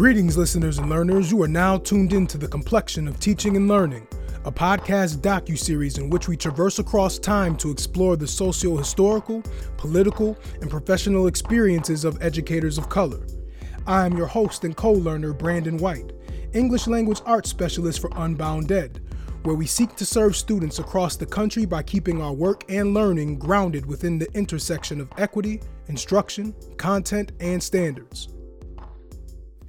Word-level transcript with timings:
Greetings, 0.00 0.38
listeners 0.38 0.78
and 0.78 0.88
learners. 0.88 1.30
You 1.30 1.42
are 1.42 1.46
now 1.46 1.76
tuned 1.76 2.14
in 2.14 2.26
to 2.28 2.38
the 2.38 2.48
complexion 2.48 3.06
of 3.06 3.20
teaching 3.20 3.54
and 3.54 3.68
learning, 3.68 4.08
a 4.46 4.50
podcast 4.50 5.18
docu-series 5.18 5.98
in 5.98 6.08
which 6.08 6.26
we 6.26 6.38
traverse 6.38 6.78
across 6.78 7.18
time 7.18 7.54
to 7.58 7.70
explore 7.70 8.16
the 8.16 8.26
socio-historical, 8.26 9.42
political, 9.76 10.38
and 10.62 10.70
professional 10.70 11.26
experiences 11.26 12.06
of 12.06 12.16
educators 12.22 12.78
of 12.78 12.88
color. 12.88 13.26
I 13.86 14.06
am 14.06 14.16
your 14.16 14.26
host 14.26 14.64
and 14.64 14.74
co-learner, 14.74 15.34
Brandon 15.34 15.76
White, 15.76 16.12
English 16.54 16.86
language 16.86 17.20
arts 17.26 17.50
specialist 17.50 18.00
for 18.00 18.10
Unbound 18.16 18.72
Ed, 18.72 19.02
where 19.42 19.54
we 19.54 19.66
seek 19.66 19.96
to 19.96 20.06
serve 20.06 20.34
students 20.34 20.78
across 20.78 21.16
the 21.16 21.26
country 21.26 21.66
by 21.66 21.82
keeping 21.82 22.22
our 22.22 22.32
work 22.32 22.64
and 22.70 22.94
learning 22.94 23.38
grounded 23.38 23.84
within 23.84 24.18
the 24.18 24.32
intersection 24.32 24.98
of 24.98 25.12
equity, 25.18 25.60
instruction, 25.88 26.54
content, 26.78 27.32
and 27.40 27.62
standards. 27.62 28.28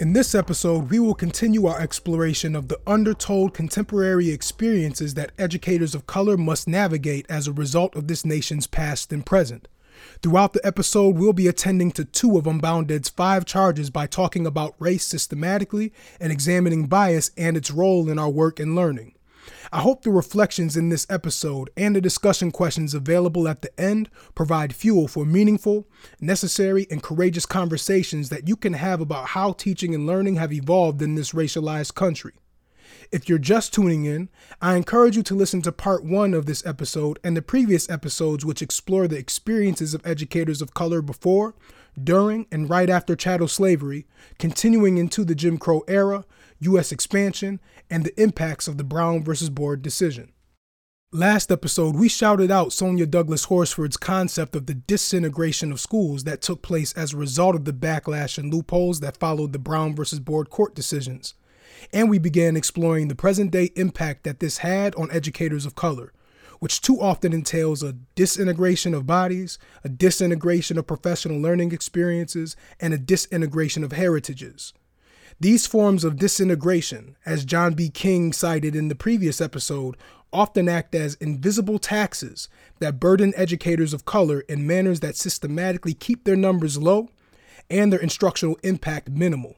In 0.01 0.13
this 0.13 0.33
episode, 0.33 0.89
we 0.89 0.97
will 0.97 1.13
continue 1.13 1.67
our 1.67 1.79
exploration 1.79 2.55
of 2.55 2.69
the 2.69 2.79
undertold 2.87 3.53
contemporary 3.53 4.31
experiences 4.31 5.13
that 5.13 5.31
educators 5.37 5.93
of 5.93 6.07
color 6.07 6.37
must 6.37 6.67
navigate 6.67 7.27
as 7.29 7.47
a 7.47 7.53
result 7.53 7.95
of 7.95 8.07
this 8.07 8.25
nation's 8.25 8.65
past 8.65 9.13
and 9.13 9.23
present. 9.23 9.67
Throughout 10.23 10.53
the 10.53 10.65
episode, 10.65 11.17
we'll 11.17 11.33
be 11.33 11.47
attending 11.47 11.91
to 11.91 12.03
two 12.03 12.35
of 12.39 12.47
Unbound 12.47 12.91
Ed's 12.91 13.09
five 13.09 13.45
charges 13.45 13.91
by 13.91 14.07
talking 14.07 14.47
about 14.47 14.73
race 14.79 15.05
systematically 15.05 15.93
and 16.19 16.31
examining 16.31 16.87
bias 16.87 17.29
and 17.37 17.55
its 17.55 17.69
role 17.69 18.09
in 18.09 18.17
our 18.17 18.31
work 18.31 18.59
and 18.59 18.75
learning. 18.75 19.13
I 19.73 19.79
hope 19.79 20.03
the 20.03 20.11
reflections 20.11 20.75
in 20.75 20.89
this 20.89 21.07
episode 21.09 21.69
and 21.77 21.95
the 21.95 22.01
discussion 22.01 22.51
questions 22.51 22.93
available 22.93 23.47
at 23.47 23.61
the 23.61 23.79
end 23.79 24.09
provide 24.35 24.75
fuel 24.75 25.07
for 25.07 25.23
meaningful, 25.23 25.87
necessary, 26.19 26.87
and 26.91 27.01
courageous 27.01 27.45
conversations 27.45 28.27
that 28.29 28.49
you 28.49 28.57
can 28.57 28.73
have 28.73 28.99
about 28.99 29.27
how 29.27 29.53
teaching 29.53 29.95
and 29.95 30.05
learning 30.05 30.35
have 30.35 30.51
evolved 30.51 31.01
in 31.01 31.15
this 31.15 31.31
racialized 31.31 31.95
country. 31.95 32.33
If 33.13 33.29
you're 33.29 33.37
just 33.37 33.73
tuning 33.73 34.03
in, 34.03 34.27
I 34.61 34.75
encourage 34.75 35.15
you 35.15 35.23
to 35.23 35.35
listen 35.35 35.61
to 35.61 35.71
part 35.71 36.03
one 36.03 36.33
of 36.33 36.47
this 36.47 36.65
episode 36.65 37.17
and 37.23 37.37
the 37.37 37.41
previous 37.41 37.89
episodes, 37.89 38.43
which 38.43 38.61
explore 38.61 39.07
the 39.07 39.17
experiences 39.17 39.93
of 39.93 40.05
educators 40.05 40.61
of 40.61 40.73
color 40.73 41.01
before, 41.01 41.55
during, 42.01 42.45
and 42.51 42.69
right 42.69 42.89
after 42.89 43.15
chattel 43.15 43.47
slavery, 43.47 44.05
continuing 44.37 44.97
into 44.97 45.23
the 45.23 45.35
Jim 45.35 45.57
Crow 45.57 45.83
era, 45.87 46.25
U.S. 46.61 46.91
expansion, 46.91 47.59
and 47.89 48.03
the 48.03 48.21
impacts 48.21 48.67
of 48.67 48.77
the 48.77 48.83
Brown 48.83 49.23
versus 49.23 49.49
Board 49.49 49.81
decision. 49.81 50.31
Last 51.13 51.51
episode, 51.51 51.97
we 51.97 52.07
shouted 52.07 52.51
out 52.51 52.71
Sonya 52.71 53.05
Douglass 53.05 53.43
Horsford's 53.45 53.97
concept 53.97 54.55
of 54.55 54.65
the 54.65 54.73
disintegration 54.73 55.69
of 55.71 55.81
schools 55.81 56.23
that 56.23 56.41
took 56.41 56.61
place 56.61 56.93
as 56.93 57.11
a 57.11 57.17
result 57.17 57.53
of 57.53 57.65
the 57.65 57.73
backlash 57.73 58.37
and 58.37 58.53
loopholes 58.53 59.01
that 59.01 59.17
followed 59.17 59.51
the 59.51 59.59
Brown 59.59 59.93
versus 59.93 60.21
Board 60.21 60.49
court 60.49 60.73
decisions. 60.73 61.33
And 61.91 62.09
we 62.09 62.17
began 62.17 62.55
exploring 62.55 63.09
the 63.09 63.15
present 63.15 63.51
day 63.51 63.71
impact 63.75 64.23
that 64.23 64.39
this 64.39 64.59
had 64.59 64.95
on 64.95 65.11
educators 65.11 65.65
of 65.65 65.75
color, 65.75 66.13
which 66.59 66.79
too 66.79 67.01
often 67.01 67.33
entails 67.33 67.83
a 67.83 67.97
disintegration 68.15 68.93
of 68.93 69.05
bodies, 69.05 69.57
a 69.83 69.89
disintegration 69.89 70.77
of 70.77 70.87
professional 70.87 71.41
learning 71.41 71.73
experiences, 71.73 72.55
and 72.79 72.93
a 72.93 72.97
disintegration 72.97 73.83
of 73.83 73.91
heritages. 73.91 74.71
These 75.41 75.65
forms 75.65 76.03
of 76.03 76.17
disintegration, 76.17 77.15
as 77.25 77.45
John 77.45 77.73
B. 77.73 77.89
King 77.89 78.31
cited 78.31 78.75
in 78.75 78.89
the 78.89 78.95
previous 78.95 79.41
episode, 79.41 79.97
often 80.31 80.69
act 80.69 80.93
as 80.93 81.15
invisible 81.15 81.79
taxes 81.79 82.47
that 82.77 82.99
burden 82.99 83.33
educators 83.35 83.91
of 83.91 84.05
color 84.05 84.41
in 84.41 84.67
manners 84.67 84.99
that 84.99 85.15
systematically 85.15 85.95
keep 85.95 86.25
their 86.25 86.35
numbers 86.35 86.77
low 86.77 87.09
and 87.71 87.91
their 87.91 87.99
instructional 87.99 88.55
impact 88.61 89.09
minimal. 89.09 89.57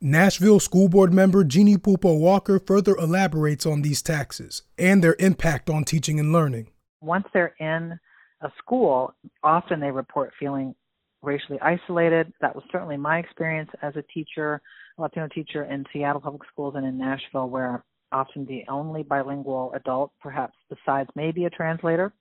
Nashville 0.00 0.60
School 0.60 0.88
Board 0.88 1.12
member 1.12 1.42
Gini 1.42 1.78
Pupo 1.78 2.16
Walker 2.16 2.60
further 2.60 2.94
elaborates 2.94 3.66
on 3.66 3.82
these 3.82 4.02
taxes 4.02 4.62
and 4.78 5.02
their 5.02 5.16
impact 5.18 5.68
on 5.68 5.82
teaching 5.82 6.20
and 6.20 6.32
learning. 6.32 6.68
Once 7.00 7.26
they're 7.34 7.56
in 7.58 7.98
a 8.42 8.52
school, 8.56 9.12
often 9.42 9.80
they 9.80 9.90
report 9.90 10.32
feeling 10.38 10.76
racially 11.22 11.58
isolated. 11.60 12.32
That 12.40 12.54
was 12.54 12.62
certainly 12.70 12.96
my 12.96 13.18
experience 13.18 13.70
as 13.82 13.96
a 13.96 14.04
teacher 14.14 14.62
Latino 14.98 15.28
teacher 15.28 15.64
in 15.64 15.84
Seattle 15.92 16.20
Public 16.20 16.42
Schools 16.52 16.74
and 16.76 16.86
in 16.86 16.98
Nashville, 16.98 17.48
where 17.48 17.84
often 18.12 18.46
the 18.46 18.62
only 18.68 19.02
bilingual 19.02 19.72
adult, 19.74 20.12
perhaps 20.20 20.54
besides 20.68 21.10
maybe 21.16 21.44
a 21.44 21.50
translator. 21.50 22.12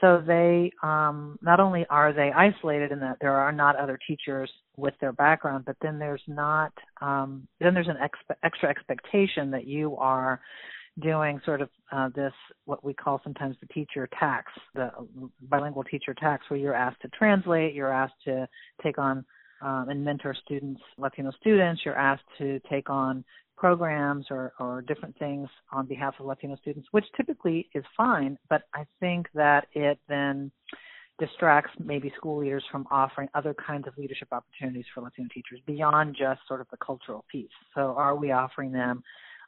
So 0.00 0.22
they 0.26 0.72
um, 0.82 1.38
not 1.42 1.60
only 1.60 1.86
are 1.88 2.12
they 2.12 2.32
isolated 2.32 2.90
in 2.90 2.98
that 3.00 3.18
there 3.20 3.36
are 3.36 3.52
not 3.52 3.76
other 3.76 3.98
teachers 4.08 4.50
with 4.76 4.94
their 5.00 5.12
background, 5.12 5.64
but 5.64 5.76
then 5.80 5.98
there's 5.98 6.22
not 6.26 6.72
um, 7.00 7.46
then 7.60 7.72
there's 7.72 7.88
an 7.88 7.98
expe- 8.02 8.36
extra 8.42 8.68
expectation 8.68 9.50
that 9.52 9.66
you 9.66 9.96
are 9.96 10.40
doing 11.00 11.40
sort 11.44 11.60
of 11.62 11.68
uh, 11.92 12.08
this 12.16 12.32
what 12.64 12.84
we 12.84 12.92
call 12.92 13.20
sometimes 13.22 13.56
the 13.60 13.66
teacher 13.68 14.08
tax, 14.18 14.50
the 14.74 14.90
bilingual 15.42 15.84
teacher 15.84 16.14
tax, 16.14 16.44
where 16.48 16.58
you're 16.58 16.74
asked 16.74 17.00
to 17.02 17.08
translate, 17.08 17.74
you're 17.74 17.92
asked 17.92 18.20
to 18.24 18.48
take 18.82 18.98
on 18.98 19.24
um, 19.62 19.88
and 19.88 20.04
mentor 20.04 20.34
students, 20.44 20.80
Latino 20.98 21.30
students. 21.40 21.82
You're 21.84 21.96
asked 21.96 22.24
to 22.38 22.60
take 22.70 22.90
on 22.90 23.24
programs 23.56 24.26
or, 24.30 24.52
or 24.58 24.82
different 24.82 25.16
things 25.18 25.48
on 25.70 25.86
behalf 25.86 26.14
of 26.18 26.26
Latino 26.26 26.56
students, 26.56 26.88
which 26.90 27.04
typically 27.16 27.68
is 27.74 27.84
fine, 27.96 28.36
but 28.50 28.62
I 28.74 28.84
think 28.98 29.28
that 29.34 29.68
it 29.72 29.98
then 30.08 30.50
distracts 31.18 31.70
maybe 31.78 32.12
school 32.16 32.40
leaders 32.40 32.64
from 32.72 32.86
offering 32.90 33.28
other 33.34 33.54
kinds 33.54 33.86
of 33.86 33.96
leadership 33.96 34.28
opportunities 34.32 34.86
for 34.92 35.02
Latino 35.02 35.28
teachers 35.32 35.60
beyond 35.66 36.16
just 36.18 36.40
sort 36.48 36.60
of 36.60 36.66
the 36.70 36.76
cultural 36.84 37.24
piece. 37.30 37.50
So, 37.74 37.94
are 37.96 38.16
we 38.16 38.32
offering 38.32 38.72
them 38.72 39.04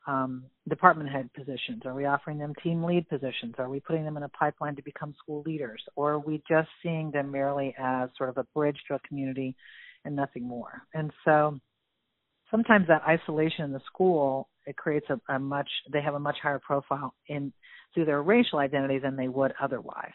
um, 0.06 0.44
department 0.69 1.10
head 1.10 1.30
positions? 1.32 1.82
Are 1.84 1.94
we 1.94 2.04
offering 2.04 2.38
them 2.38 2.53
team 2.62 2.84
lead 2.84 3.08
positions? 3.08 3.54
Are 3.58 3.69
we 3.69 3.80
putting 3.80 4.04
them 4.04 4.16
in 4.16 4.22
a 4.22 4.28
pipeline 4.28 4.76
to 4.76 4.82
become 4.82 5.14
school 5.19 5.42
leaders? 5.44 5.82
Or 5.97 6.12
are 6.12 6.19
we 6.19 6.42
just 6.48 6.69
seeing 6.82 7.10
them 7.10 7.32
merely 7.32 7.74
as 7.78 8.10
sort 8.16 8.28
of 8.28 8.38
a 8.38 8.44
bridge 8.54 8.78
to 8.88 8.94
a 8.94 8.98
community 9.00 9.56
and 10.04 10.15
nothing 10.15 10.47
more. 10.47 10.82
And 10.92 11.10
so 11.25 11.59
sometimes 12.50 12.87
that 12.88 13.03
isolation 13.03 13.65
in 13.65 13.72
the 13.72 13.81
school 13.87 14.48
it 14.66 14.76
creates 14.76 15.06
a, 15.10 15.34
a 15.34 15.38
much 15.38 15.69
they 15.92 16.00
have 16.00 16.15
a 16.15 16.19
much 16.19 16.37
higher 16.42 16.59
profile 16.59 17.15
in 17.28 17.53
through 17.92 18.06
their 18.06 18.22
racial 18.22 18.59
identity 18.59 18.98
than 18.98 19.16
they 19.16 19.28
would 19.28 19.53
otherwise. 19.60 20.12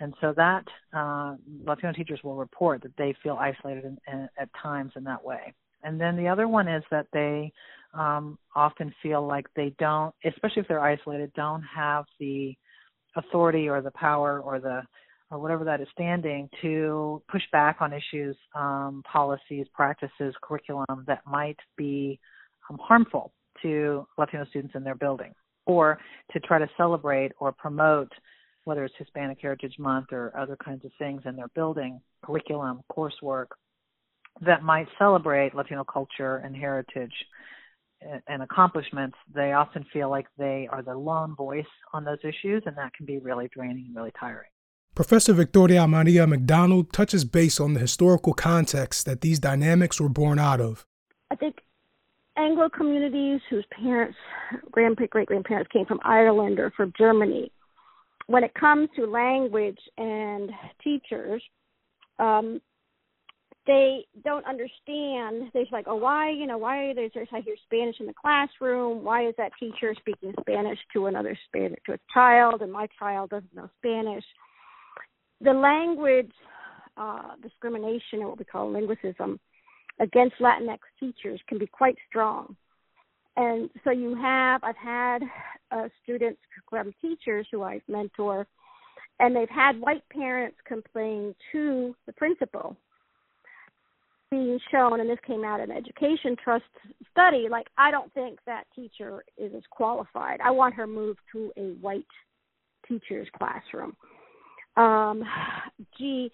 And 0.00 0.12
so 0.20 0.34
that 0.36 0.64
uh, 0.94 1.36
Latino 1.64 1.92
teachers 1.92 2.20
will 2.22 2.36
report 2.36 2.82
that 2.82 2.96
they 2.98 3.14
feel 3.22 3.38
isolated 3.40 3.84
in, 3.84 3.98
in, 4.12 4.28
at 4.38 4.50
times 4.62 4.92
in 4.96 5.04
that 5.04 5.24
way. 5.24 5.54
And 5.82 5.98
then 5.98 6.16
the 6.16 6.28
other 6.28 6.48
one 6.48 6.68
is 6.68 6.82
that 6.90 7.06
they 7.12 7.52
um, 7.94 8.38
often 8.54 8.94
feel 9.02 9.26
like 9.26 9.46
they 9.56 9.74
don't, 9.78 10.14
especially 10.24 10.62
if 10.62 10.68
they're 10.68 10.80
isolated, 10.80 11.32
don't 11.34 11.62
have 11.62 12.04
the 12.20 12.54
authority 13.16 13.68
or 13.68 13.80
the 13.80 13.90
power 13.92 14.40
or 14.40 14.60
the 14.60 14.82
or 15.30 15.38
whatever 15.38 15.64
that 15.64 15.80
is 15.80 15.88
standing 15.92 16.48
to 16.62 17.22
push 17.30 17.42
back 17.52 17.78
on 17.80 17.92
issues, 17.92 18.36
um, 18.54 19.02
policies, 19.10 19.66
practices, 19.74 20.34
curriculum 20.42 21.04
that 21.06 21.20
might 21.26 21.58
be 21.76 22.18
um, 22.70 22.78
harmful 22.80 23.32
to 23.62 24.06
Latino 24.18 24.44
students 24.46 24.74
in 24.74 24.84
their 24.84 24.94
building, 24.94 25.32
or 25.66 25.98
to 26.32 26.40
try 26.40 26.58
to 26.58 26.68
celebrate 26.76 27.32
or 27.40 27.52
promote, 27.52 28.12
whether 28.64 28.84
it's 28.84 28.94
Hispanic 28.98 29.38
Heritage 29.40 29.76
Month 29.78 30.12
or 30.12 30.36
other 30.38 30.56
kinds 30.56 30.84
of 30.84 30.92
things 30.98 31.22
in 31.24 31.36
their 31.36 31.48
building, 31.54 32.00
curriculum, 32.24 32.82
coursework 32.90 33.46
that 34.44 34.62
might 34.62 34.86
celebrate 34.98 35.54
Latino 35.54 35.84
culture 35.84 36.36
and 36.38 36.54
heritage 36.54 37.12
and 38.28 38.42
accomplishments, 38.42 39.16
they 39.34 39.52
often 39.52 39.84
feel 39.92 40.10
like 40.10 40.26
they 40.36 40.68
are 40.70 40.82
the 40.82 40.94
lone 40.94 41.34
voice 41.34 41.64
on 41.92 42.04
those 42.04 42.18
issues, 42.22 42.62
and 42.66 42.76
that 42.76 42.92
can 42.94 43.06
be 43.06 43.18
really 43.18 43.48
draining 43.52 43.84
and 43.86 43.96
really 43.96 44.12
tiring. 44.18 44.50
Professor 44.96 45.34
Victoria 45.34 45.86
Maria 45.86 46.26
MacDonald 46.26 46.90
touches 46.90 47.26
base 47.26 47.60
on 47.60 47.74
the 47.74 47.80
historical 47.80 48.32
context 48.32 49.04
that 49.04 49.20
these 49.20 49.38
dynamics 49.38 50.00
were 50.00 50.08
born 50.08 50.38
out 50.38 50.58
of. 50.58 50.86
I 51.30 51.34
think 51.34 51.56
Anglo 52.38 52.70
communities 52.70 53.42
whose 53.50 53.66
parents, 53.78 54.16
grand 54.70 54.96
great 54.96 55.26
grandparents 55.28 55.70
came 55.70 55.84
from 55.84 56.00
Ireland 56.02 56.58
or 56.58 56.70
from 56.70 56.94
Germany, 56.96 57.52
when 58.28 58.42
it 58.42 58.54
comes 58.54 58.88
to 58.96 59.04
language 59.04 59.78
and 59.98 60.50
teachers, 60.82 61.42
um, 62.18 62.62
they 63.66 64.06
don't 64.24 64.46
understand. 64.46 65.50
They're 65.52 65.66
like, 65.72 65.88
oh, 65.88 65.96
why, 65.96 66.30
you 66.30 66.46
know, 66.46 66.56
why 66.56 66.92
is 66.92 66.96
there 67.12 67.26
I 67.34 67.40
hear 67.42 67.56
Spanish 67.66 67.96
in 68.00 68.06
the 68.06 68.14
classroom? 68.14 69.04
Why 69.04 69.28
is 69.28 69.34
that 69.36 69.52
teacher 69.60 69.94
speaking 69.98 70.32
Spanish 70.40 70.78
to 70.94 71.04
another 71.04 71.36
Spanish 71.48 71.80
to 71.84 71.92
a 71.92 71.98
child, 72.14 72.62
and 72.62 72.72
my 72.72 72.88
child 72.98 73.28
doesn't 73.28 73.54
know 73.54 73.68
Spanish? 73.78 74.24
The 75.40 75.52
language 75.52 76.32
uh, 76.96 77.34
discrimination, 77.42 78.20
or 78.20 78.28
what 78.28 78.38
we 78.38 78.44
call 78.44 78.70
linguicism, 78.70 79.38
against 80.00 80.36
Latinx 80.40 80.78
teachers 80.98 81.40
can 81.48 81.58
be 81.58 81.66
quite 81.66 81.96
strong. 82.08 82.56
And 83.36 83.68
so 83.84 83.90
you 83.90 84.14
have, 84.14 84.64
I've 84.64 84.76
had 84.76 85.22
uh, 85.70 85.88
students, 86.02 86.40
from 86.70 86.92
teachers 87.02 87.46
who 87.50 87.62
I 87.62 87.80
mentor, 87.86 88.46
and 89.20 89.34
they've 89.34 89.48
had 89.48 89.80
white 89.80 90.08
parents 90.10 90.56
complain 90.66 91.34
to 91.52 91.94
the 92.06 92.12
principal 92.14 92.76
being 94.30 94.58
shown, 94.70 95.00
and 95.00 95.08
this 95.08 95.18
came 95.26 95.44
out 95.44 95.60
in 95.60 95.70
an 95.70 95.76
Education 95.76 96.36
Trust 96.42 96.64
study, 97.12 97.48
like 97.50 97.68
I 97.78 97.90
don't 97.90 98.12
think 98.12 98.38
that 98.46 98.64
teacher 98.74 99.22
is 99.38 99.52
as 99.54 99.62
qualified. 99.70 100.40
I 100.40 100.50
want 100.50 100.74
her 100.74 100.86
moved 100.86 101.20
to 101.32 101.52
a 101.56 101.74
white 101.80 102.06
teacher's 102.88 103.28
classroom. 103.38 103.96
Um, 104.76 105.24
gee, 105.98 106.30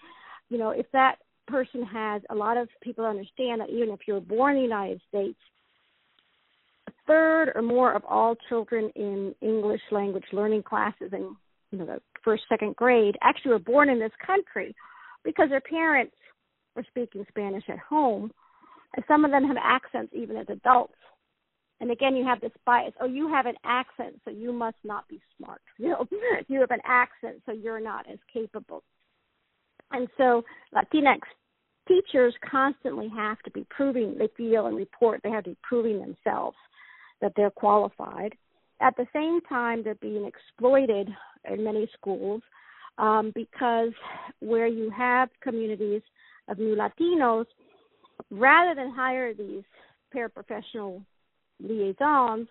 you 0.48 0.58
know, 0.58 0.70
if 0.70 0.86
that 0.92 1.16
person 1.48 1.82
has 1.84 2.22
a 2.30 2.34
lot 2.34 2.56
of 2.56 2.68
people 2.82 3.04
understand 3.04 3.60
that 3.60 3.70
even 3.70 3.90
if 3.90 4.00
you're 4.06 4.20
born 4.20 4.56
in 4.56 4.62
the 4.62 4.68
United 4.68 5.00
States, 5.08 5.38
a 6.88 6.92
third 7.06 7.52
or 7.54 7.62
more 7.62 7.92
of 7.92 8.04
all 8.04 8.36
children 8.48 8.90
in 8.96 9.34
English 9.40 9.82
language 9.90 10.24
learning 10.32 10.62
classes 10.62 11.10
in 11.12 11.36
you 11.70 11.78
know 11.78 11.86
the 11.86 12.00
first 12.22 12.42
second 12.48 12.76
grade 12.76 13.16
actually 13.22 13.52
were 13.52 13.58
born 13.58 13.88
in 13.88 13.98
this 13.98 14.12
country 14.24 14.74
because 15.24 15.48
their 15.48 15.60
parents 15.60 16.14
were 16.74 16.84
speaking 16.88 17.24
Spanish 17.28 17.64
at 17.68 17.78
home, 17.78 18.30
and 18.94 19.04
some 19.08 19.24
of 19.24 19.30
them 19.30 19.46
have 19.46 19.56
accents 19.62 20.12
even 20.14 20.36
as 20.36 20.46
adults. 20.48 20.94
And 21.82 21.90
again, 21.90 22.14
you 22.14 22.24
have 22.24 22.40
this 22.40 22.52
bias. 22.64 22.94
Oh, 23.00 23.08
you 23.08 23.28
have 23.28 23.46
an 23.46 23.56
accent, 23.64 24.20
so 24.24 24.30
you 24.30 24.52
must 24.52 24.76
not 24.84 25.06
be 25.08 25.20
smart. 25.36 25.60
You 25.78 25.88
know, 25.88 26.06
you 26.46 26.60
have 26.60 26.70
an 26.70 26.80
accent, 26.86 27.42
so 27.44 27.50
you're 27.50 27.80
not 27.80 28.08
as 28.08 28.20
capable. 28.32 28.84
And 29.90 30.06
so 30.16 30.44
Latinx 30.72 31.18
teachers 31.88 32.34
constantly 32.48 33.08
have 33.08 33.40
to 33.40 33.50
be 33.50 33.66
proving, 33.68 34.16
they 34.16 34.28
feel 34.36 34.66
and 34.66 34.76
report, 34.76 35.20
they 35.24 35.30
have 35.30 35.42
to 35.42 35.50
be 35.50 35.56
proving 35.64 35.98
themselves 35.98 36.56
that 37.20 37.32
they're 37.34 37.50
qualified. 37.50 38.32
At 38.80 38.96
the 38.96 39.06
same 39.12 39.40
time, 39.48 39.82
they're 39.82 39.96
being 39.96 40.24
exploited 40.24 41.08
in 41.50 41.64
many 41.64 41.90
schools 41.98 42.42
um, 42.98 43.32
because 43.34 43.90
where 44.38 44.68
you 44.68 44.88
have 44.96 45.30
communities 45.42 46.02
of 46.46 46.58
new 46.58 46.76
Latinos, 46.76 47.46
rather 48.30 48.76
than 48.76 48.94
hire 48.94 49.34
these 49.34 49.64
paraprofessional 50.14 51.02
liaisons, 51.62 52.48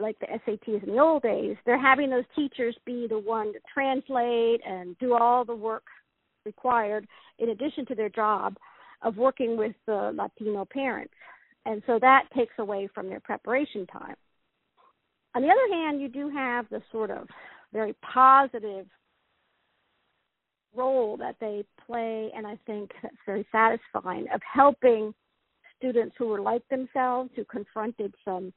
like 0.00 0.18
the 0.18 0.26
SATs 0.26 0.82
in 0.82 0.94
the 0.94 1.00
old 1.00 1.22
days, 1.22 1.56
they're 1.64 1.80
having 1.80 2.10
those 2.10 2.24
teachers 2.34 2.76
be 2.84 3.06
the 3.08 3.18
one 3.18 3.52
to 3.52 3.60
translate 3.72 4.60
and 4.66 4.98
do 4.98 5.14
all 5.14 5.44
the 5.44 5.54
work 5.54 5.84
required 6.44 7.06
in 7.38 7.50
addition 7.50 7.86
to 7.86 7.94
their 7.94 8.08
job 8.08 8.56
of 9.02 9.16
working 9.16 9.56
with 9.56 9.74
the 9.86 10.12
Latino 10.14 10.64
parents. 10.64 11.14
And 11.64 11.82
so 11.86 11.98
that 12.00 12.24
takes 12.36 12.54
away 12.58 12.88
from 12.92 13.08
their 13.08 13.20
preparation 13.20 13.86
time. 13.86 14.16
On 15.34 15.42
the 15.42 15.48
other 15.48 15.74
hand, 15.74 16.00
you 16.00 16.08
do 16.08 16.28
have 16.28 16.66
the 16.68 16.82
sort 16.90 17.10
of 17.10 17.28
very 17.72 17.94
positive 18.02 18.86
role 20.74 21.16
that 21.18 21.36
they 21.40 21.64
play, 21.86 22.30
and 22.34 22.46
I 22.46 22.58
think 22.66 22.90
that's 23.02 23.14
very 23.24 23.46
satisfying, 23.52 24.26
of 24.34 24.40
helping 24.42 25.14
students 25.82 26.14
who 26.16 26.28
were 26.28 26.40
like 26.40 26.66
themselves, 26.68 27.30
who 27.34 27.44
confronted 27.44 28.14
some 28.24 28.52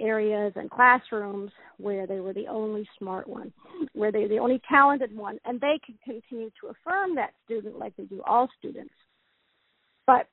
areas 0.00 0.52
and 0.56 0.70
classrooms 0.70 1.50
where 1.76 2.06
they 2.06 2.20
were 2.20 2.32
the 2.32 2.46
only 2.46 2.88
smart 2.98 3.28
one, 3.28 3.52
where 3.92 4.12
they're 4.12 4.28
the 4.28 4.38
only 4.38 4.60
talented 4.68 5.14
one, 5.14 5.38
and 5.44 5.60
they 5.60 5.78
can 5.84 5.96
continue 6.04 6.50
to 6.60 6.68
affirm 6.68 7.14
that 7.16 7.34
student 7.44 7.78
like 7.78 7.94
they 7.96 8.04
do 8.04 8.22
all 8.26 8.48
students. 8.58 8.94
But 10.06 10.26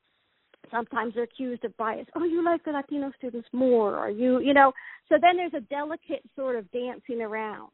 sometimes 0.71 1.15
they're 1.15 1.23
accused 1.23 1.65
of 1.65 1.75
bias. 1.77 2.07
Oh, 2.15 2.23
you 2.23 2.43
like 2.43 2.63
the 2.63 2.71
Latino 2.71 3.11
students 3.17 3.47
more, 3.51 3.97
or 3.97 4.09
you, 4.09 4.39
you 4.39 4.53
know. 4.53 4.71
So 5.09 5.15
then 5.21 5.37
there's 5.37 5.53
a 5.53 5.61
delicate 5.61 6.23
sort 6.35 6.55
of 6.55 6.71
dancing 6.71 7.21
around 7.21 7.71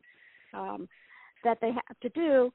um, 0.53 0.87
that 1.43 1.59
they 1.61 1.71
have 1.71 1.99
to 2.01 2.09
do 2.09 2.51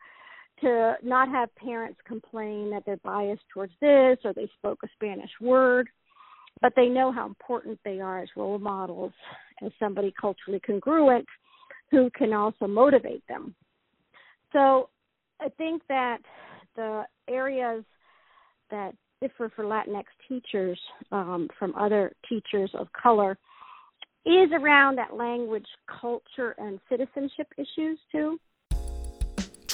to 0.60 0.94
not 1.04 1.28
have 1.28 1.54
parents 1.54 2.00
complain 2.04 2.70
that 2.70 2.82
they're 2.84 2.96
biased 2.98 3.42
towards 3.52 3.72
this 3.80 4.18
or 4.24 4.32
they 4.32 4.48
spoke 4.58 4.80
a 4.82 4.88
Spanish 4.96 5.30
word 5.40 5.88
but 6.60 6.72
they 6.76 6.88
know 6.88 7.12
how 7.12 7.26
important 7.26 7.78
they 7.84 8.00
are 8.00 8.20
as 8.20 8.28
role 8.36 8.58
models, 8.58 9.12
as 9.64 9.70
somebody 9.78 10.12
culturally 10.20 10.60
congruent 10.60 11.26
who 11.90 12.10
can 12.16 12.32
also 12.32 12.66
motivate 12.66 13.22
them. 13.28 13.54
So 14.52 14.88
I 15.40 15.48
think 15.50 15.82
that 15.88 16.18
the 16.76 17.04
areas 17.28 17.84
that 18.70 18.94
differ 19.20 19.50
for 19.54 19.64
Latinx 19.64 20.04
teachers 20.28 20.78
um, 21.12 21.48
from 21.58 21.74
other 21.74 22.12
teachers 22.28 22.70
of 22.74 22.88
color 22.92 23.36
is 24.26 24.50
around 24.52 24.96
that 24.96 25.14
language, 25.14 25.66
culture, 26.00 26.54
and 26.58 26.78
citizenship 26.88 27.48
issues 27.56 27.98
too. 28.12 28.38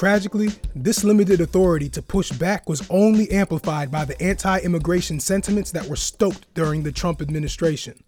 Tragically, 0.04 0.50
this 0.74 1.02
limited 1.02 1.40
authority 1.40 1.88
to 1.88 2.02
push 2.02 2.30
back 2.30 2.68
was 2.68 2.86
only 2.90 3.30
amplified 3.30 3.90
by 3.90 4.04
the 4.04 4.20
anti 4.20 4.58
immigration 4.58 5.18
sentiments 5.18 5.70
that 5.70 5.86
were 5.86 5.96
stoked 5.96 6.52
during 6.52 6.82
the 6.82 6.92
Trump 6.92 7.22
administration. 7.22 8.04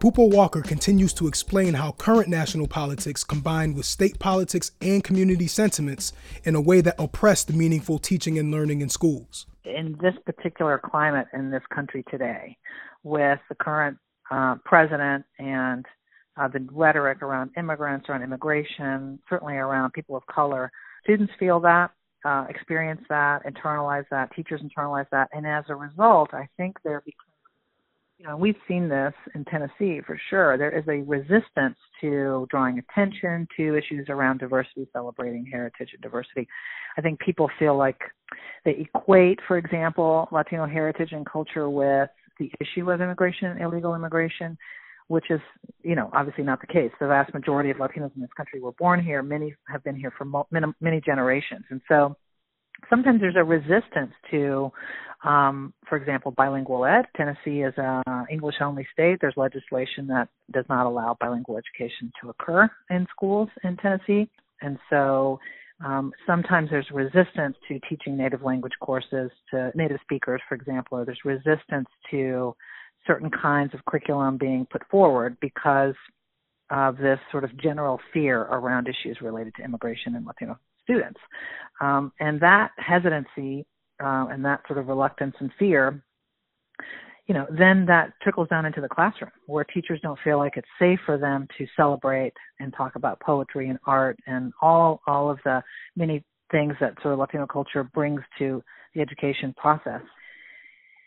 Pupo 0.00 0.28
Walker 0.34 0.62
continues 0.62 1.14
to 1.14 1.28
explain 1.28 1.74
how 1.74 1.92
current 1.92 2.26
national 2.26 2.66
politics 2.66 3.22
combined 3.22 3.76
with 3.76 3.86
state 3.86 4.18
politics 4.18 4.72
and 4.80 5.04
community 5.04 5.46
sentiments 5.46 6.12
in 6.42 6.56
a 6.56 6.60
way 6.60 6.80
that 6.80 6.96
oppressed 6.98 7.52
meaningful 7.52 8.00
teaching 8.00 8.36
and 8.36 8.50
learning 8.50 8.80
in 8.80 8.88
schools. 8.88 9.46
In 9.64 9.96
this 10.02 10.14
particular 10.26 10.76
climate 10.76 11.28
in 11.32 11.52
this 11.52 11.62
country 11.72 12.04
today, 12.10 12.56
with 13.04 13.38
the 13.48 13.54
current 13.54 13.96
uh, 14.32 14.56
president 14.64 15.24
and 15.38 15.86
uh, 16.36 16.48
the 16.48 16.66
rhetoric 16.72 17.22
around 17.22 17.52
immigrants, 17.56 18.08
around 18.08 18.24
immigration, 18.24 19.20
certainly 19.30 19.54
around 19.54 19.92
people 19.92 20.16
of 20.16 20.26
color, 20.26 20.72
students 21.08 21.32
feel 21.38 21.58
that, 21.60 21.90
uh, 22.24 22.44
experience 22.50 23.00
that, 23.08 23.40
internalize 23.46 24.04
that, 24.10 24.30
teachers 24.34 24.60
internalize 24.60 25.06
that, 25.10 25.28
and 25.32 25.46
as 25.46 25.64
a 25.68 25.74
result, 25.74 26.34
I 26.34 26.46
think 26.58 26.76
there 26.84 27.02
you 28.18 28.26
know, 28.26 28.36
we've 28.36 28.56
seen 28.66 28.88
this 28.88 29.14
in 29.36 29.44
Tennessee 29.44 30.00
for 30.04 30.20
sure. 30.28 30.58
There 30.58 30.76
is 30.76 30.84
a 30.88 31.02
resistance 31.08 31.76
to 32.00 32.48
drawing 32.50 32.80
attention 32.80 33.46
to 33.56 33.78
issues 33.78 34.06
around 34.08 34.40
diversity, 34.40 34.88
celebrating 34.92 35.46
heritage 35.46 35.90
and 35.92 36.02
diversity. 36.02 36.48
I 36.96 37.00
think 37.00 37.20
people 37.20 37.48
feel 37.60 37.76
like 37.76 38.00
they 38.64 38.88
equate, 38.92 39.38
for 39.46 39.56
example, 39.56 40.28
Latino 40.32 40.66
heritage 40.66 41.12
and 41.12 41.24
culture 41.24 41.70
with 41.70 42.10
the 42.40 42.50
issue 42.60 42.90
of 42.90 43.00
immigration, 43.00 43.56
illegal 43.58 43.94
immigration 43.94 44.58
which 45.08 45.30
is, 45.30 45.40
you 45.82 45.94
know, 45.94 46.10
obviously 46.12 46.44
not 46.44 46.60
the 46.60 46.66
case. 46.66 46.90
The 47.00 47.08
vast 47.08 47.34
majority 47.34 47.70
of 47.70 47.78
Latinos 47.78 48.14
in 48.14 48.20
this 48.20 48.30
country 48.36 48.60
were 48.60 48.72
born 48.72 49.02
here. 49.02 49.22
Many 49.22 49.54
have 49.68 49.82
been 49.82 49.96
here 49.96 50.12
for 50.16 50.26
many, 50.50 50.66
many 50.80 51.00
generations, 51.00 51.64
and 51.70 51.80
so 51.88 52.16
sometimes 52.88 53.20
there's 53.20 53.36
a 53.36 53.44
resistance 53.44 54.12
to, 54.30 54.70
um, 55.24 55.74
for 55.88 55.96
example, 55.96 56.30
bilingual 56.32 56.84
ed. 56.84 57.06
Tennessee 57.16 57.62
is 57.62 57.76
a 57.78 58.02
English-only 58.30 58.86
state. 58.92 59.18
There's 59.20 59.34
legislation 59.36 60.06
that 60.08 60.28
does 60.52 60.64
not 60.68 60.86
allow 60.86 61.16
bilingual 61.20 61.58
education 61.58 62.12
to 62.22 62.30
occur 62.30 62.70
in 62.90 63.06
schools 63.10 63.48
in 63.64 63.76
Tennessee, 63.78 64.28
and 64.60 64.78
so 64.90 65.40
um, 65.84 66.12
sometimes 66.26 66.70
there's 66.70 66.90
resistance 66.92 67.56
to 67.68 67.78
teaching 67.88 68.16
native 68.16 68.42
language 68.42 68.72
courses 68.80 69.30
to 69.50 69.70
native 69.74 69.98
speakers, 70.02 70.40
for 70.48 70.54
example, 70.54 70.98
or 70.98 71.04
there's 71.04 71.20
resistance 71.24 71.88
to 72.10 72.54
certain 73.08 73.30
kinds 73.30 73.74
of 73.74 73.84
curriculum 73.86 74.38
being 74.38 74.68
put 74.70 74.82
forward 74.88 75.36
because 75.40 75.94
of 76.70 76.96
this 76.98 77.18
sort 77.32 77.42
of 77.42 77.56
general 77.60 77.98
fear 78.12 78.42
around 78.42 78.86
issues 78.86 79.18
related 79.20 79.54
to 79.56 79.64
immigration 79.64 80.14
and 80.14 80.26
Latino 80.26 80.56
students. 80.82 81.18
Um, 81.80 82.12
and 82.20 82.40
that 82.40 82.70
hesitancy 82.76 83.66
uh, 84.00 84.26
and 84.30 84.44
that 84.44 84.60
sort 84.66 84.78
of 84.78 84.86
reluctance 84.86 85.34
and 85.40 85.50
fear, 85.58 86.02
you 87.26 87.34
know, 87.34 87.46
then 87.50 87.86
that 87.86 88.12
trickles 88.22 88.48
down 88.48 88.64
into 88.66 88.80
the 88.80 88.88
classroom 88.88 89.30
where 89.46 89.64
teachers 89.64 89.98
don't 90.02 90.18
feel 90.22 90.38
like 90.38 90.56
it's 90.56 90.68
safe 90.78 91.00
for 91.04 91.18
them 91.18 91.46
to 91.58 91.66
celebrate 91.76 92.32
and 92.60 92.72
talk 92.76 92.96
about 92.96 93.20
poetry 93.20 93.68
and 93.68 93.78
art 93.86 94.18
and 94.26 94.52
all 94.62 95.00
all 95.06 95.30
of 95.30 95.38
the 95.44 95.62
many 95.96 96.24
things 96.50 96.74
that 96.80 96.94
sort 97.02 97.12
of 97.12 97.18
Latino 97.18 97.46
culture 97.46 97.84
brings 97.84 98.20
to 98.38 98.62
the 98.94 99.00
education 99.00 99.54
process 99.56 100.00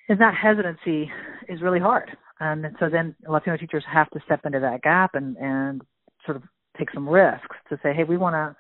and 0.10 0.20
that 0.20 0.34
hesitancy 0.36 1.12
is 1.48 1.62
really 1.62 1.80
hard. 1.80 2.10
And 2.40 2.66
so 2.80 2.90
then 2.90 3.16
Latino 3.28 3.58
teachers 3.58 3.84
have 3.92 4.10
to 4.12 4.20
step 4.26 4.42
into 4.46 4.60
that 4.60 4.82
gap 4.82 5.12
and 5.14 5.38
and 5.38 5.82
sort 6.26 6.38
of 6.38 6.44
take 6.78 6.90
some 6.94 7.08
risks 7.08 7.56
to 7.70 7.80
say, 7.84 7.94
hey, 7.94 8.04
we 8.04 8.18
want 8.18 8.34
to 8.34 8.56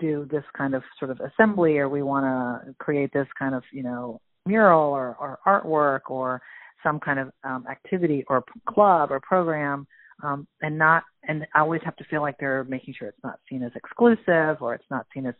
do 0.00 0.26
this 0.30 0.44
kind 0.56 0.74
of 0.74 0.82
sort 0.98 1.10
of 1.10 1.20
assembly, 1.20 1.78
or 1.78 1.88
we 1.88 2.02
want 2.02 2.24
to 2.24 2.74
create 2.78 3.12
this 3.12 3.26
kind 3.38 3.54
of 3.54 3.62
you 3.72 3.82
know 3.82 4.20
mural 4.44 4.90
or, 4.90 5.16
or 5.20 5.38
artwork 5.46 6.10
or 6.10 6.42
some 6.82 6.98
kind 6.98 7.18
of 7.20 7.30
um, 7.44 7.64
activity 7.70 8.24
or 8.28 8.44
club 8.68 9.10
or 9.10 9.20
program, 9.20 9.86
um, 10.22 10.46
and 10.60 10.76
not 10.76 11.04
and 11.28 11.46
always 11.54 11.80
have 11.84 11.96
to 11.96 12.04
feel 12.04 12.20
like 12.20 12.36
they're 12.38 12.64
making 12.64 12.94
sure 12.98 13.08
it's 13.08 13.24
not 13.24 13.38
seen 13.48 13.62
as 13.62 13.72
exclusive 13.76 14.60
or 14.60 14.74
it's 14.74 14.90
not 14.90 15.06
seen 15.14 15.26
as 15.26 15.34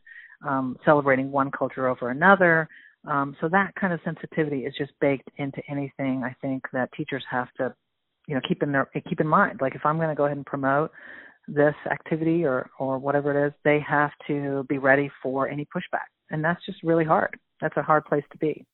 um, 0.47 0.76
celebrating 0.85 1.30
one 1.30 1.50
culture 1.50 1.88
over 1.88 2.11
another 2.11 2.68
um, 3.06 3.37
so 3.40 3.49
that 3.49 3.75
kind 3.75 3.92
of 3.92 4.00
sensitivity 4.04 4.64
is 4.64 4.75
just 4.76 4.92
baked 5.00 5.28
into 5.37 5.61
anything 5.68 6.23
I 6.25 6.35
think 6.40 6.64
that 6.73 6.92
teachers 6.92 7.25
have 7.30 7.49
to, 7.59 7.75
you 8.28 8.35
know, 8.35 8.40
keep 8.47 8.62
in 8.62 8.73
their 8.73 8.88
keep 9.09 9.21
in 9.21 9.26
mind. 9.26 9.61
Like 9.61 9.75
if 9.75 9.85
I'm 9.85 9.97
going 9.97 10.09
to 10.09 10.14
go 10.14 10.25
ahead 10.26 10.37
and 10.37 10.47
promote 10.47 10.92
this 11.49 11.75
activity 11.90 12.44
or 12.44 12.71
or 12.78 12.99
whatever 12.99 13.37
it 13.37 13.49
is, 13.49 13.52
they 13.64 13.80
have 13.80 14.12
to 14.28 14.64
be 14.68 14.78
ready 14.78 15.11
for 15.23 15.49
any 15.49 15.64
pushback, 15.64 16.06
and 16.30 16.44
that's 16.44 16.64
just 16.64 16.82
really 16.82 17.04
hard. 17.04 17.38
That's 17.61 17.76
a 17.76 17.82
hard 17.82 18.04
place 18.04 18.25
to 18.32 18.38
be. 18.38 18.64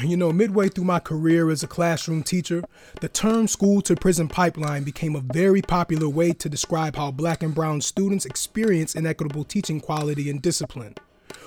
You 0.00 0.16
know, 0.16 0.32
midway 0.32 0.68
through 0.68 0.84
my 0.84 1.00
career 1.00 1.50
as 1.50 1.64
a 1.64 1.66
classroom 1.66 2.22
teacher, 2.22 2.62
the 3.00 3.08
term 3.08 3.48
school 3.48 3.82
to 3.82 3.96
prison 3.96 4.28
pipeline 4.28 4.84
became 4.84 5.16
a 5.16 5.20
very 5.20 5.62
popular 5.62 6.08
way 6.08 6.32
to 6.32 6.48
describe 6.48 6.94
how 6.94 7.10
black 7.10 7.42
and 7.42 7.52
brown 7.52 7.80
students 7.80 8.24
experience 8.24 8.94
inequitable 8.94 9.42
teaching 9.42 9.80
quality 9.80 10.30
and 10.30 10.40
discipline, 10.40 10.94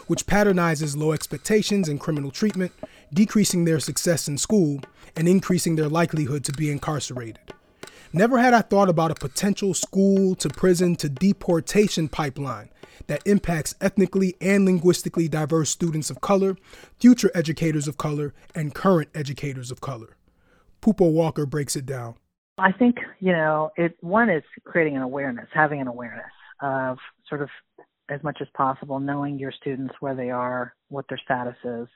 which 0.08 0.28
patronizes 0.28 0.98
low 0.98 1.12
expectations 1.12 1.90
and 1.90 2.00
criminal 2.00 2.32
treatment, 2.32 2.72
decreasing 3.14 3.66
their 3.66 3.80
success 3.80 4.28
in 4.28 4.38
school 4.38 4.80
and 5.16 5.28
increasing 5.28 5.76
their 5.76 5.90
likelihood 5.90 6.44
to 6.46 6.52
be 6.52 6.72
incarcerated. 6.72 7.54
Never 8.12 8.38
had 8.38 8.54
I 8.54 8.62
thought 8.62 8.90
about 8.90 9.12
a 9.12 9.16
potential 9.16 9.74
school 9.74 10.36
to 10.36 10.50
prison 10.50 10.96
to 10.98 11.10
deportation 11.10 12.08
pipeline 12.08 12.70
that 13.08 13.26
impacts 13.26 13.76
ethnically 13.82 14.36
and 14.40 14.66
linguistically 14.66 15.28
diverse 15.28 15.70
students 15.70 16.10
of 16.10 16.22
color, 16.22 16.56
future 17.00 17.32
educators 17.34 17.88
of 17.88 17.98
color, 17.98 18.34
and 18.54 18.76
current 18.76 19.10
educators 19.16 19.72
of 19.72 19.82
color. 19.82 20.16
Pupo 20.82 21.12
Walker 21.12 21.46
breaks 21.46 21.76
it 21.76 21.86
down. 21.86 22.16
I 22.60 22.72
think, 22.72 22.98
you 23.20 23.32
know, 23.32 23.72
it 23.78 23.98
one 24.02 24.30
is 24.30 24.44
creating 24.64 24.96
an 24.96 25.02
awareness, 25.02 25.48
having 25.52 25.82
an 25.82 25.88
awareness 25.88 26.32
of 26.62 27.00
sort 27.28 27.42
of 27.42 27.50
as 28.14 28.24
much 28.24 28.38
as 28.42 28.48
possible 28.56 29.00
knowing 29.00 29.40
your 29.40 29.52
students 29.52 29.94
where 30.00 30.16
they 30.16 30.30
are, 30.30 30.74
what 30.90 31.06
their 31.10 31.20
status 31.24 31.56
is, 31.64 31.88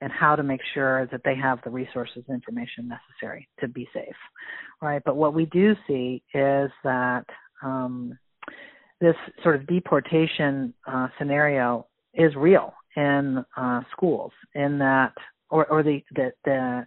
and 0.00 0.12
how 0.12 0.36
to 0.36 0.42
make 0.42 0.60
sure 0.74 1.06
that 1.06 1.22
they 1.24 1.34
have 1.34 1.58
the 1.64 1.70
resources 1.70 2.22
and 2.28 2.34
information 2.34 2.88
necessary 2.88 3.48
to 3.60 3.68
be 3.68 3.88
safe, 3.94 4.14
right? 4.82 5.02
But 5.04 5.16
what 5.16 5.34
we 5.34 5.46
do 5.46 5.74
see 5.86 6.22
is 6.34 6.70
that 6.82 7.24
um, 7.62 8.18
this 9.00 9.14
sort 9.42 9.56
of 9.56 9.66
deportation 9.66 10.74
uh, 10.86 11.08
scenario 11.18 11.86
is 12.12 12.34
real 12.36 12.74
in 12.96 13.44
uh, 13.56 13.80
schools, 13.92 14.32
in 14.54 14.78
that, 14.78 15.12
or, 15.48 15.66
or 15.66 15.82
the, 15.82 16.02
the, 16.14 16.32
the 16.44 16.86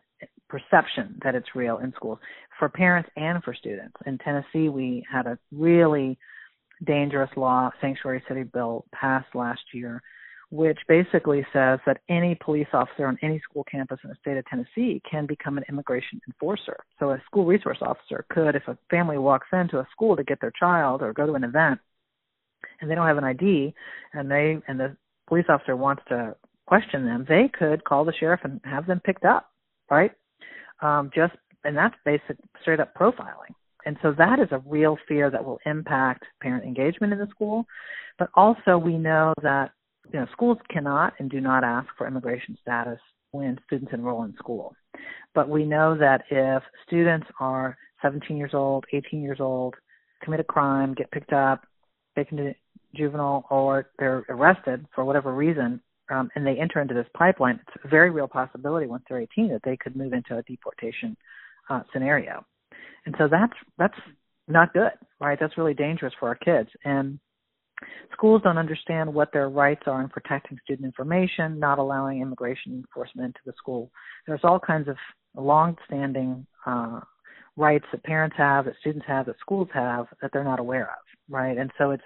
perception 0.50 1.18
that 1.24 1.36
it's 1.36 1.56
real 1.56 1.80
in 1.80 1.92
schools 1.96 2.20
for 2.60 2.70
parents 2.70 3.10
and 3.16 3.44
for 3.44 3.54
students. 3.54 3.96
In 4.06 4.18
Tennessee, 4.20 4.70
we 4.70 5.04
had 5.12 5.26
a 5.26 5.38
really 5.52 6.18
dangerous 6.86 7.30
law, 7.36 7.70
sanctuary 7.82 8.24
city 8.28 8.44
bill, 8.44 8.86
passed 8.94 9.34
last 9.34 9.62
year 9.74 10.02
which 10.50 10.80
basically 10.88 11.46
says 11.52 11.80
that 11.86 12.00
any 12.08 12.36
police 12.36 12.68
officer 12.72 13.06
on 13.06 13.18
any 13.22 13.40
school 13.40 13.66
campus 13.70 14.00
in 14.04 14.10
the 14.10 14.16
state 14.22 14.38
of 14.38 14.46
Tennessee 14.46 15.02
can 15.10 15.26
become 15.26 15.58
an 15.58 15.66
immigration 15.68 16.22
enforcer. 16.28 16.78
So 17.00 17.12
a 17.12 17.22
school 17.26 17.46
resource 17.46 17.80
officer 17.82 18.26
could, 18.30 18.56
if 18.56 18.68
a 18.68 18.78
family 18.90 19.18
walks 19.18 19.48
into 19.52 19.80
a 19.80 19.88
school 19.92 20.16
to 20.16 20.24
get 20.24 20.40
their 20.40 20.54
child 20.58 21.02
or 21.02 21.12
go 21.12 21.26
to 21.26 21.34
an 21.34 21.44
event 21.44 21.80
and 22.80 22.90
they 22.90 22.96
don't 22.96 23.08
have 23.08 23.18
an 23.18 23.26
ID 23.26 23.74
and 24.14 24.32
they 24.32 24.60
and 24.68 24.80
the 24.80 24.96
police 25.28 25.46
officer 25.50 25.76
wants 25.76 26.04
to 26.08 26.36
question 26.66 27.06
them, 27.06 27.26
they 27.28 27.50
could 27.50 27.84
call 27.84 28.06
the 28.06 28.14
sheriff 28.18 28.40
and 28.44 28.62
have 28.64 28.88
them 28.88 29.02
picked 29.04 29.26
up, 29.26 29.52
right? 29.92 30.12
Um, 30.82 31.12
just 31.14 31.34
and 31.66 31.76
that's 31.76 31.96
basic 32.06 32.38
straight 32.62 32.80
up 32.80 32.96
profiling. 32.96 33.54
And 33.88 33.96
so 34.01 34.13
that 34.17 34.39
is 34.39 34.50
a 34.51 34.62
real 34.65 34.98
fear 35.08 35.32
that 35.32 35.46
will 35.46 35.60
impact 35.65 36.25
parent 36.41 36.65
engagement 36.65 37.13
in 37.13 37.20
the 37.20 37.27
school. 37.27 37.65
But 38.20 38.29
also 38.36 38.77
we 38.77 38.98
know 38.98 39.34
that 39.41 39.72
you 40.12 40.20
know, 40.20 40.27
schools 40.34 40.58
cannot 40.70 41.13
and 41.20 41.29
do 41.32 41.39
not 41.39 41.63
ask 41.63 41.88
for 41.98 42.06
immigration 42.06 42.58
status 42.62 43.00
when 43.32 43.58
students 43.65 43.94
enroll 43.94 44.25
in 44.25 44.36
school. 44.36 44.75
But 45.34 45.48
we 45.48 45.63
know 45.63 45.98
that 45.98 46.24
if 46.29 46.63
students 46.86 47.27
are 47.39 47.77
17 48.01 48.36
years 48.36 48.51
old, 48.53 48.84
18 48.91 49.22
years 49.22 49.39
old, 49.39 49.75
commit 50.22 50.41
a 50.41 50.44
crime, 50.44 50.94
get 50.94 51.10
picked 51.12 51.32
up, 51.32 51.63
taken 52.13 52.36
to 52.39 52.53
juvenile, 52.94 53.46
or 53.50 53.89
they're 54.00 54.25
arrested 54.27 54.86
for 54.94 55.06
whatever 55.06 55.34
reason, 55.34 55.82
um, 56.10 56.29
and 56.36 56.46
they 56.46 56.58
enter 56.60 56.82
into 56.82 56.94
this 56.94 57.08
pipeline, 57.13 57.58
it's 57.65 57.86
a 57.86 57.88
very 57.88 58.10
real 58.10 58.27
possibility 58.27 58.86
once 58.86 59.03
they're 59.08 59.22
18 59.22 59.48
that 59.48 59.62
they 59.63 59.77
could 59.77 59.96
move 59.96 60.12
into 60.12 60.36
a 60.36 60.44
deportation 60.44 61.15
uh, 61.70 61.84
scenario. 61.94 62.46
And 63.08 63.16
so 63.18 63.28
that's 63.28 63.54
that's 63.80 63.98
not 64.48 64.72
good, 64.74 64.92
right? 65.20 65.40
That's 65.40 65.58
really 65.58 65.74
dangerous 65.74 66.14
for 66.20 66.28
our 66.28 66.36
kids. 66.36 66.70
And 66.86 67.20
Schools 68.14 68.42
don't 68.44 68.58
understand 68.58 69.14
what 69.14 69.32
their 69.32 69.50
rights 69.50 69.84
are 69.86 70.02
in 70.02 70.10
protecting 70.10 70.58
student 70.64 70.86
information, 70.86 71.60
not 71.60 71.78
allowing 71.78 72.22
immigration 72.22 72.74
enforcement 72.74 73.28
into 73.28 73.40
the 73.46 73.54
school. 73.58 73.92
There's 74.26 74.42
all 74.44 74.60
kinds 74.60 74.88
of 74.88 74.96
long-standing 75.36 76.48
uh, 76.66 77.02
rights 77.56 77.86
that 77.92 78.04
parents 78.04 78.36
have, 78.38 78.66
that 78.66 78.74
students 78.80 79.06
have, 79.08 79.28
that 79.28 79.36
schools 79.40 79.68
have 79.74 80.08
that 80.22 80.32
they're 80.34 80.44
not 80.44 80.60
aware 80.60 80.86
of, 80.86 81.06
right? 81.30 81.58
And 81.58 81.72
so 81.78 81.92
it's 81.92 82.04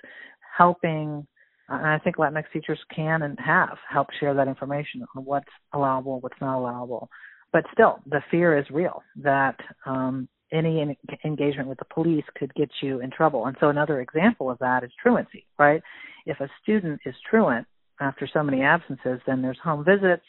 helping. 0.57 1.25
And 1.69 1.87
I 1.87 1.99
think 1.99 2.17
Latinx 2.17 2.43
teachers 2.51 2.79
can 2.93 3.21
and 3.21 3.39
have 3.39 3.77
helped 3.89 4.13
share 4.19 4.33
that 4.33 4.49
information 4.49 5.05
on 5.15 5.23
what's 5.23 5.47
allowable, 5.73 6.19
what's 6.19 6.41
not 6.41 6.57
allowable. 6.57 7.09
But 7.53 7.63
still, 7.71 7.99
the 8.05 8.21
fear 8.29 8.57
is 8.57 8.65
real 8.69 9.03
that 9.17 9.55
um, 9.85 10.27
any 10.51 10.97
engagement 11.23 11.69
with 11.69 11.79
the 11.79 11.85
police 11.85 12.25
could 12.35 12.53
get 12.55 12.69
you 12.81 12.99
in 12.99 13.09
trouble. 13.09 13.45
And 13.45 13.55
so 13.59 13.69
another 13.69 14.01
example 14.01 14.49
of 14.49 14.59
that 14.59 14.83
is 14.83 14.91
truancy, 15.01 15.45
right? 15.57 15.81
If 16.25 16.39
a 16.39 16.49
student 16.61 17.01
is 17.05 17.15
truant 17.29 17.67
after 17.99 18.27
so 18.31 18.43
many 18.43 18.61
absences, 18.61 19.19
then 19.25 19.41
there's 19.41 19.59
home 19.63 19.85
visits, 19.85 20.25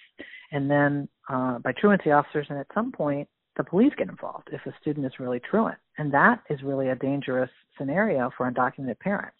and 0.53 0.71
then 0.71 1.09
uh, 1.29 1.59
by 1.59 1.73
truancy 1.73 2.11
officers, 2.11 2.47
and 2.51 2.59
at 2.59 2.67
some 2.75 2.93
point 2.93 3.29
the 3.57 3.65
police 3.65 3.93
get 3.97 4.09
involved 4.09 4.49
if 4.53 4.65
a 4.67 4.75
student 4.81 5.07
is 5.07 5.13
really 5.19 5.41
truant, 5.41 5.79
and 5.99 6.13
that 6.13 6.41
is 6.49 6.63
really 6.63 6.89
a 6.89 6.97
dangerous 6.97 7.51
scenario 7.77 8.31
for 8.37 8.51
undocumented 8.51 8.99
parents. 9.01 9.37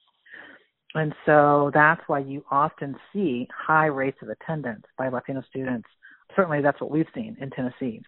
And 0.95 1.15
so 1.25 1.71
that's 1.73 2.03
why 2.07 2.19
you 2.19 2.45
often 2.51 2.95
see 3.13 3.49
high 3.57 3.87
rates 3.87 4.19
of 4.21 4.29
attendance 4.29 4.85
by 4.99 5.09
Latino 5.09 5.43
students. 5.49 5.89
Certainly, 6.37 6.63
that's 6.63 6.81
what 6.81 6.91
we've 6.91 7.07
seen 7.15 7.37
in 7.41 7.51
Tennessee 7.51 8.03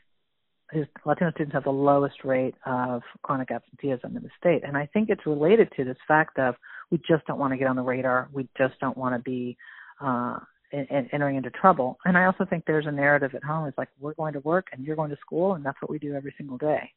is 0.73 0.87
Latino 1.05 1.31
students 1.33 1.55
have 1.55 1.65
the 1.65 1.71
lowest 1.71 2.25
rate 2.25 2.55
of 2.67 3.03
chronic 3.23 3.51
absenteeism 3.51 4.17
in 4.17 4.23
the 4.23 4.31
state. 4.39 4.63
And 4.67 4.77
I 4.77 4.87
think 4.87 5.11
it's 5.11 5.27
related 5.27 5.69
to 5.77 5.85
this 5.85 5.97
fact 6.09 6.39
of 6.39 6.55
we 6.91 6.99
just 6.99 7.27
don't 7.27 7.39
want 7.39 7.53
to 7.53 7.57
get 7.57 7.69
on 7.69 7.77
the 7.77 7.83
radar. 7.83 8.29
We 8.33 8.49
just 8.57 8.75
don't 8.81 8.97
want 8.97 9.15
to 9.15 9.21
be 9.21 9.57
uh, 10.01 10.39
in, 10.73 10.87
in 10.91 11.09
entering 11.13 11.37
into 11.37 11.51
trouble. 11.51 11.99
And 12.05 12.17
I 12.17 12.25
also 12.25 12.45
think 12.45 12.65
there's 12.67 12.87
a 12.87 12.93
narrative 12.93 13.35
at 13.35 13.45
home. 13.45 13.67
It's 13.67 13.79
like 13.79 13.89
we're 14.01 14.15
going 14.15 14.33
to 14.35 14.41
work 14.41 14.69
and 14.73 14.85
you're 14.85 14.97
going 14.97 15.11
to 15.11 15.17
school, 15.21 15.55
and 15.55 15.65
that's 15.65 15.81
what 15.81 15.91
we 15.91 15.99
do 15.99 16.15
every 16.15 16.35
single 16.37 16.59
day. 16.59 16.91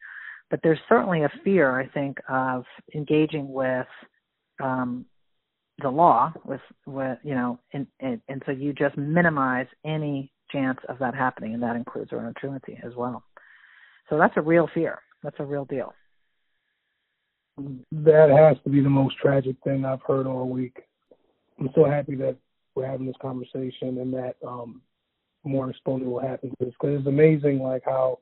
But 0.50 0.62
there's 0.64 0.80
certainly 0.88 1.24
a 1.24 1.32
fear, 1.44 1.80
I 1.80 1.88
think, 1.88 2.18
of 2.30 2.64
engaging 2.96 3.52
with 3.52 3.88
um, 4.64 5.06
the 5.80 5.90
law, 5.90 6.34
with, 6.46 6.62
with 6.86 7.20
you 7.24 7.36
know, 7.36 7.60
and, 7.74 7.86
and, 8.00 8.22
and 8.30 8.42
so 8.46 8.52
you 8.52 8.74
just 8.74 8.98
minimize 8.98 9.68
any 9.86 10.32
chance 10.52 10.80
of 10.88 10.98
that 11.00 11.14
happening, 11.14 11.54
and 11.54 11.62
that 11.62 11.76
includes 11.76 12.14
our 12.14 12.34
truancy 12.40 12.80
as 12.84 12.96
well. 12.96 13.24
So 14.10 14.18
that's 14.18 14.36
a 14.38 14.42
real 14.42 14.70
fear. 14.74 15.00
That's 15.24 15.36
a 15.40 15.46
real 15.46 15.66
deal. 15.66 15.94
That 17.92 18.30
has 18.30 18.58
to 18.64 18.70
be 18.70 18.82
the 18.82 18.90
most 18.90 19.18
tragic 19.18 19.56
thing 19.64 19.84
I've 19.84 20.02
heard 20.04 20.28
all 20.28 20.48
week. 20.48 20.78
I'm 21.60 21.70
so 21.74 21.86
happy 21.86 22.16
that 22.16 22.38
we're 22.76 22.86
having 22.86 23.08
this 23.08 23.16
conversation 23.20 23.98
and 23.98 24.14
that 24.14 24.36
um, 24.48 24.82
more 25.44 25.70
exposure 25.70 26.06
will 26.06 26.22
happen 26.22 26.50
to 26.52 26.56
this 26.60 26.74
because 26.80 27.00
it's 27.00 27.08
amazing 27.08 27.60
like 27.60 27.82
how 27.86 28.20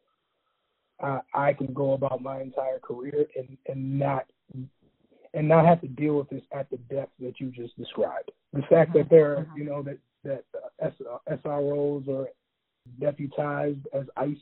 I, 1.02 1.20
I 1.34 1.54
can 1.54 1.74
go 1.74 1.94
about 1.94 2.22
my 2.22 2.42
entire 2.42 2.80
career 2.80 3.26
and 3.36 3.58
and 3.68 4.00
not 4.00 4.26
and 5.34 5.48
not 5.50 5.66
have 5.66 5.82
to 5.82 5.88
deal 5.88 6.18
with 6.18 6.30
this 6.30 6.44
at 6.54 6.70
the 6.70 6.78
depth 6.78 7.12
that 7.20 7.40
you 7.40 7.52
just 7.52 7.78
described. 7.78 8.32
The 8.54 8.62
fact 8.70 8.94
that 8.94 9.10
there 9.10 9.34
are, 9.34 9.44
mm-hmm. 9.44 9.58
you 9.58 9.66
know, 9.66 9.84
that 9.84 9.98
that 10.24 10.44
uh, 10.56 11.20
SROs 11.30 12.08
are 12.08 12.30
deputized 13.00 13.86
as 13.94 14.06
ICE 14.16 14.38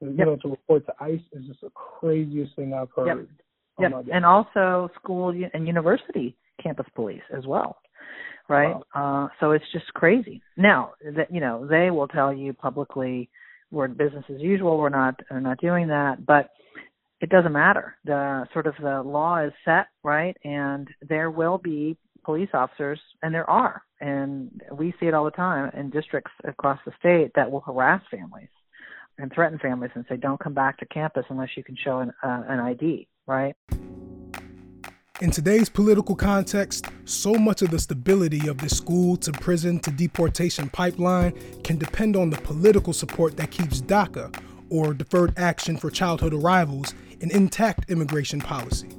you 0.00 0.14
yep. 0.16 0.26
know, 0.26 0.36
to 0.42 0.48
report 0.48 0.86
to 0.86 0.92
ICE 1.00 1.20
is 1.32 1.46
just 1.46 1.60
the 1.60 1.70
craziest 1.70 2.54
thing 2.56 2.74
I've 2.74 2.90
heard. 2.94 3.06
Yep. 3.06 3.18
Oh 3.78 3.82
yep. 3.82 3.92
and 4.10 4.24
also 4.24 4.88
school 5.00 5.34
and 5.52 5.66
university 5.66 6.36
campus 6.62 6.86
police 6.94 7.22
as 7.36 7.46
well, 7.46 7.76
right? 8.48 8.74
Wow. 8.94 9.26
Uh, 9.26 9.34
so 9.40 9.52
it's 9.52 9.64
just 9.72 9.86
crazy. 9.94 10.42
Now 10.56 10.92
that 11.14 11.32
you 11.32 11.40
know, 11.40 11.66
they 11.66 11.90
will 11.90 12.08
tell 12.08 12.32
you 12.32 12.52
publicly 12.52 13.28
we're 13.70 13.88
business 13.88 14.24
as 14.32 14.40
usual. 14.40 14.78
We're 14.78 14.88
not 14.88 15.20
we're 15.30 15.40
not 15.40 15.60
doing 15.60 15.88
that, 15.88 16.24
but 16.24 16.50
it 17.20 17.30
doesn't 17.30 17.52
matter. 17.52 17.96
The 18.04 18.46
sort 18.52 18.66
of 18.66 18.74
the 18.80 19.02
law 19.02 19.44
is 19.44 19.52
set, 19.64 19.88
right? 20.02 20.36
And 20.44 20.88
there 21.06 21.30
will 21.30 21.58
be 21.58 21.96
police 22.24 22.50
officers, 22.54 23.00
and 23.22 23.34
there 23.34 23.48
are, 23.48 23.82
and 24.00 24.60
we 24.72 24.92
see 24.98 25.06
it 25.06 25.14
all 25.14 25.24
the 25.24 25.30
time 25.30 25.70
in 25.78 25.90
districts 25.90 26.32
across 26.44 26.78
the 26.84 26.92
state 26.98 27.32
that 27.36 27.50
will 27.50 27.60
harass 27.60 28.02
families 28.10 28.48
and 29.18 29.32
threaten 29.32 29.58
families 29.58 29.90
and 29.94 30.04
say, 30.08 30.16
don't 30.16 30.40
come 30.40 30.54
back 30.54 30.78
to 30.78 30.86
campus 30.86 31.24
unless 31.28 31.50
you 31.56 31.64
can 31.64 31.76
show 31.76 32.00
an, 32.00 32.12
uh, 32.22 32.42
an 32.48 32.60
ID, 32.60 33.08
right? 33.26 33.54
In 35.22 35.30
today's 35.30 35.70
political 35.70 36.14
context, 36.14 36.86
so 37.06 37.32
much 37.32 37.62
of 37.62 37.70
the 37.70 37.78
stability 37.78 38.48
of 38.48 38.58
the 38.58 38.68
school 38.68 39.16
to 39.16 39.32
prison 39.32 39.80
to 39.80 39.90
deportation 39.90 40.68
pipeline 40.68 41.32
can 41.62 41.78
depend 41.78 42.16
on 42.16 42.28
the 42.28 42.36
political 42.36 42.92
support 42.92 43.34
that 43.38 43.50
keeps 43.50 43.80
DACA, 43.80 44.38
or 44.68 44.92
Deferred 44.92 45.32
Action 45.38 45.78
for 45.78 45.90
Childhood 45.90 46.34
Arrivals, 46.34 46.92
an 47.22 47.30
intact 47.30 47.90
immigration 47.90 48.40
policy. 48.40 48.90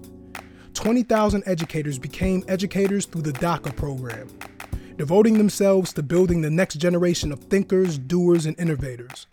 20,000 0.73 1.43
educators 1.45 1.99
became 1.99 2.43
educators 2.47 3.05
through 3.05 3.21
the 3.21 3.33
DACA 3.33 3.75
program, 3.75 4.27
devoting 4.95 5.37
themselves 5.37 5.93
to 5.93 6.01
building 6.01 6.41
the 6.41 6.49
next 6.49 6.75
generation 6.75 7.31
of 7.31 7.43
thinkers, 7.43 7.99
doers, 7.99 8.47
and 8.47 8.59
innovators. 8.59 9.27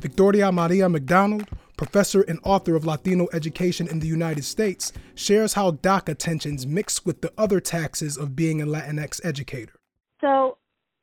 Victoria 0.00 0.50
Maria 0.50 0.88
MacDonald, 0.88 1.46
professor 1.76 2.22
and 2.22 2.38
author 2.42 2.74
of 2.74 2.86
Latino 2.86 3.28
education 3.34 3.86
in 3.86 4.00
the 4.00 4.06
United 4.06 4.44
States, 4.44 4.92
shares 5.14 5.52
how 5.52 5.72
DACA 5.72 6.16
tensions 6.16 6.66
mix 6.66 7.04
with 7.04 7.20
the 7.20 7.32
other 7.36 7.60
taxes 7.60 8.16
of 8.16 8.34
being 8.34 8.62
a 8.62 8.66
Latinx 8.66 9.20
educator. 9.24 9.74
So 10.22 10.56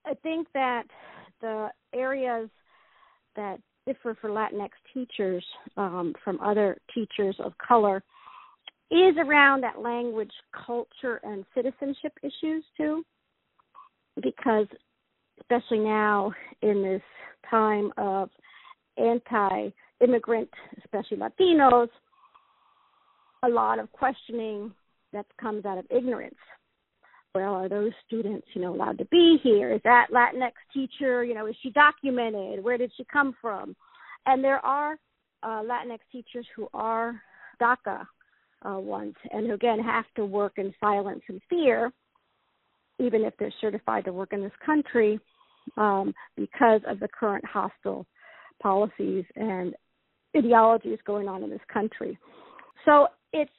I 0.05 0.15
think 0.23 0.47
that 0.53 0.85
the 1.41 1.69
areas 1.93 2.49
that 3.35 3.59
differ 3.85 4.17
for 4.19 4.31
Latinx 4.31 4.69
teachers 4.93 5.45
um, 5.77 6.13
from 6.23 6.39
other 6.41 6.77
teachers 6.93 7.35
of 7.39 7.53
color 7.59 8.03
is 8.89 9.15
around 9.17 9.61
that 9.61 9.79
language, 9.79 10.31
culture, 10.65 11.19
and 11.23 11.45
citizenship 11.53 12.13
issues 12.23 12.63
too. 12.75 13.03
Because, 14.21 14.65
especially 15.39 15.79
now 15.79 16.31
in 16.63 16.81
this 16.81 17.01
time 17.49 17.91
of 17.97 18.29
anti 18.97 19.69
immigrant, 20.01 20.49
especially 20.83 21.17
Latinos, 21.17 21.89
a 23.43 23.49
lot 23.49 23.79
of 23.79 23.91
questioning 23.91 24.71
that 25.13 25.25
comes 25.39 25.65
out 25.65 25.77
of 25.77 25.85
ignorance. 25.89 26.35
Well, 27.35 27.53
are 27.53 27.69
those 27.69 27.91
students, 28.05 28.47
you 28.53 28.61
know, 28.61 28.73
allowed 28.73 28.97
to 28.97 29.05
be 29.05 29.37
here? 29.43 29.71
Is 29.71 29.81
that 29.83 30.07
Latinx 30.11 30.51
teacher, 30.73 31.23
you 31.23 31.35
know, 31.35 31.45
is 31.45 31.55
she 31.61 31.69
documented? 31.69 32.63
Where 32.63 32.77
did 32.77 32.91
she 32.97 33.05
come 33.11 33.35
from? 33.41 33.75
And 34.25 34.43
there 34.43 34.63
are 34.65 34.93
uh, 35.43 35.61
Latinx 35.61 35.99
teachers 36.11 36.47
who 36.55 36.67
are 36.73 37.21
DACA 37.61 38.05
uh, 38.65 38.79
ones, 38.79 39.13
and 39.31 39.47
who 39.47 39.53
again 39.53 39.79
have 39.79 40.05
to 40.15 40.25
work 40.25 40.53
in 40.57 40.73
silence 40.79 41.21
and 41.29 41.41
fear, 41.49 41.91
even 42.99 43.23
if 43.23 43.33
they're 43.37 43.53
certified 43.61 44.05
to 44.05 44.13
work 44.13 44.33
in 44.33 44.41
this 44.41 44.51
country, 44.65 45.19
um, 45.77 46.13
because 46.35 46.81
of 46.87 46.99
the 46.99 47.07
current 47.07 47.45
hostile 47.45 48.05
policies 48.61 49.25
and 49.35 49.73
ideologies 50.35 50.99
going 51.05 51.27
on 51.27 51.43
in 51.43 51.49
this 51.49 51.59
country. 51.71 52.17
So 52.85 53.07
it's 53.33 53.51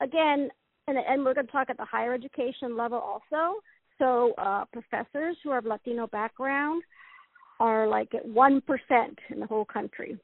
again, 0.00 0.48
and, 0.88 0.98
and 0.98 1.24
we're 1.24 1.34
going 1.34 1.46
to 1.46 1.52
talk 1.52 1.70
at 1.70 1.76
the 1.76 1.84
higher 1.84 2.14
education 2.14 2.76
level 2.76 2.98
also. 2.98 3.60
So 3.98 4.34
uh, 4.38 4.64
professors 4.72 5.36
who 5.42 5.50
are 5.50 5.58
of 5.58 5.64
Latino 5.64 6.06
background 6.06 6.82
are 7.60 7.88
like 7.88 8.14
at 8.14 8.26
one 8.26 8.60
percent 8.60 9.18
in 9.30 9.40
the 9.40 9.46
whole 9.46 9.64
country, 9.64 10.18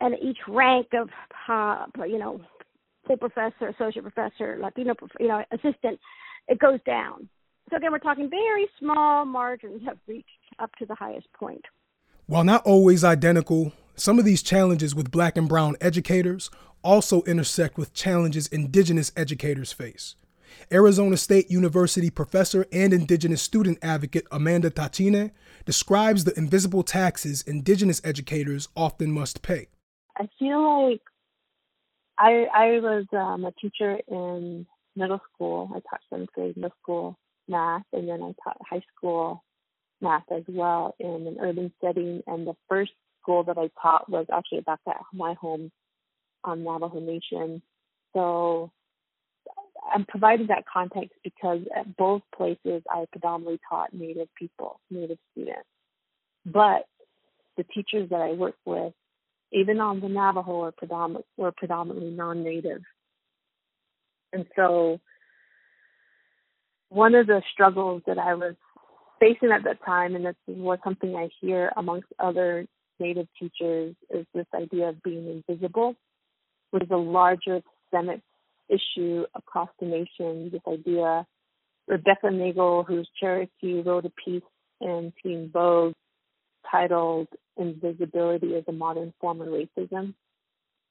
and 0.00 0.14
each 0.20 0.38
rank 0.48 0.88
of 0.94 1.08
uh, 1.48 1.86
you 2.06 2.18
know 2.18 2.40
full 3.06 3.16
professor, 3.16 3.68
associate 3.68 4.02
professor, 4.02 4.58
Latino, 4.60 4.94
you 5.20 5.28
know, 5.28 5.44
assistant, 5.52 5.98
it 6.48 6.58
goes 6.58 6.80
down. 6.86 7.28
So 7.70 7.76
again, 7.76 7.92
we're 7.92 7.98
talking 7.98 8.28
very 8.28 8.66
small 8.78 9.24
margins 9.24 9.82
have 9.86 9.98
reached 10.06 10.28
up 10.58 10.70
to 10.78 10.86
the 10.86 10.94
highest 10.94 11.26
point. 11.32 11.62
While 12.26 12.44
not 12.44 12.64
always 12.64 13.04
identical, 13.04 13.74
some 13.96 14.18
of 14.18 14.24
these 14.24 14.42
challenges 14.42 14.94
with 14.94 15.10
black 15.10 15.36
and 15.36 15.46
brown 15.46 15.76
educators 15.82 16.50
also 16.82 17.20
intersect 17.24 17.76
with 17.76 17.92
challenges 17.92 18.46
indigenous 18.46 19.12
educators 19.14 19.72
face. 19.72 20.16
Arizona 20.72 21.18
State 21.18 21.50
University 21.50 22.08
professor 22.08 22.64
and 22.72 22.94
indigenous 22.94 23.42
student 23.42 23.78
advocate 23.82 24.26
Amanda 24.32 24.70
Tachine 24.70 25.32
describes 25.66 26.24
the 26.24 26.32
invisible 26.38 26.82
taxes 26.82 27.42
indigenous 27.42 28.00
educators 28.04 28.68
often 28.74 29.12
must 29.12 29.42
pay. 29.42 29.66
I 30.16 30.26
feel 30.38 30.88
like 30.88 31.02
I 32.18 32.46
I 32.54 32.66
was 32.80 33.04
um, 33.12 33.44
a 33.44 33.52
teacher 33.60 33.98
in 34.08 34.66
middle 34.96 35.20
school. 35.34 35.70
I 35.74 35.80
taught 35.80 36.00
seventh 36.08 36.32
grade 36.32 36.56
middle 36.56 36.76
school 36.82 37.18
math, 37.48 37.84
and 37.92 38.08
then 38.08 38.22
I 38.22 38.32
taught 38.42 38.56
high 38.70 38.82
school 38.96 39.44
math 40.00 40.30
as 40.30 40.44
well 40.48 40.94
in 40.98 41.26
an 41.26 41.36
urban 41.40 41.72
setting. 41.80 42.22
And 42.26 42.46
the 42.46 42.56
first 42.68 42.92
school 43.22 43.44
that 43.44 43.58
I 43.58 43.70
taught 43.80 44.08
was 44.08 44.26
actually 44.32 44.60
back 44.60 44.80
at 44.88 44.96
my 45.12 45.34
home 45.34 45.70
on 46.42 46.64
Navajo 46.64 47.00
Nation. 47.00 47.62
So 48.14 48.70
I'm 49.92 50.04
providing 50.04 50.48
that 50.48 50.64
context 50.70 51.14
because 51.22 51.60
at 51.74 51.96
both 51.96 52.22
places 52.36 52.82
I 52.90 53.06
predominantly 53.10 53.60
taught 53.68 53.92
Native 53.92 54.28
people, 54.38 54.80
Native 54.90 55.18
students. 55.32 55.68
But 56.46 56.86
the 57.56 57.64
teachers 57.64 58.10
that 58.10 58.20
I 58.20 58.32
work 58.32 58.56
with 58.64 58.92
even 59.52 59.80
on 59.80 60.00
the 60.00 60.08
Navajo 60.08 60.62
are 60.62 61.08
were 61.36 61.52
predominantly 61.52 62.10
non-native. 62.10 62.82
And 64.32 64.46
so 64.56 65.00
one 66.88 67.14
of 67.14 67.26
the 67.26 67.40
struggles 67.52 68.02
that 68.06 68.18
I 68.18 68.34
was 68.34 68.54
facing 69.24 69.52
at 69.52 69.64
that 69.64 69.84
time, 69.84 70.14
and 70.16 70.26
this 70.26 70.34
was 70.46 70.78
something 70.84 71.16
I 71.16 71.28
hear 71.40 71.72
amongst 71.76 72.08
other 72.18 72.66
native 73.00 73.26
teachers, 73.38 73.94
is 74.10 74.26
this 74.34 74.46
idea 74.54 74.90
of 74.90 75.02
being 75.02 75.42
invisible, 75.48 75.94
which 76.70 76.82
is 76.82 76.90
a 76.90 76.96
larger 76.96 77.60
systemic 77.82 78.20
issue 78.68 79.24
across 79.34 79.70
the 79.80 79.86
nation. 79.86 80.50
This 80.52 80.60
idea, 80.68 81.26
Rebecca 81.88 82.30
Nagle, 82.30 82.84
who's 82.84 83.08
Cherokee, 83.18 83.82
wrote 83.82 84.04
a 84.04 84.12
piece 84.24 84.42
in 84.80 85.12
Teen 85.22 85.50
Vogue 85.52 85.94
titled 86.70 87.28
Invisibility 87.56 88.54
as 88.56 88.64
a 88.68 88.72
Modern 88.72 89.12
Form 89.20 89.40
of 89.40 89.48
Racism, 89.48 90.14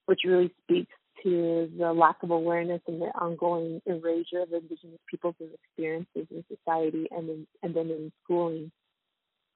which 0.06 0.22
really 0.26 0.52
speaks 0.64 0.94
to 1.22 1.70
the 1.78 1.94
lack 1.94 2.18
of 2.24 2.32
awareness 2.32 2.82
and 2.88 3.02
the 3.02 3.06
ongoing 3.20 3.82
erasure 3.86 4.42
of 4.42 4.52
Indigenous 4.52 5.00
peoples' 5.10 5.36
experiences 5.40 6.28
in 6.32 6.44
society 6.50 7.08
and 7.12 7.30
in, 7.30 7.48
and 7.62 7.76
then 7.76 7.90
in 7.90 8.12
schooling. 8.24 8.72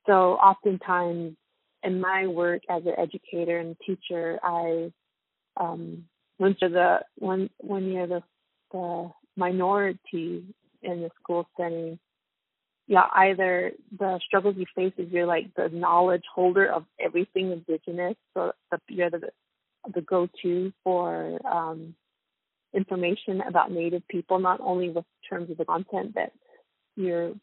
So 0.06 0.34
oftentimes 0.34 1.36
in 1.84 2.02
my 2.02 2.28
work 2.28 2.62
as 2.70 2.84
an 2.86 2.94
educator 2.98 3.60
and 3.60 3.76
teacher, 3.86 4.40
I 4.44 4.92
um, 5.58 6.06
went 6.40 6.60
to 6.60 6.70
the 6.70 7.00
when 7.18 7.50
when 7.58 7.92
you're 7.92 8.08
the 8.08 8.24
the 8.72 9.12
minority 9.36 10.44
in 10.82 11.02
the 11.02 11.10
school 11.22 11.48
setting, 11.58 12.00
yeah, 12.88 13.06
either 13.14 13.72
the 13.98 14.20
struggles 14.26 14.56
you 14.58 14.66
face 14.76 14.94
is 14.98 15.12
you're 15.12 15.26
like 15.26 15.54
the 15.56 15.70
knowledge 15.70 16.24
holder 16.34 16.66
of 16.68 16.86
everything 17.00 17.52
indigenous, 17.52 18.16
so 18.34 18.52
you're 18.88 19.10
the 19.10 19.30
the 19.94 20.02
go-to 20.02 20.72
for 20.84 21.40
um, 21.46 21.96
information 22.74 23.42
about 23.42 23.72
Native 23.72 24.08
people, 24.08 24.40
not 24.40 24.60
only 24.62 24.90
with 24.90 25.06
terms 25.30 25.50
of 25.50 25.58
the 25.58 25.66
content 25.66 26.16
that 26.16 26.32
you're 26.96 27.34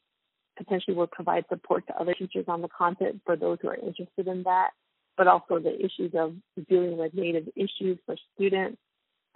potentially 0.56 0.96
will 0.96 1.08
provide 1.08 1.44
support 1.48 1.86
to 1.86 1.96
other 1.96 2.14
teachers 2.14 2.44
on 2.48 2.62
the 2.62 2.68
content 2.68 3.20
for 3.24 3.36
those 3.36 3.58
who 3.60 3.68
are 3.68 3.74
interested 3.74 4.28
in 4.28 4.42
that, 4.44 4.70
but 5.16 5.26
also 5.26 5.58
the 5.58 5.74
issues 5.76 6.12
of 6.14 6.34
dealing 6.68 6.96
with 6.96 7.14
Native 7.14 7.48
issues 7.56 7.98
for 8.06 8.16
students, 8.34 8.78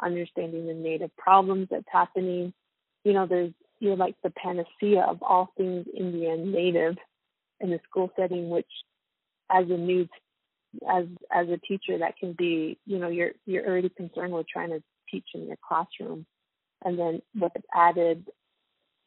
understanding 0.00 0.66
the 0.66 0.74
Native 0.74 1.14
problems 1.16 1.68
that's 1.70 1.84
happening. 1.90 2.52
You 3.04 3.12
know, 3.12 3.26
there's 3.26 3.52
you're 3.80 3.96
like 3.96 4.16
the 4.22 4.30
panacea 4.30 5.02
of 5.02 5.22
all 5.22 5.52
things 5.56 5.86
Indian 5.96 6.50
native 6.50 6.96
in 7.60 7.70
the 7.70 7.78
school 7.88 8.10
setting, 8.16 8.50
which 8.50 8.66
as 9.50 9.64
a 9.70 9.76
new 9.76 10.08
as 10.88 11.06
as 11.32 11.48
a 11.48 11.58
teacher 11.58 11.98
that 11.98 12.16
can 12.18 12.32
be, 12.32 12.78
you 12.86 12.98
know, 12.98 13.08
you're 13.08 13.32
you're 13.46 13.66
already 13.66 13.88
concerned 13.88 14.32
with 14.32 14.46
trying 14.48 14.70
to 14.70 14.82
teach 15.10 15.26
in 15.34 15.46
your 15.46 15.56
classroom. 15.66 16.26
And 16.84 16.98
then 16.98 17.22
with 17.34 17.52
added 17.74 18.24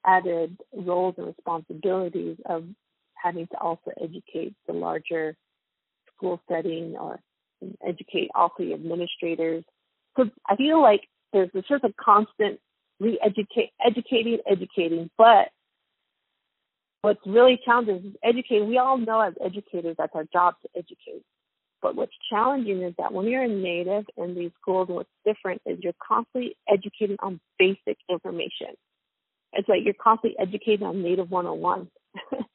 added 0.05 0.57
roles 0.73 1.15
and 1.17 1.27
responsibilities 1.27 2.37
of 2.45 2.65
having 3.13 3.47
to 3.47 3.57
also 3.57 3.91
educate 4.01 4.55
the 4.67 4.73
larger 4.73 5.35
school 6.15 6.41
setting 6.49 6.95
or 6.99 7.19
educate 7.87 8.29
also 8.33 8.55
the 8.59 8.73
administrators. 8.73 9.63
So 10.17 10.25
I 10.47 10.55
feel 10.55 10.81
like 10.81 11.01
there's 11.31 11.49
a 11.53 11.63
sort 11.67 11.83
of 11.83 11.93
constant 11.95 12.59
re-educate, 12.99 13.71
educating, 13.83 14.39
educating. 14.49 15.09
But 15.17 15.49
what's 17.01 17.19
really 17.25 17.59
challenging 17.63 17.95
is 17.95 18.15
educating. 18.23 18.67
We 18.67 18.77
all 18.77 18.97
know 18.97 19.21
as 19.21 19.33
educators 19.43 19.95
that's 19.97 20.15
our 20.15 20.25
job 20.31 20.55
to 20.63 20.69
educate. 20.75 21.23
But 21.81 21.95
what's 21.95 22.13
challenging 22.29 22.83
is 22.83 22.93
that 22.97 23.11
when 23.11 23.27
you're 23.27 23.43
a 23.43 23.47
native 23.47 24.05
in 24.17 24.35
these 24.35 24.51
schools, 24.61 24.87
what's 24.89 25.09
different 25.25 25.61
is 25.65 25.79
you're 25.81 25.93
constantly 26.05 26.55
educating 26.69 27.17
on 27.19 27.39
basic 27.57 27.97
information. 28.09 28.75
It's 29.53 29.67
like 29.67 29.81
you're 29.83 29.93
constantly 29.93 30.37
educating 30.39 30.85
on 30.85 31.01
Native 31.01 31.31
101. 31.31 31.89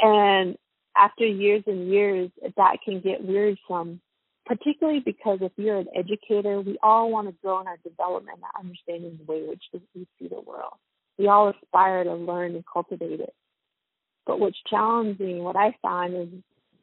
and 0.00 0.56
after 0.96 1.26
years 1.26 1.62
and 1.66 1.88
years, 1.88 2.30
that 2.56 2.78
can 2.84 3.00
get 3.00 3.22
wearisome 3.22 4.00
particularly 4.48 5.00
because 5.00 5.38
if 5.42 5.52
you're 5.56 5.78
an 5.78 5.88
educator, 5.94 6.60
we 6.60 6.78
all 6.82 7.12
want 7.12 7.28
to 7.28 7.34
grow 7.42 7.60
in 7.60 7.66
our 7.66 7.76
development 7.84 8.38
and 8.42 8.64
understanding 8.66 9.18
the 9.18 9.30
way 9.30 9.40
in 9.40 9.48
which 9.48 9.62
we 9.94 10.06
see 10.18 10.26
the 10.26 10.40
world. 10.40 10.72
We 11.18 11.28
all 11.28 11.50
aspire 11.50 12.04
to 12.04 12.14
learn 12.14 12.54
and 12.54 12.64
cultivate 12.70 13.20
it. 13.20 13.34
But 14.26 14.40
what's 14.40 14.56
challenging, 14.68 15.42
what 15.42 15.56
I 15.56 15.76
find 15.82 16.14
is, 16.14 16.28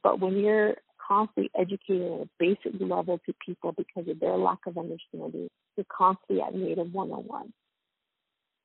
but 0.04 0.20
when 0.20 0.38
you're 0.38 0.76
constantly 1.08 1.52
educating 1.60 2.14
at 2.14 2.22
a 2.22 2.30
basic 2.40 2.80
level 2.80 3.20
to 3.26 3.34
people 3.46 3.74
because 3.74 4.10
of 4.10 4.20
their 4.20 4.38
lack 4.38 4.60
of 4.68 4.78
understanding, 4.78 5.48
you're 5.78 5.86
constantly 5.96 6.42
at 6.42 6.56
native 6.56 6.94
101. 6.94 7.54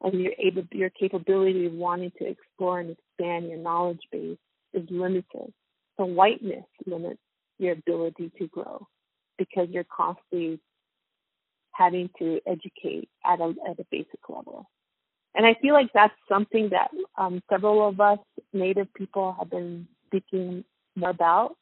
And 0.03 0.20
your 0.20 0.33
able, 0.38 0.64
your 0.72 0.90
capability 0.90 1.66
of 1.66 1.72
wanting 1.72 2.12
to 2.18 2.26
explore 2.26 2.81
and 2.81 2.90
expand 2.96 3.48
your 3.48 3.59
knowledge 3.59 4.00
base 4.11 4.38
is 4.72 4.87
limited. 4.90 5.53
So 5.98 6.07
whiteness 6.07 6.64
limits 6.87 7.20
your 7.59 7.72
ability 7.72 8.33
to 8.38 8.46
grow 8.48 8.87
because 9.37 9.68
you're 9.70 9.85
constantly 9.94 10.59
having 11.72 12.09
to 12.18 12.40
educate 12.46 13.09
at 13.24 13.40
a 13.40 13.55
at 13.68 13.79
a 13.79 13.87
basic 13.90 14.20
level. 14.29 14.68
And 15.35 15.46
I 15.46 15.55
feel 15.61 15.74
like 15.74 15.90
that's 15.94 16.14
something 16.29 16.70
that 16.70 16.90
um, 17.18 17.42
several 17.50 17.87
of 17.87 18.00
us 18.00 18.18
Native 18.53 18.92
people 18.94 19.37
have 19.38 19.50
been 19.50 19.87
speaking 20.07 20.64
more 20.96 21.11
about 21.11 21.57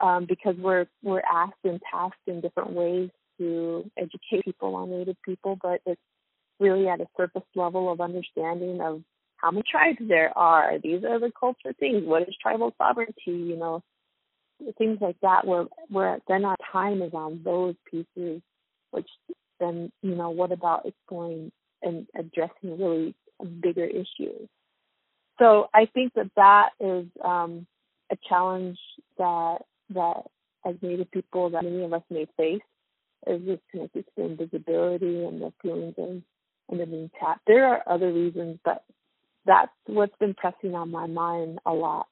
um, 0.00 0.26
because 0.28 0.56
we're 0.58 0.86
we're 1.02 1.22
asked 1.30 1.64
and 1.64 1.80
tasked 1.90 2.16
in 2.26 2.40
different 2.40 2.72
ways 2.72 3.10
to 3.38 3.90
educate 3.96 4.44
people 4.44 4.74
on 4.76 4.90
Native 4.90 5.16
people, 5.24 5.58
but 5.60 5.80
it's 5.86 6.00
really 6.60 6.88
at 6.88 7.00
a 7.00 7.06
surface 7.16 7.42
level 7.54 7.90
of 7.90 8.00
understanding 8.00 8.80
of 8.80 9.02
how 9.36 9.50
many 9.50 9.62
tribes 9.70 9.98
there 10.00 10.36
are. 10.36 10.78
These 10.82 11.04
are 11.04 11.20
the 11.20 11.32
culture 11.38 11.72
things. 11.78 12.04
What 12.04 12.22
is 12.22 12.34
tribal 12.40 12.74
sovereignty? 12.78 13.14
You 13.26 13.56
know, 13.56 13.82
things 14.76 14.98
like 15.00 15.16
that. 15.22 15.46
Where 15.46 15.66
where 15.88 16.18
then 16.28 16.44
our 16.44 16.56
time 16.72 17.02
is 17.02 17.14
on 17.14 17.42
those 17.44 17.74
pieces, 17.90 18.42
which 18.90 19.08
then 19.60 19.92
you 20.02 20.14
know, 20.14 20.30
what 20.30 20.52
about 20.52 20.86
exploring 20.86 21.52
and 21.82 22.06
addressing 22.16 22.78
really 22.78 23.14
bigger 23.60 23.84
issues? 23.84 24.48
So 25.38 25.68
I 25.72 25.86
think 25.86 26.14
that 26.14 26.30
that 26.36 26.70
is 26.80 27.06
um, 27.24 27.66
a 28.10 28.16
challenge 28.28 28.78
that 29.18 29.58
that 29.90 30.22
as 30.66 30.76
Native 30.82 31.10
people 31.10 31.50
that 31.50 31.64
many 31.64 31.82
of 31.82 31.92
us 31.92 32.02
may 32.10 32.26
face 32.36 32.60
is 33.26 33.40
just 33.46 33.62
connected 33.70 34.04
to 34.16 34.24
invisibility 34.24 35.24
and 35.24 35.40
the 35.40 35.52
feelings 35.62 35.94
of 35.98 36.22
and 36.70 36.80
the 36.80 36.86
being 36.86 37.10
tapped. 37.18 37.40
There 37.46 37.66
are 37.66 37.82
other 37.86 38.12
reasons, 38.12 38.58
but 38.64 38.84
that's 39.46 39.72
what's 39.86 40.16
been 40.18 40.34
pressing 40.34 40.74
on 40.74 40.90
my 40.90 41.06
mind 41.06 41.60
a 41.64 41.72
lot. 41.72 42.06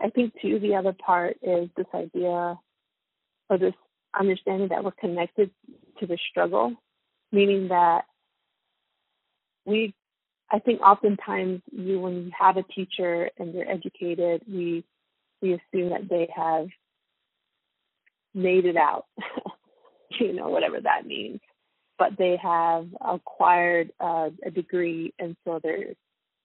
I 0.00 0.10
think 0.10 0.34
too 0.40 0.58
the 0.58 0.74
other 0.74 0.92
part 0.92 1.36
is 1.42 1.68
this 1.76 1.86
idea 1.94 2.58
or 3.48 3.58
this 3.58 3.74
understanding 4.18 4.68
that 4.68 4.82
we're 4.82 4.90
connected 4.92 5.50
to 6.00 6.06
the 6.06 6.18
struggle, 6.30 6.74
meaning 7.30 7.68
that 7.68 8.04
we 9.64 9.94
I 10.50 10.58
think 10.58 10.80
oftentimes 10.80 11.62
you 11.70 12.00
when 12.00 12.24
you 12.24 12.30
have 12.36 12.56
a 12.56 12.64
teacher 12.64 13.30
and 13.38 13.54
they're 13.54 13.70
educated, 13.70 14.42
we 14.48 14.84
we 15.40 15.52
assume 15.52 15.90
that 15.90 16.08
they 16.08 16.28
have 16.34 16.66
made 18.34 18.64
it 18.64 18.76
out, 18.76 19.06
you 20.20 20.32
know, 20.32 20.48
whatever 20.48 20.80
that 20.80 21.06
means. 21.06 21.40
But 21.98 22.16
they 22.16 22.38
have 22.42 22.86
acquired 23.00 23.92
uh, 24.00 24.30
a 24.44 24.50
degree, 24.50 25.12
and 25.18 25.36
so 25.44 25.60
they're 25.62 25.94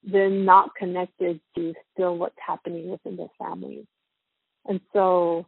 they're 0.03 0.29
not 0.29 0.75
connected 0.75 1.39
to 1.55 1.73
still 1.93 2.17
what's 2.17 2.35
happening 2.45 2.89
within 2.89 3.15
their 3.15 3.31
families. 3.39 3.85
And 4.67 4.79
so 4.93 5.47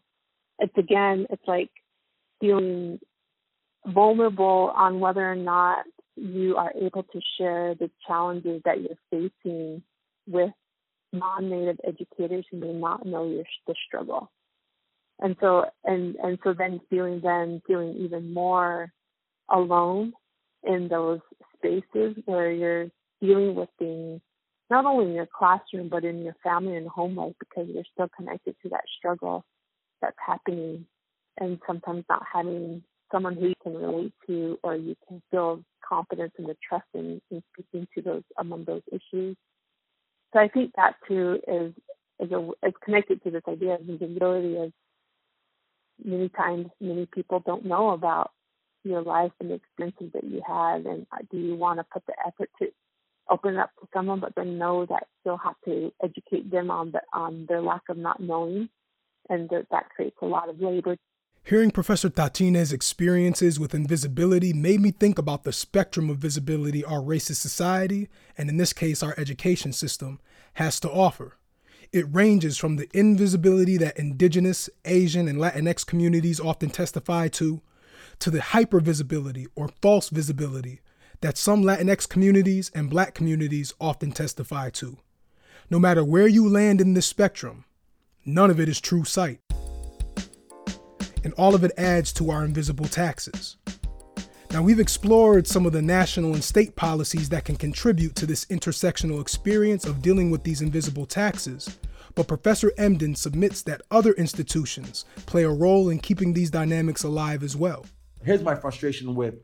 it's 0.59 0.77
again, 0.77 1.27
it's 1.29 1.47
like 1.47 1.69
feeling 2.39 2.99
vulnerable 3.85 4.73
on 4.75 4.99
whether 4.99 5.29
or 5.29 5.35
not 5.35 5.85
you 6.15 6.57
are 6.57 6.73
able 6.79 7.03
to 7.03 7.21
share 7.37 7.75
the 7.75 7.91
challenges 8.07 8.61
that 8.65 8.81
you're 8.81 8.97
facing 9.11 9.83
with 10.27 10.51
non-native 11.13 11.79
educators 11.87 12.45
who 12.51 12.57
may 12.57 12.73
not 12.73 13.05
know 13.05 13.27
your 13.29 13.45
the 13.67 13.75
struggle 13.85 14.31
and 15.19 15.35
so 15.39 15.65
and 15.83 16.15
and 16.17 16.37
so 16.43 16.53
then 16.53 16.79
feeling 16.89 17.19
then 17.23 17.61
feeling 17.67 17.95
even 17.97 18.33
more 18.33 18.91
alone 19.49 20.13
in 20.63 20.87
those 20.87 21.19
spaces 21.55 22.15
where 22.25 22.51
you're 22.51 22.87
dealing 23.21 23.55
with 23.55 23.69
things 23.79 24.21
not 24.69 24.85
only 24.85 25.05
in 25.05 25.13
your 25.13 25.27
classroom 25.27 25.89
but 25.89 26.03
in 26.03 26.23
your 26.23 26.35
family 26.43 26.75
and 26.75 26.87
home 26.87 27.15
life 27.15 27.33
because 27.39 27.67
you're 27.69 27.83
still 27.93 28.09
connected 28.15 28.55
to 28.61 28.69
that 28.69 28.83
struggle 28.97 29.43
that's 30.01 30.17
happening 30.25 30.85
and 31.39 31.59
sometimes 31.65 32.03
not 32.09 32.23
having 32.31 32.83
someone 33.11 33.35
who 33.35 33.47
you 33.47 33.53
can 33.63 33.73
relate 33.73 34.13
to 34.27 34.57
or 34.63 34.75
you 34.75 34.95
can 35.07 35.21
feel 35.31 35.63
confidence 35.87 36.33
and 36.37 36.47
the 36.47 36.55
trust 36.67 36.85
in, 36.93 37.21
in 37.31 37.41
speaking 37.53 37.87
to 37.95 38.01
those 38.01 38.23
among 38.39 38.65
those 38.65 38.81
issues. 38.91 39.35
So 40.33 40.39
I 40.39 40.47
think 40.47 40.71
that 40.75 40.95
too 41.07 41.39
is 41.47 41.73
is 42.19 42.31
a 42.31 42.49
is 42.67 42.73
connected 42.83 43.23
to 43.23 43.31
this 43.31 43.43
idea 43.47 43.75
of 43.75 43.81
invisibility 43.81 44.57
as 44.57 44.71
many 46.03 46.29
times 46.29 46.67
many 46.79 47.05
people 47.05 47.41
don't 47.45 47.65
know 47.65 47.89
about 47.89 48.31
your 48.83 49.01
life 49.01 49.31
and 49.39 49.49
the 49.49 49.55
experiences 49.55 50.09
that 50.13 50.23
you 50.23 50.41
have 50.47 50.85
and 50.85 51.05
uh, 51.11 51.17
do 51.31 51.37
you 51.37 51.55
want 51.55 51.79
to 51.79 51.85
put 51.91 52.05
the 52.05 52.13
effort 52.25 52.49
to 52.59 52.67
open 53.29 53.57
up 53.57 53.71
to 53.79 53.87
someone 53.93 54.19
but 54.19 54.33
then 54.35 54.57
know 54.57 54.85
that 54.85 55.07
you'll 55.25 55.37
have 55.37 55.55
to 55.65 55.91
educate 56.03 56.49
them 56.49 56.71
on 56.71 56.91
the 56.91 57.01
on 57.13 57.45
their 57.49 57.61
lack 57.61 57.81
of 57.89 57.97
not 57.97 58.19
knowing 58.19 58.69
and 59.29 59.49
that, 59.49 59.65
that 59.71 59.89
creates 59.89 60.17
a 60.21 60.25
lot 60.25 60.49
of 60.49 60.59
labor 60.61 60.95
Hearing 61.43 61.71
Professor 61.71 62.09
Tachine's 62.09 62.73
experiences 62.73 63.57
with 63.57 63.73
invisibility 63.73 64.51
made 64.51 64.81
me 64.81 64.91
think 64.91 65.17
about 65.17 65.43
the 65.43 65.53
spectrum 65.53 66.09
of 66.09 66.17
visibility 66.17 66.83
our 66.83 66.99
racist 66.99 67.37
society, 67.37 68.09
and 68.37 68.49
in 68.49 68.57
this 68.57 68.73
case 68.73 69.01
our 69.01 69.15
education 69.17 69.71
system, 69.71 70.19
has 70.55 70.77
to 70.81 70.91
offer. 70.91 71.37
It 71.91 72.05
ranges 72.13 72.57
from 72.57 72.75
the 72.75 72.89
invisibility 72.93 73.77
that 73.77 73.97
indigenous, 73.97 74.69
Asian, 74.85 75.27
and 75.27 75.39
Latinx 75.39 75.85
communities 75.85 76.39
often 76.39 76.69
testify 76.69 77.27
to, 77.29 77.61
to 78.19 78.29
the 78.29 78.39
hypervisibility 78.39 79.47
or 79.55 79.69
false 79.81 80.09
visibility 80.09 80.81
that 81.21 81.37
some 81.37 81.63
Latinx 81.63 82.07
communities 82.07 82.71
and 82.75 82.89
black 82.89 83.13
communities 83.13 83.73
often 83.79 84.11
testify 84.11 84.69
to. 84.71 84.97
No 85.69 85.79
matter 85.79 86.03
where 86.03 86.27
you 86.27 86.47
land 86.47 86.79
in 86.81 86.93
this 86.93 87.07
spectrum, 87.07 87.65
none 88.25 88.49
of 88.49 88.59
it 88.59 88.69
is 88.69 88.79
true 88.79 89.03
sight 89.03 89.39
and 91.27 91.33
all 91.33 91.53
of 91.53 91.65
it 91.65 91.73
adds 91.77 92.13
to 92.13 92.31
our 92.31 92.45
invisible 92.45 92.85
taxes. 92.85 93.57
Now, 94.57 94.63
we've 94.63 94.79
explored 94.79 95.45
some 95.45 95.67
of 95.67 95.71
the 95.71 95.83
national 95.83 96.33
and 96.33 96.43
state 96.43 96.75
policies 96.75 97.29
that 97.29 97.45
can 97.45 97.57
contribute 97.57 98.15
to 98.15 98.25
this 98.25 98.45
intersectional 98.45 99.21
experience 99.21 99.85
of 99.85 100.01
dealing 100.01 100.31
with 100.31 100.43
these 100.43 100.63
invisible 100.63 101.05
taxes, 101.05 101.77
but 102.15 102.27
Professor 102.27 102.71
Emdin 102.71 103.15
submits 103.15 103.61
that 103.61 103.83
other 103.91 104.13
institutions 104.13 105.05
play 105.27 105.43
a 105.43 105.49
role 105.51 105.89
in 105.89 105.99
keeping 105.99 106.33
these 106.33 106.49
dynamics 106.49 107.03
alive 107.03 107.43
as 107.43 107.55
well. 107.55 107.85
Here's 108.23 108.41
my 108.41 108.55
frustration 108.55 109.13
with 109.13 109.35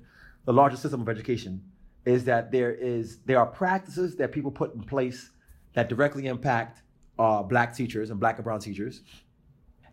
the 0.45 0.54
larger 0.54 0.78
system 0.78 1.02
of 1.02 1.10
education 1.10 1.63
is 2.06 2.26
that 2.26 2.52
there 2.52 2.73
is 2.73 3.19
there 3.26 3.38
are 3.38 3.45
practices 3.45 4.15
that 4.15 4.32
people 4.32 4.49
put 4.49 4.73
in 4.73 4.82
place 4.82 5.30
that 5.76 5.89
directly 5.89 6.26
impact 6.26 6.82
uh, 7.19 7.43
black 7.43 7.76
teachers 7.76 8.10
and 8.10 8.19
black 8.19 8.38
and 8.38 8.45
brown 8.45 8.62
teachers 8.62 9.04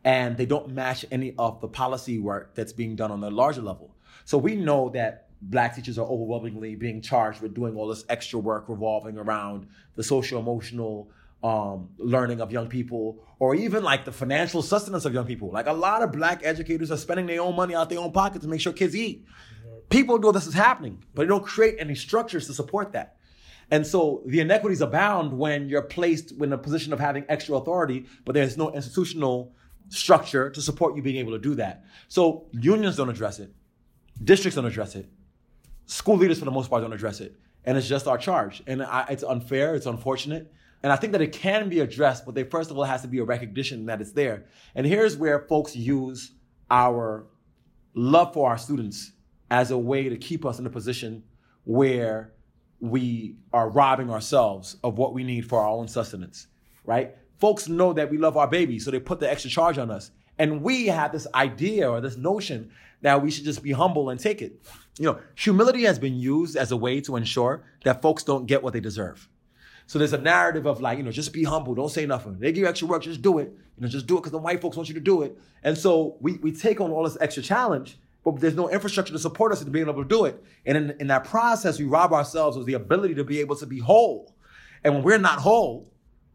and 0.02 0.38
they 0.38 0.46
don't 0.46 0.70
match 0.70 1.04
any 1.10 1.34
of 1.38 1.60
the 1.60 1.68
policy 1.68 2.18
work 2.18 2.54
that's 2.54 2.72
being 2.72 2.96
done 2.96 3.10
on 3.10 3.20
the 3.20 3.30
larger 3.30 3.60
level. 3.60 3.94
So 4.24 4.38
we 4.38 4.56
know 4.56 4.90
that 4.90 5.28
black 5.42 5.74
teachers 5.74 5.98
are 5.98 6.06
overwhelmingly 6.06 6.74
being 6.74 7.00
charged 7.00 7.40
with 7.40 7.54
doing 7.54 7.76
all 7.76 7.88
this 7.88 8.04
extra 8.08 8.38
work 8.38 8.68
revolving 8.68 9.18
around 9.18 9.66
the 9.96 10.02
social 10.02 10.38
emotional 10.38 11.10
um, 11.42 11.88
learning 11.96 12.40
of 12.40 12.52
young 12.52 12.68
people 12.68 13.24
or 13.38 13.54
even 13.54 13.82
like 13.82 14.04
the 14.04 14.12
financial 14.12 14.62
sustenance 14.62 15.04
of 15.04 15.14
young 15.14 15.24
people. 15.24 15.50
Like 15.50 15.66
a 15.66 15.72
lot 15.72 16.02
of 16.02 16.12
black 16.12 16.42
educators 16.44 16.90
are 16.90 16.98
spending 16.98 17.26
their 17.26 17.40
own 17.40 17.56
money 17.56 17.74
out 17.74 17.88
their 17.88 17.98
own 17.98 18.12
pocket 18.12 18.42
to 18.42 18.48
make 18.48 18.60
sure 18.60 18.72
kids 18.72 18.94
eat. 18.94 19.24
People 19.88 20.18
know 20.18 20.30
this 20.30 20.46
is 20.46 20.54
happening, 20.54 21.02
but 21.14 21.22
they 21.22 21.28
don't 21.28 21.44
create 21.44 21.76
any 21.78 21.94
structures 21.94 22.46
to 22.46 22.52
support 22.52 22.92
that. 22.92 23.16
And 23.70 23.86
so 23.86 24.22
the 24.26 24.40
inequities 24.40 24.80
abound 24.80 25.32
when 25.32 25.68
you're 25.68 25.82
placed 25.82 26.32
in 26.32 26.52
a 26.52 26.58
position 26.58 26.92
of 26.92 27.00
having 27.00 27.24
extra 27.28 27.56
authority, 27.56 28.06
but 28.24 28.34
there's 28.34 28.56
no 28.56 28.70
institutional 28.72 29.54
structure 29.88 30.50
to 30.50 30.60
support 30.60 30.96
you 30.96 31.02
being 31.02 31.16
able 31.16 31.32
to 31.32 31.38
do 31.38 31.54
that. 31.56 31.84
So 32.08 32.46
unions 32.52 32.96
don't 32.96 33.08
address 33.08 33.38
it, 33.38 33.52
districts 34.22 34.56
don't 34.56 34.66
address 34.66 34.94
it, 34.94 35.08
school 35.86 36.16
leaders 36.16 36.38
for 36.38 36.44
the 36.44 36.50
most 36.50 36.70
part 36.70 36.82
don't 36.82 36.92
address 36.92 37.20
it, 37.20 37.38
and 37.64 37.76
it's 37.76 37.88
just 37.88 38.06
our 38.06 38.18
charge. 38.18 38.62
And 38.66 38.82
I, 38.82 39.06
it's 39.10 39.22
unfair, 39.22 39.74
it's 39.74 39.86
unfortunate, 39.86 40.52
and 40.82 40.92
I 40.92 40.96
think 40.96 41.12
that 41.12 41.20
it 41.20 41.32
can 41.32 41.68
be 41.68 41.80
addressed, 41.80 42.24
but 42.24 42.34
there 42.34 42.44
first 42.44 42.70
of 42.70 42.78
all 42.78 42.84
has 42.84 43.02
to 43.02 43.08
be 43.08 43.18
a 43.18 43.24
recognition 43.24 43.86
that 43.86 44.00
it's 44.00 44.12
there. 44.12 44.46
And 44.74 44.86
here's 44.86 45.16
where 45.16 45.40
folks 45.40 45.76
use 45.76 46.32
our 46.70 47.26
love 47.94 48.32
for 48.32 48.48
our 48.48 48.58
students 48.58 49.12
as 49.50 49.70
a 49.70 49.78
way 49.78 50.08
to 50.08 50.16
keep 50.16 50.46
us 50.46 50.58
in 50.58 50.66
a 50.66 50.70
position 50.70 51.24
where 51.64 52.32
we 52.78 53.36
are 53.52 53.68
robbing 53.68 54.10
ourselves 54.10 54.76
of 54.82 54.96
what 54.96 55.12
we 55.12 55.24
need 55.24 55.46
for 55.46 55.60
our 55.60 55.68
own 55.68 55.88
sustenance, 55.88 56.46
right? 56.84 57.14
folks 57.40 57.68
know 57.68 57.92
that 57.94 58.10
we 58.10 58.18
love 58.18 58.36
our 58.36 58.46
babies, 58.46 58.84
so 58.84 58.90
they 58.90 59.00
put 59.00 59.18
the 59.18 59.30
extra 59.30 59.50
charge 59.50 59.78
on 59.78 59.90
us. 59.90 60.12
And 60.38 60.62
we 60.62 60.86
have 60.86 61.10
this 61.10 61.26
idea 61.34 61.90
or 61.90 62.00
this 62.00 62.16
notion 62.16 62.70
that 63.02 63.22
we 63.22 63.30
should 63.30 63.44
just 63.44 63.62
be 63.62 63.72
humble 63.72 64.10
and 64.10 64.20
take 64.20 64.42
it. 64.42 64.60
You 64.98 65.06
know, 65.06 65.18
humility 65.34 65.84
has 65.84 65.98
been 65.98 66.14
used 66.14 66.56
as 66.56 66.72
a 66.72 66.76
way 66.76 67.00
to 67.02 67.16
ensure 67.16 67.64
that 67.84 68.02
folks 68.02 68.22
don't 68.22 68.46
get 68.46 68.62
what 68.62 68.72
they 68.72 68.80
deserve. 68.80 69.28
So 69.86 69.98
there's 69.98 70.12
a 70.12 70.18
narrative 70.18 70.66
of 70.66 70.80
like, 70.80 70.98
you 70.98 71.04
know, 71.04 71.10
just 71.10 71.32
be 71.32 71.42
humble, 71.42 71.74
don't 71.74 71.88
say 71.90 72.06
nothing. 72.06 72.38
They 72.38 72.52
give 72.52 72.62
you 72.62 72.68
extra 72.68 72.86
work, 72.86 73.02
just 73.02 73.22
do 73.22 73.38
it. 73.38 73.52
You 73.76 73.82
know, 73.82 73.88
just 73.88 74.06
do 74.06 74.16
it 74.16 74.20
because 74.20 74.32
the 74.32 74.38
white 74.38 74.60
folks 74.60 74.76
want 74.76 74.88
you 74.88 74.94
to 74.94 75.00
do 75.00 75.22
it. 75.22 75.36
And 75.64 75.76
so 75.76 76.16
we, 76.20 76.34
we 76.34 76.52
take 76.52 76.80
on 76.80 76.92
all 76.92 77.02
this 77.02 77.16
extra 77.20 77.42
challenge, 77.42 77.98
but 78.24 78.38
there's 78.38 78.54
no 78.54 78.68
infrastructure 78.68 79.12
to 79.12 79.18
support 79.18 79.50
us 79.52 79.62
in 79.62 79.72
being 79.72 79.88
able 79.88 80.02
to 80.02 80.08
do 80.08 80.26
it. 80.26 80.42
And 80.66 80.76
in, 80.76 80.96
in 81.00 81.06
that 81.08 81.24
process, 81.24 81.78
we 81.78 81.86
rob 81.86 82.12
ourselves 82.12 82.56
of 82.56 82.66
the 82.66 82.74
ability 82.74 83.14
to 83.14 83.24
be 83.24 83.40
able 83.40 83.56
to 83.56 83.66
be 83.66 83.80
whole. 83.80 84.34
And 84.84 84.94
when 84.94 85.02
we're 85.02 85.18
not 85.18 85.40
whole, 85.40 85.90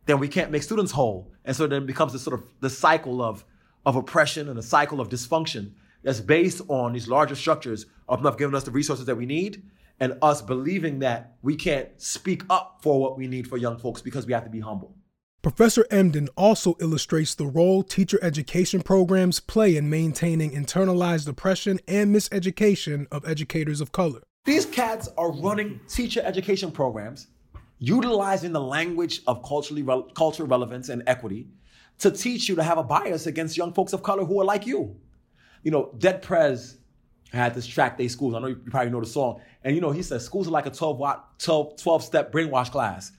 then 0.05 0.19
we 0.19 0.27
can't 0.27 0.51
make 0.51 0.63
students 0.63 0.91
whole. 0.91 1.31
And 1.45 1.55
so 1.55 1.67
then 1.67 1.83
it 1.83 1.85
becomes 1.85 2.11
this 2.11 2.23
sort 2.23 2.39
of 2.39 2.45
the 2.59 2.69
cycle 2.69 3.21
of 3.21 3.45
of 3.85 3.95
oppression 3.95 4.49
and 4.49 4.57
a 4.57 4.63
cycle 4.63 4.99
of 4.99 5.09
dysfunction 5.09 5.71
that's 6.05 6.21
based 6.21 6.61
on 6.69 6.93
these 6.93 7.07
larger 7.07 7.35
structures 7.35 7.87
of 8.07 8.21
not 8.21 8.37
giving 8.37 8.55
us 8.55 8.63
the 8.63 8.71
resources 8.71 9.05
that 9.07 9.17
we 9.17 9.25
need 9.25 9.63
and 9.99 10.17
us 10.21 10.41
believing 10.41 10.99
that 10.99 11.35
we 11.41 11.55
can't 11.55 11.89
speak 11.97 12.43
up 12.49 12.79
for 12.81 13.01
what 13.01 13.17
we 13.17 13.27
need 13.27 13.47
for 13.47 13.57
young 13.57 13.77
folks 13.77 14.01
because 14.01 14.27
we 14.27 14.33
have 14.33 14.43
to 14.43 14.49
be 14.49 14.59
humble. 14.59 14.95
Professor 15.41 15.83
Emdin 15.91 16.27
also 16.37 16.75
illustrates 16.79 17.33
the 17.33 17.45
role 17.45 17.81
teacher 17.81 18.19
education 18.21 18.81
programs 18.81 19.39
play 19.39 19.75
in 19.75 19.89
maintaining 19.89 20.51
internalized 20.51 21.27
oppression 21.27 21.79
and 21.87 22.15
miseducation 22.15 23.07
of 23.11 23.27
educators 23.27 23.81
of 23.81 23.91
color. 23.91 24.21
These 24.45 24.67
cats 24.67 25.09
are 25.17 25.31
running 25.31 25.79
teacher 25.87 26.21
education 26.23 26.71
programs, 26.71 27.27
utilizing 27.79 28.51
the 28.51 28.61
language 28.61 29.21
of 29.25 29.43
culturally 29.43 29.81
re- 29.81 30.03
cultural 30.13 30.47
relevance 30.47 30.89
and 30.89 31.01
equity 31.07 31.47
to 31.99 32.11
teach 32.11 32.47
you 32.47 32.55
to 32.55 32.63
have 32.63 32.77
a 32.77 32.83
bias 32.83 33.25
against 33.25 33.57
young 33.57 33.73
folks 33.73 33.93
of 33.93 34.03
color 34.03 34.25
who 34.25 34.39
are 34.39 34.45
like 34.45 34.67
you. 34.67 34.95
You 35.65 35.71
know, 35.71 35.91
Dead 35.97 36.21
Prez 36.21 36.77
had 37.33 37.53
this 37.53 37.65
track 37.65 37.97
They 37.97 38.07
Schools. 38.07 38.35
I 38.35 38.39
know 38.39 38.47
you 38.47 38.55
probably 38.55 38.91
know 38.91 39.01
the 39.01 39.07
song. 39.07 39.41
And 39.63 39.75
you 39.75 39.81
know, 39.81 39.91
he 39.91 40.03
says 40.03 40.23
schools 40.23 40.47
are 40.47 40.51
like 40.51 40.67
a 40.67 40.69
12 40.69 40.97
watt, 40.97 41.39
12, 41.39 41.81
12 41.81 42.03
step 42.03 42.31
brainwash 42.31 42.71
class. 42.71 43.11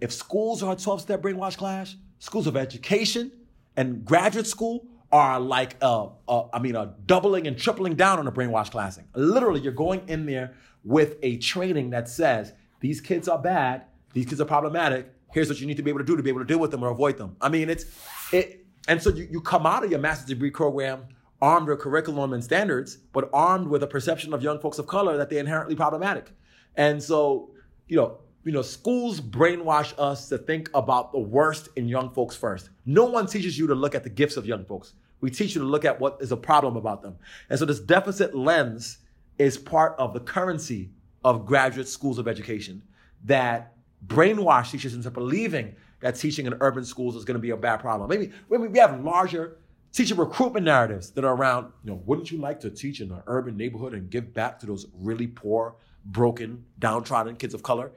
If 0.00 0.12
schools 0.12 0.62
are 0.62 0.72
a 0.72 0.76
12 0.76 1.00
step 1.00 1.22
brainwash 1.22 1.56
class, 1.56 1.96
schools 2.18 2.48
of 2.48 2.56
education 2.56 3.32
and 3.76 4.04
graduate 4.04 4.46
school 4.46 4.86
are 5.12 5.38
like, 5.38 5.76
a, 5.82 6.08
a, 6.28 6.44
I 6.52 6.58
mean, 6.58 6.74
a 6.74 6.94
doubling 7.06 7.46
and 7.46 7.56
tripling 7.56 7.94
down 7.94 8.18
on 8.18 8.24
the 8.24 8.32
brainwash 8.32 8.70
classing. 8.70 9.04
Literally, 9.14 9.60
you're 9.60 9.72
going 9.72 10.02
in 10.08 10.26
there 10.26 10.54
with 10.84 11.16
a 11.22 11.36
training 11.38 11.90
that 11.90 12.08
says 12.08 12.52
these 12.80 13.00
kids 13.00 13.28
are 13.28 13.38
bad, 13.38 13.84
these 14.14 14.26
kids 14.26 14.40
are 14.40 14.46
problematic. 14.46 15.12
Here's 15.32 15.48
what 15.48 15.60
you 15.60 15.66
need 15.68 15.76
to 15.76 15.82
be 15.82 15.90
able 15.90 16.00
to 16.00 16.04
do 16.04 16.16
to 16.16 16.22
be 16.22 16.28
able 16.28 16.40
to 16.40 16.46
deal 16.46 16.58
with 16.58 16.72
them 16.72 16.82
or 16.82 16.90
avoid 16.90 17.18
them. 17.18 17.36
I 17.40 17.48
mean, 17.48 17.70
it's 17.70 17.84
it, 18.32 18.66
and 18.88 19.00
so 19.00 19.10
you, 19.10 19.28
you 19.30 19.40
come 19.40 19.64
out 19.64 19.84
of 19.84 19.90
your 19.90 20.00
master's 20.00 20.26
degree 20.26 20.50
program 20.50 21.04
armed 21.42 21.68
with 21.68 21.80
curriculum 21.80 22.32
and 22.32 22.42
standards, 22.42 22.98
but 23.12 23.28
armed 23.32 23.66
with 23.66 23.82
a 23.82 23.86
perception 23.86 24.32
of 24.32 24.42
young 24.42 24.60
folks 24.60 24.78
of 24.78 24.86
color 24.86 25.16
that 25.16 25.28
they're 25.28 25.40
inherently 25.40 25.74
problematic. 25.74 26.32
And 26.76 27.02
so, 27.02 27.50
you 27.88 27.96
know, 27.96 28.18
you 28.44 28.52
know, 28.52 28.62
schools 28.62 29.20
brainwash 29.20 29.92
us 29.98 30.28
to 30.28 30.38
think 30.38 30.70
about 30.72 31.12
the 31.12 31.18
worst 31.18 31.68
in 31.76 31.88
young 31.88 32.10
folks 32.10 32.36
first. 32.36 32.70
No 32.86 33.04
one 33.04 33.26
teaches 33.26 33.58
you 33.58 33.66
to 33.66 33.74
look 33.74 33.94
at 33.94 34.04
the 34.04 34.08
gifts 34.08 34.36
of 34.36 34.46
young 34.46 34.64
folks. 34.64 34.94
We 35.20 35.30
teach 35.30 35.54
you 35.54 35.60
to 35.60 35.66
look 35.66 35.84
at 35.84 36.00
what 36.00 36.18
is 36.20 36.32
a 36.32 36.36
problem 36.36 36.76
about 36.76 37.02
them. 37.02 37.16
And 37.50 37.58
so 37.58 37.64
this 37.64 37.80
deficit 37.80 38.34
lens 38.34 38.98
is 39.38 39.58
part 39.58 39.96
of 39.98 40.14
the 40.14 40.20
currency 40.20 40.90
of 41.24 41.44
graduate 41.44 41.88
schools 41.88 42.18
of 42.18 42.28
education 42.28 42.82
that 43.24 43.74
brainwash 44.06 44.70
teachers 44.70 44.94
into 44.94 45.10
believing 45.10 45.74
that 46.00 46.16
teaching 46.16 46.46
in 46.46 46.54
urban 46.60 46.84
schools 46.84 47.14
is 47.14 47.24
going 47.24 47.36
to 47.36 47.40
be 47.40 47.50
a 47.50 47.56
bad 47.56 47.78
problem. 47.78 48.08
Maybe, 48.08 48.32
maybe 48.50 48.66
we 48.66 48.78
have 48.78 49.02
larger 49.04 49.58
teacher 49.92 50.14
recruitment 50.14 50.64
narratives 50.64 51.10
that 51.10 51.24
are 51.24 51.34
around, 51.34 51.72
you 51.84 51.90
know, 51.90 52.02
wouldn't 52.06 52.30
you 52.30 52.38
like 52.38 52.60
to 52.60 52.70
teach 52.70 53.00
in 53.00 53.10
an 53.10 53.22
urban 53.26 53.56
neighborhood 53.56 53.92
and 53.92 54.10
give 54.10 54.32
back 54.32 54.58
to 54.60 54.66
those 54.66 54.86
really 54.94 55.26
poor, 55.26 55.76
broken, 56.06 56.64
downtrodden 56.78 57.36
kids 57.36 57.54
of 57.54 57.62
color? 57.62 57.92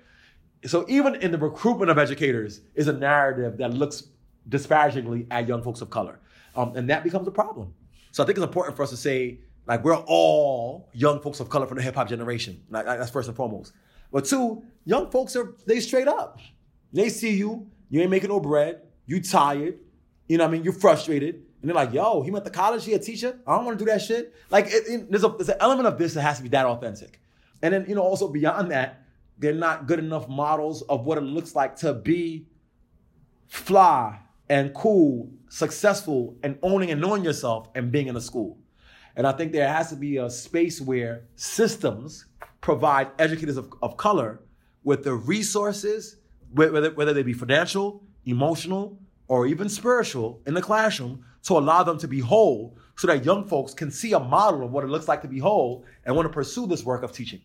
So 0.66 0.86
even 0.88 1.16
in 1.16 1.32
the 1.32 1.38
recruitment 1.38 1.92
of 1.92 1.98
educators 1.98 2.62
is 2.74 2.88
a 2.88 2.94
narrative 2.94 3.58
that 3.58 3.74
looks 3.74 4.08
disparagingly 4.50 5.28
at 5.32 5.48
young 5.48 5.62
folks 5.62 5.82
of 5.82 5.90
color. 5.90 6.20
Um, 6.56 6.76
and 6.76 6.90
that 6.90 7.04
becomes 7.04 7.28
a 7.28 7.32
problem. 7.32 7.74
So 8.12 8.24
I 8.24 8.26
think 8.26 8.38
it's 8.38 8.46
important 8.46 8.76
for 8.76 8.84
us 8.84 8.90
to 8.90 8.98
say, 8.98 9.40
like, 9.68 9.84
we're 9.84 9.98
all 9.98 10.90
young 10.94 11.20
folks 11.22 11.40
of 11.40 11.50
color 11.50 11.66
from 11.68 11.78
the 11.78 11.84
hip 11.84 11.96
hop 11.96 12.08
generation. 12.08 12.62
Like, 12.70 12.86
that's 12.86 13.12
first 13.12 13.28
and 13.28 13.36
foremost. 13.36 13.74
But 14.12 14.26
two, 14.26 14.64
young 14.86 15.10
folks 15.12 15.36
are, 15.36 15.56
they 15.66 15.80
straight 15.80 16.08
up. 16.08 16.40
They 16.94 17.10
see 17.10 17.36
you, 17.36 17.68
you 17.90 18.02
ain't 18.02 18.12
making 18.12 18.30
no 18.30 18.40
bread, 18.40 18.82
you 19.06 19.22
tired, 19.22 19.80
you 20.28 20.38
know 20.38 20.46
what 20.46 20.50
I 20.50 20.52
mean, 20.54 20.64
you're 20.64 20.74
frustrated. 20.74 21.45
And 21.66 21.72
they're 21.72 21.84
like, 21.84 21.96
yo, 21.96 22.22
he 22.22 22.30
went 22.30 22.46
to 22.46 22.52
college, 22.52 22.86
he 22.86 22.94
a 22.94 23.00
teacher? 23.00 23.40
I 23.48 23.56
don't 23.56 23.66
want 23.66 23.80
to 23.80 23.86
do 23.86 23.90
that 23.90 24.00
shit. 24.00 24.36
Like, 24.52 24.68
it, 24.68 24.84
it, 24.88 25.10
there's, 25.10 25.24
a, 25.24 25.30
there's 25.30 25.50
an 25.50 25.58
element 25.60 25.88
of 25.88 25.98
this 25.98 26.14
that 26.14 26.22
has 26.22 26.38
to 26.38 26.44
be 26.44 26.50
that 26.50 26.68
authentic. 26.68 27.20
And 27.64 27.74
then, 27.74 27.86
you 27.88 27.96
know, 27.96 28.04
also 28.04 28.28
beyond 28.28 28.70
that, 28.70 29.02
they're 29.40 29.52
not 29.52 29.88
good 29.88 29.98
enough 29.98 30.30
models 30.30 30.84
of 30.84 31.08
what 31.08 31.18
it 31.18 31.22
looks 31.22 31.56
like 31.56 31.78
to 31.78 31.96
be 31.96 32.46
fly 33.48 34.20
and 34.48 34.76
cool, 34.76 35.32
successful, 35.50 36.38
and 36.44 36.60
owning 36.62 36.92
and 36.92 37.02
knowing 37.02 37.24
yourself 37.24 37.68
and 37.74 37.92
being 37.92 38.10
in 38.10 38.16
a 38.16 38.22
school. 38.22 38.60
And 39.16 39.26
I 39.26 39.32
think 39.32 39.52
there 39.52 39.68
has 39.68 39.90
to 39.90 39.96
be 39.96 40.18
a 40.18 40.30
space 40.30 40.80
where 40.80 41.24
systems 41.36 42.28
provide 42.62 43.10
educators 43.18 43.58
of, 43.58 43.74
of 43.82 43.98
color 43.98 44.44
with 44.84 45.04
the 45.04 45.16
resources, 45.16 46.18
whether, 46.54 46.92
whether 46.92 47.12
they 47.12 47.24
be 47.24 47.34
financial, 47.34 48.04
emotional, 48.24 49.00
or 49.28 49.48
even 49.48 49.70
spiritual 49.70 50.42
in 50.46 50.54
the 50.54 50.62
classroom 50.62 51.24
to 51.44 51.58
allow 51.58 51.84
them 51.84 51.98
to 52.00 52.08
be 52.08 52.20
whole 52.20 52.78
so 52.98 53.08
that 53.08 53.26
young 53.26 53.48
folks 53.48 53.74
can 53.74 53.92
see 53.92 54.14
a 54.14 54.20
model 54.20 54.64
of 54.64 54.72
what 54.72 54.84
it 54.84 54.88
looks 54.88 55.08
like 55.08 55.22
to 55.22 55.28
be 55.28 55.40
whole 55.40 55.84
and 56.06 56.16
want 56.16 56.26
to 56.26 56.34
pursue 56.34 56.66
this 56.66 56.84
work 56.84 57.04
of 57.04 57.12
teaching. 57.12 57.42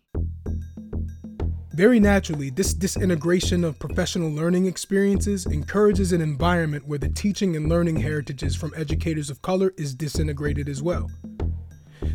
Very 1.73 2.01
naturally, 2.01 2.51
this 2.51 2.75
disintegration 2.75 3.64
of 3.64 3.79
professional 3.79 4.31
learning 4.31 4.66
experiences 4.66 5.47
encourages 5.47 6.12
an 6.12 6.21
environment 6.21 6.87
where 6.87 6.99
the 6.99 7.09
teaching 7.09 7.57
and 7.57 7.69
learning 7.69 7.97
heritages 7.97 8.55
from 8.55 8.73
educators 8.77 9.31
of 9.31 9.40
color 9.40 9.73
is 9.79 9.95
disintegrated 9.95 10.69
as 10.69 10.83
well. 10.83 11.11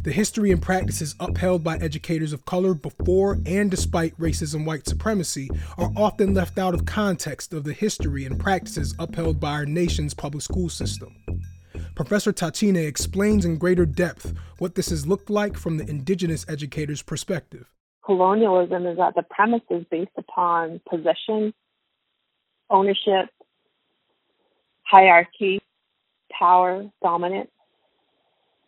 The 0.06 0.12
history 0.12 0.52
and 0.52 0.62
practices 0.62 1.16
upheld 1.20 1.64
by 1.64 1.78
educators 1.78 2.32
of 2.32 2.46
color 2.46 2.76
before 2.76 3.40
and 3.48 3.72
despite 3.72 4.16
racism 4.20 4.58
and 4.58 4.68
white 4.68 4.88
supremacy 4.88 5.50
are 5.80 5.92
often 5.98 6.36
left 6.36 6.60
out 6.60 6.76
of 6.76 6.86
context 6.86 7.54
of 7.54 7.64
the 7.64 7.74
history 7.74 8.24
and 8.26 8.40
practices 8.40 8.94
upheld 9.00 9.40
by 9.40 9.50
our 9.50 9.66
nation's 9.66 10.14
public 10.14 10.44
school 10.44 10.70
system. 10.70 11.16
Professor 11.96 12.32
Tachine 12.32 12.88
explains 12.88 13.46
in 13.46 13.58
greater 13.58 13.86
depth 13.86 14.32
what 14.60 14.76
this 14.76 14.92
has 14.92 15.08
looked 15.08 15.32
like 15.32 15.58
from 15.58 15.78
the 15.78 15.90
indigenous 15.90 16.46
educator's 16.48 17.02
perspective 17.02 17.72
colonialism 18.06 18.86
is 18.86 18.98
that 18.98 19.16
the 19.16 19.24
premise 19.24 19.64
is 19.70 19.84
based 19.90 20.12
upon 20.18 20.80
possession, 20.88 21.54
ownership, 22.70 23.30
hierarchy, 24.84 25.60
power, 26.32 26.86
dominance, 27.02 27.50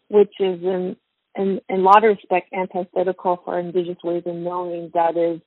which 0.10 0.34
is 0.40 0.64
in 0.64 0.96
in, 1.38 1.62
in 1.70 1.80
a 1.80 1.84
lot 1.84 2.04
of 2.04 2.18
respects 2.18 2.50
antithetical 2.54 3.42
for 3.46 3.60
indigenous 3.60 3.98
ways 4.04 4.24
of 4.26 4.36
knowing 4.36 4.92
that 4.94 5.16
is 5.16 5.40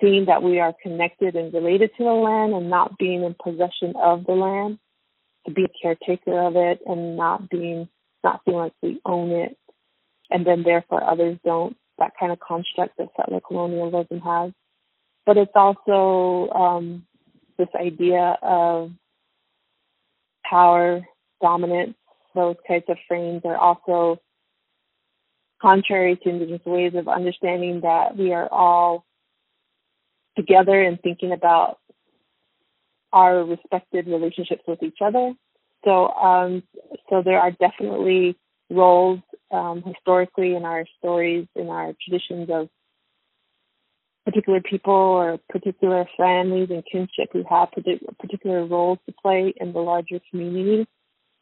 seeing 0.00 0.26
that 0.26 0.42
we 0.42 0.58
are 0.60 0.74
connected 0.82 1.36
and 1.36 1.54
related 1.54 1.90
to 1.96 2.04
the 2.04 2.10
land 2.10 2.52
and 2.52 2.68
not 2.68 2.98
being 2.98 3.22
in 3.22 3.34
possession 3.42 3.94
of 3.96 4.24
the 4.26 4.32
land, 4.32 4.78
to 5.46 5.52
be 5.52 5.64
a 5.64 5.68
caretaker 5.80 6.40
of 6.40 6.56
it 6.56 6.80
and 6.86 7.16
not 7.16 7.48
being 7.48 7.88
not 8.22 8.40
feeling 8.44 8.60
like 8.60 8.72
we 8.82 9.00
own 9.04 9.30
it 9.30 9.58
and 10.30 10.46
then 10.46 10.62
therefore 10.62 11.02
others 11.02 11.38
don't 11.44 11.76
that 11.98 12.12
kind 12.18 12.32
of 12.32 12.40
construct 12.40 12.96
that 12.96 13.08
settler 13.16 13.40
colonialism 13.40 14.20
has. 14.20 14.52
But 15.26 15.36
it's 15.36 15.52
also 15.54 16.50
um, 16.52 17.06
this 17.58 17.68
idea 17.78 18.38
of 18.42 18.90
power, 20.44 21.06
dominance, 21.40 21.94
those 22.34 22.56
kinds 22.66 22.84
of 22.88 22.96
frames 23.06 23.42
are 23.44 23.56
also 23.56 24.20
contrary 25.62 26.16
to 26.16 26.28
indigenous 26.28 26.66
ways 26.66 26.92
of 26.94 27.08
understanding 27.08 27.80
that 27.82 28.16
we 28.16 28.32
are 28.32 28.48
all 28.52 29.04
together 30.36 30.82
and 30.82 31.00
thinking 31.00 31.32
about 31.32 31.78
our 33.12 33.44
respective 33.44 34.06
relationships 34.06 34.62
with 34.66 34.82
each 34.82 34.98
other. 35.04 35.32
So, 35.84 36.08
um, 36.08 36.62
so 37.08 37.22
there 37.24 37.38
are 37.38 37.52
definitely 37.52 38.36
roles 38.70 39.20
um, 39.50 39.82
historically 39.86 40.54
in 40.54 40.64
our 40.64 40.84
stories, 40.98 41.46
in 41.54 41.68
our 41.68 41.92
traditions 42.02 42.48
of 42.50 42.68
particular 44.24 44.60
people 44.60 44.94
or 44.94 45.38
particular 45.50 46.06
families 46.16 46.68
and 46.70 46.84
kinship 46.90 47.28
who 47.32 47.44
have 47.50 47.68
particular 48.18 48.64
roles 48.64 48.98
to 49.06 49.14
play 49.20 49.52
in 49.60 49.72
the 49.72 49.80
larger 49.80 50.20
community, 50.30 50.86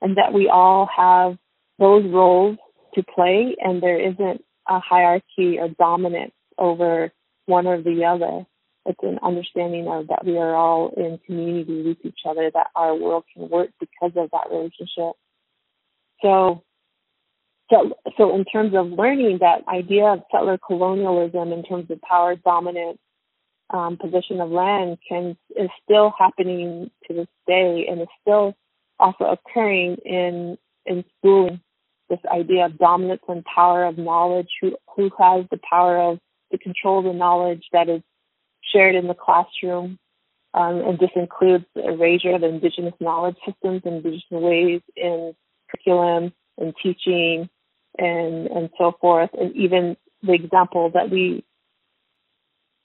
and 0.00 0.16
that 0.16 0.33
we 0.33 0.48
all 0.48 0.88
have 0.94 1.37
those 1.78 2.04
roles 2.11 2.59
to 2.94 3.03
play, 3.03 3.57
and 3.59 3.83
there 3.83 4.00
isn't 4.00 4.44
a 4.68 4.81
hierarchy 4.81 5.59
or 5.59 5.68
dominance 5.68 6.33
over 6.59 7.12
one 7.46 7.66
or 7.66 7.83
the 7.83 8.05
other. 8.05 8.46
It's 8.87 8.98
an 9.03 9.18
understanding 9.22 9.88
of 9.88 10.09
that 10.09 10.24
we 10.24 10.38
are 10.38 10.55
all 10.55 10.92
in 10.96 11.18
community 11.26 11.83
with 11.83 11.98
each 12.05 12.20
other, 12.29 12.50
that 12.53 12.68
our 12.74 12.94
world 12.94 13.24
can 13.33 13.48
work 13.48 13.70
because 13.79 14.12
of 14.16 14.31
that 14.31 14.48
relationship. 14.50 15.14
So 16.22 16.62
so, 17.70 17.96
so 18.16 18.35
in 18.35 18.44
terms 18.44 18.74
of 18.74 18.88
learning, 18.90 19.38
that 19.40 19.66
idea 19.68 20.05
of 20.07 20.22
settler 20.31 20.59
colonialism 20.59 21.53
in 21.53 21.62
terms 21.62 21.90
of 21.90 22.00
power 22.03 22.35
dominant 22.35 22.98
um, 23.72 23.96
position 23.96 24.40
of 24.40 24.50
land 24.50 24.98
can 25.09 25.37
is 25.57 25.70
still 25.85 26.12
happening 26.18 26.90
to 27.07 27.14
this 27.14 27.29
day, 27.46 27.87
and 27.88 28.00
is 28.00 28.09
still 28.20 28.55
also 28.98 29.24
occurring 29.24 29.96
in 30.05 30.59
in 30.85 31.05
schooling. 31.18 31.61
This 32.11 32.18
idea 32.31 32.66
of 32.66 32.77
dominance 32.77 33.23
and 33.29 33.44
power 33.44 33.85
of 33.85 33.96
knowledge, 33.96 34.49
who 34.61 34.77
who 34.94 35.11
has 35.18 35.46
the 35.51 35.61
power 35.68 35.96
of 35.99 36.18
to 36.53 36.59
control 36.59 37.03
the 37.03 37.12
knowledge 37.12 37.62
that 37.73 37.88
is 37.88 38.03
shared 38.75 38.96
in 38.96 39.07
the 39.07 39.14
classroom, 39.14 39.99
um, 40.55 40.81
and 40.81 40.99
this 40.99 41.11
includes 41.14 41.64
the 41.75 41.87
erasure 41.87 42.35
of 42.35 42.42
indigenous 42.42 42.94
knowledge 43.01 43.37
systems 43.46 43.83
and 43.85 44.05
indigenous 44.05 44.25
ways 44.31 44.81
in 44.96 45.35
curriculum 45.70 46.33
and 46.59 46.75
teaching 46.83 47.49
and 47.99 48.49
and 48.49 48.70
so 48.77 48.92
forth. 49.01 49.31
And 49.38 49.55
even 49.55 49.96
the 50.23 50.33
example 50.33 50.90
that 50.94 51.11
we 51.11 51.44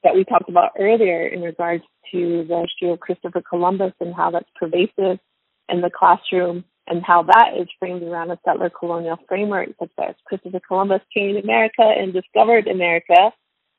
that 0.04 0.14
we 0.14 0.24
talked 0.24 0.50
about 0.50 0.74
earlier 0.80 1.28
in 1.28 1.42
regards 1.42 1.84
to 2.12 2.46
the 2.48 2.62
history 2.62 2.92
of 2.92 3.00
Christopher 3.00 3.42
Columbus 3.42 3.94
and 4.00 4.14
how 4.14 4.30
that's 4.30 4.50
pervasive 4.56 5.20
in 5.68 5.82
the 5.82 5.90
classroom 5.90 6.64
and 6.88 7.04
how 7.04 7.24
that 7.24 7.52
is 7.60 7.67
framed 7.80 8.04
around 8.04 8.32
a 8.32 8.39
settler 8.45 8.69
colonial 8.69 9.17
framework 9.28 9.69
such 9.80 9.91
as 10.00 10.15
Christopher 10.26 10.62
Columbus 10.67 11.02
came 11.13 11.34
to 11.36 11.41
America 11.41 11.82
and 11.82 12.13
discovered 12.13 12.67
America 12.67 13.32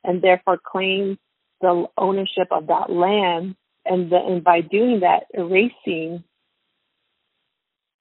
and 0.05 0.23
therefore 0.23 0.59
claimed 0.64 1.19
the 1.61 1.87
ownership 1.97 2.49
of 2.51 2.66
that 2.66 2.90
land 2.90 3.57
and, 3.85 4.11
the, 4.11 4.16
and 4.16 4.45
by 4.45 4.61
doing 4.61 5.01
that 5.01 5.25
erasing 5.33 6.25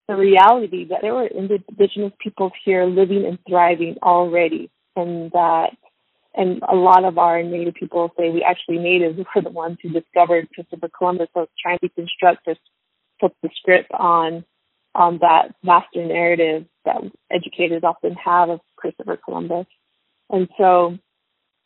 the 0.07 0.15
reality 0.15 0.85
that 0.89 0.99
there 1.01 1.13
were 1.13 1.27
indigenous 1.27 2.13
peoples 2.19 2.51
here 2.63 2.85
living 2.85 3.25
and 3.25 3.39
thriving 3.47 3.95
already 4.03 4.69
and 4.95 5.31
that 5.31 5.71
and 6.37 6.61
a 6.67 6.75
lot 6.75 7.05
of 7.05 7.17
our 7.17 7.41
native 7.41 7.75
people 7.75 8.11
say 8.17 8.29
we 8.29 8.43
actually 8.43 8.77
natives 8.77 9.17
were 9.17 9.41
the 9.41 9.49
ones 9.49 9.77
who 9.81 9.89
discovered 9.89 10.47
Christopher 10.53 10.89
Columbus 10.95 11.27
so 11.33 11.47
trying 11.61 11.79
to 11.79 11.89
construct 11.89 12.45
this 12.45 12.57
put 13.19 13.33
the 13.41 13.49
script 13.55 13.91
on 13.91 14.45
on 14.95 15.19
that 15.19 15.53
master 15.63 16.05
narrative 16.05 16.65
that 16.85 17.01
educators 17.31 17.83
often 17.83 18.13
have 18.13 18.49
of 18.49 18.59
Christopher 18.75 19.17
Columbus. 19.17 19.67
And 20.29 20.47
so 20.57 20.97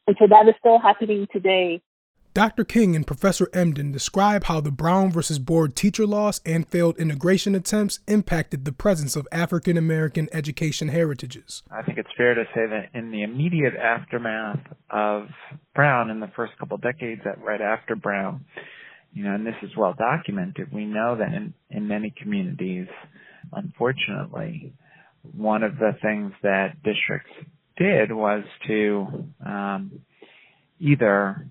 and 0.08 0.18
so 0.20 0.26
that 0.28 0.48
is 0.50 0.56
still 0.60 0.80
happening 0.80 1.28
today 1.32 1.82
Dr. 2.36 2.64
King 2.64 2.96
and 2.96 3.08
Professor 3.08 3.48
Emdin 3.48 3.92
describe 3.92 4.44
how 4.44 4.62
the 4.62 4.72
Brown 4.72 5.12
versus 5.12 5.40
Board 5.40 5.76
teacher 5.76 6.06
loss 6.06 6.40
and 6.46 6.68
failed 6.68 6.96
integration 7.00 7.56
attempts 7.56 8.00
impacted 8.08 8.66
the 8.66 8.72
presence 8.72 9.16
of 9.16 9.28
African 9.32 9.78
American 9.78 10.30
education 10.32 10.90
heritages. 10.90 11.64
I 11.72 11.82
think 11.82 11.98
it's 11.98 12.10
fair 12.16 12.36
to 12.36 12.44
say 12.54 12.68
that 12.68 12.90
in 12.94 13.10
the 13.10 13.24
immediate 13.24 13.74
aftermath 13.76 14.60
of 14.92 15.24
Brown, 15.74 16.12
in 16.12 16.20
the 16.20 16.30
first 16.36 16.56
couple 16.60 16.78
decades 16.78 17.22
right 17.44 17.62
after 17.62 17.96
Brown, 17.96 18.46
you 19.14 19.24
know, 19.24 19.34
and 19.34 19.46
this 19.46 19.56
is 19.64 19.72
well 19.78 19.96
documented, 19.98 20.72
we 20.72 20.86
know 20.86 21.18
that 21.18 21.34
in, 21.34 21.54
in 21.70 21.88
many 21.88 22.14
communities, 22.22 22.88
unfortunately, 23.52 24.74
one 25.36 25.64
of 25.64 25.78
the 25.78 25.92
things 26.02 26.32
that 26.44 26.82
districts 26.84 27.32
did 27.78 28.12
was 28.12 28.44
to 28.68 29.26
um, 29.46 30.00
either 30.80 31.48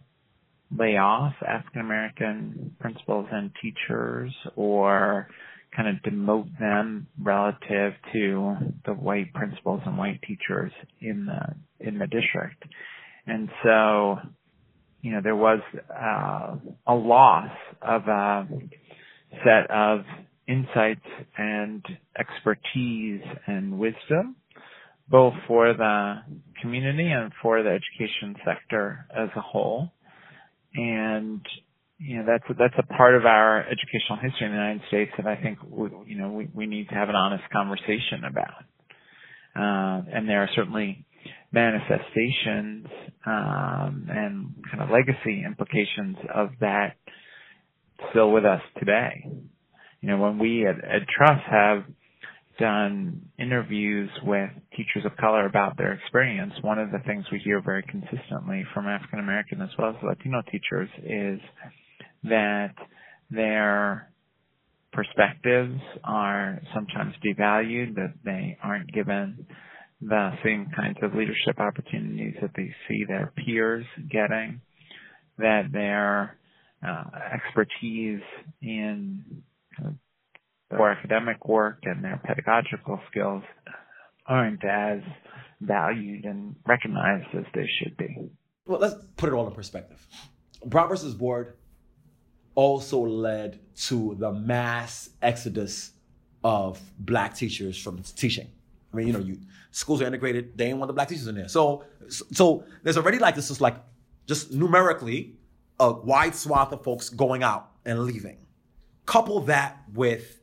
lay 0.76 0.96
off 0.96 1.34
African 1.46 1.80
American 1.80 2.76
principals 2.78 3.26
and 3.32 3.50
teachers 3.62 4.32
or 4.56 5.28
kind 5.74 5.88
of 5.88 6.02
demote 6.02 6.58
them 6.58 7.06
relative 7.22 7.92
to 8.12 8.56
the 8.84 8.92
white 8.92 9.32
principals 9.34 9.80
and 9.86 9.96
white 9.96 10.20
teachers 10.22 10.72
in 11.00 11.26
the 11.26 11.86
in 11.86 11.98
the 11.98 12.06
district. 12.06 12.62
And 13.26 13.48
so, 13.62 14.16
you 15.08 15.14
know, 15.14 15.20
there 15.22 15.36
was 15.36 15.60
uh, 15.90 16.56
a 16.86 16.94
loss 16.94 17.50
of 17.80 18.02
a 18.08 18.48
set 19.44 19.70
of 19.70 20.00
insights 20.46 21.06
and 21.36 21.82
expertise 22.18 23.22
and 23.46 23.78
wisdom, 23.78 24.36
both 25.08 25.34
for 25.46 25.72
the 25.72 26.16
community 26.60 27.10
and 27.10 27.32
for 27.40 27.62
the 27.62 27.70
education 27.70 28.36
sector 28.44 29.06
as 29.16 29.28
a 29.36 29.40
whole 29.40 29.90
and 30.74 31.40
you 31.98 32.18
know 32.18 32.24
that's 32.26 32.44
that's 32.58 32.74
a 32.78 32.94
part 32.94 33.14
of 33.14 33.24
our 33.24 33.60
educational 33.62 34.18
history 34.22 34.46
in 34.46 34.52
the 34.52 34.58
United 34.58 34.82
States 34.88 35.10
that 35.16 35.26
I 35.26 35.36
think 35.36 35.58
we, 35.68 35.88
you 36.06 36.18
know 36.18 36.30
we, 36.30 36.48
we 36.54 36.66
need 36.66 36.88
to 36.88 36.94
have 36.94 37.08
an 37.08 37.14
honest 37.16 37.44
conversation 37.52 38.24
about. 38.28 38.64
Uh, 39.56 40.04
and 40.12 40.28
there 40.28 40.42
are 40.42 40.48
certainly 40.54 41.04
manifestations 41.52 42.86
um, 43.26 44.06
and 44.08 44.54
kind 44.70 44.82
of 44.82 44.90
legacy 44.90 45.42
implications 45.46 46.16
of 46.34 46.50
that 46.60 46.96
still 48.10 48.30
with 48.30 48.44
us 48.44 48.60
today. 48.78 49.24
You 50.00 50.08
know, 50.08 50.18
when 50.18 50.38
we 50.38 50.66
at, 50.66 50.76
at 50.76 51.08
Trust 51.08 51.42
have 51.50 51.84
done 52.58 53.22
interviews 53.38 54.10
with 54.24 54.50
teachers 54.76 55.04
of 55.04 55.16
color 55.16 55.46
about 55.46 55.76
their 55.76 55.92
experience, 55.92 56.52
one 56.62 56.78
of 56.78 56.90
the 56.90 56.98
things 57.06 57.24
we 57.30 57.38
hear 57.38 57.62
very 57.62 57.82
consistently 57.82 58.64
from 58.74 58.86
African 58.86 59.20
American 59.20 59.62
as 59.62 59.70
well 59.78 59.90
as 59.90 59.96
Latino 60.02 60.42
teachers 60.50 60.88
is 61.02 61.40
that 62.24 62.74
their 63.30 64.10
perspectives 64.92 65.80
are 66.04 66.60
sometimes 66.74 67.14
devalued, 67.24 67.94
that 67.94 68.14
they 68.24 68.58
aren't 68.62 68.92
given 68.92 69.46
the 70.00 70.30
same 70.44 70.70
kinds 70.74 70.98
of 71.02 71.14
leadership 71.14 71.58
opportunities 71.58 72.34
that 72.40 72.50
they 72.56 72.72
see 72.86 73.04
their 73.06 73.32
peers 73.36 73.84
getting, 74.10 74.60
that 75.38 75.72
their 75.72 76.36
uh, 76.86 77.04
expertise 77.34 78.22
in 78.62 79.42
of 80.70 80.80
academic 80.80 81.48
work 81.48 81.78
and 81.84 82.04
their 82.04 82.20
pedagogical 82.24 83.00
skills 83.10 83.42
aren't 84.26 84.62
as 84.64 85.00
valued 85.60 86.24
and 86.24 86.54
recognized 86.66 87.26
as 87.34 87.44
they 87.54 87.66
should 87.78 87.96
be. 87.96 88.30
Well, 88.66 88.80
let's 88.80 88.94
put 89.16 89.30
it 89.30 89.32
all 89.32 89.46
in 89.48 89.54
perspective. 89.54 90.06
Brown 90.64 90.88
versus 90.88 91.14
Board 91.14 91.54
also 92.54 93.00
led 93.00 93.60
to 93.86 94.16
the 94.18 94.32
mass 94.32 95.10
exodus 95.22 95.92
of 96.44 96.80
black 96.98 97.34
teachers 97.34 97.80
from 97.80 98.02
teaching. 98.02 98.48
I 98.92 98.96
mean, 98.96 99.06
you 99.06 99.12
know, 99.12 99.18
you 99.18 99.38
schools 99.70 100.00
are 100.02 100.06
integrated. 100.06 100.56
They 100.56 100.66
ain't 100.66 100.78
want 100.78 100.88
the 100.88 100.94
black 100.94 101.08
teachers 101.08 101.26
in 101.26 101.34
there. 101.34 101.48
So, 101.48 101.84
so 102.08 102.64
there's 102.82 102.96
already 102.96 103.18
like 103.18 103.34
this 103.34 103.50
is 103.50 103.60
like 103.60 103.76
just 104.26 104.52
numerically 104.52 105.36
a 105.80 105.92
wide 105.92 106.34
swath 106.34 106.72
of 106.72 106.82
folks 106.82 107.08
going 107.08 107.42
out 107.42 107.70
and 107.84 108.04
leaving. 108.04 108.38
Couple 109.06 109.40
that 109.40 109.82
with 109.94 110.40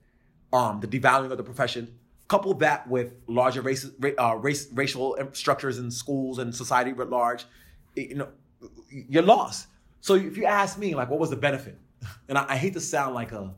um, 0.54 0.80
the 0.80 0.88
devaluing 0.88 1.32
of 1.32 1.38
the 1.38 1.44
profession. 1.44 1.94
Couple 2.28 2.54
that 2.56 2.88
with 2.88 3.14
larger 3.28 3.62
race, 3.62 3.88
uh, 4.18 4.36
race, 4.38 4.68
racial 4.74 5.18
structures 5.34 5.78
in 5.78 5.92
schools 5.92 6.40
and 6.40 6.56
society 6.56 6.92
at 6.92 7.10
large, 7.10 7.46
you 7.96 8.16
know, 8.16 8.30
you're 8.90 9.24
lost. 9.24 9.68
So 10.02 10.16
if 10.16 10.38
you 10.38 10.46
ask 10.46 10.78
me, 10.78 10.96
like, 10.96 11.10
what 11.10 11.20
was 11.20 11.30
the 11.30 11.36
benefit? 11.36 11.80
And 12.28 12.38
I, 12.38 12.46
I 12.50 12.58
hate 12.58 12.74
to 12.74 12.82
sound 12.82 13.16
like 13.16 13.32
a 13.32 13.54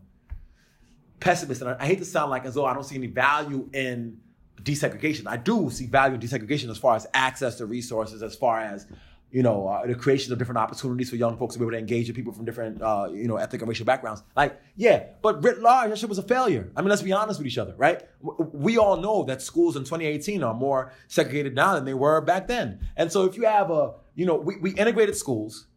pessimist, 1.19 1.61
and 1.61 1.71
I, 1.71 1.77
I 1.79 1.85
hate 1.85 1.99
to 1.99 2.05
sound 2.05 2.31
like 2.31 2.45
as 2.45 2.53
though 2.53 2.65
I 2.65 2.73
don't 2.73 2.83
see 2.83 2.95
any 2.95 3.07
value 3.07 3.69
in 3.73 4.19
desegregation. 4.63 5.27
I 5.27 5.37
do 5.37 5.69
see 5.69 5.85
value 5.85 6.15
in 6.15 6.21
desegregation 6.21 6.69
as 6.69 6.77
far 6.77 6.95
as 6.95 7.07
access 7.13 7.55
to 7.55 7.65
resources, 7.65 8.23
as 8.23 8.35
far 8.35 8.59
as 8.59 8.87
you 9.29 9.43
know, 9.43 9.67
uh, 9.67 9.85
the 9.85 9.93
creation 9.93 10.31
of 10.31 10.39
different 10.39 10.57
opportunities 10.57 11.09
for 11.09 11.17
young 11.17 11.37
folks 11.37 11.53
to 11.53 11.59
be 11.59 11.65
able 11.65 11.73
to 11.73 11.77
engage 11.77 12.07
with 12.07 12.15
people 12.15 12.31
from 12.31 12.45
different, 12.45 12.81
uh, 12.81 13.09
you 13.11 13.27
know, 13.27 13.35
ethnic 13.35 13.61
and 13.61 13.67
racial 13.67 13.85
backgrounds. 13.85 14.23
Like, 14.35 14.59
yeah, 14.75 15.03
but 15.21 15.43
writ 15.43 15.59
large, 15.59 15.89
that 15.89 15.97
shit 15.97 16.07
was 16.07 16.17
a 16.17 16.23
failure. 16.23 16.71
I 16.75 16.81
mean, 16.81 16.89
let's 16.89 17.01
be 17.01 17.11
honest 17.11 17.39
with 17.39 17.47
each 17.47 17.57
other, 17.57 17.75
right? 17.77 18.01
We 18.21 18.77
all 18.77 18.97
know 18.97 19.25
that 19.25 19.41
schools 19.41 19.75
in 19.75 19.83
2018 19.83 20.43
are 20.43 20.53
more 20.53 20.93
segregated 21.07 21.55
now 21.55 21.75
than 21.75 21.83
they 21.83 21.93
were 21.93 22.21
back 22.21 22.47
then. 22.47 22.87
And 22.95 23.11
so 23.11 23.25
if 23.25 23.35
you 23.35 23.43
have 23.43 23.69
a, 23.69 23.95
you 24.15 24.25
know, 24.25 24.35
we, 24.35 24.57
we 24.57 24.71
integrated 24.71 25.17
schools, 25.17 25.67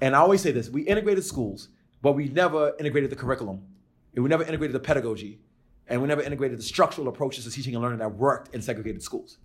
and 0.00 0.16
I 0.16 0.18
always 0.18 0.40
say 0.40 0.50
this, 0.50 0.68
we 0.68 0.82
integrated 0.82 1.24
schools, 1.24 1.68
but 2.02 2.12
we 2.12 2.28
never 2.28 2.74
integrated 2.80 3.10
the 3.10 3.16
curriculum. 3.16 3.62
And 4.14 4.24
we 4.24 4.28
never 4.28 4.42
integrated 4.42 4.74
the 4.74 4.80
pedagogy. 4.80 5.38
And 5.88 6.02
we 6.02 6.08
never 6.08 6.22
integrated 6.22 6.58
the 6.58 6.62
structural 6.62 7.08
approaches 7.08 7.44
to 7.44 7.50
teaching 7.50 7.74
and 7.74 7.82
learning 7.82 7.98
that 7.98 8.14
worked 8.14 8.54
in 8.54 8.62
segregated 8.62 9.02
schools. 9.02 9.38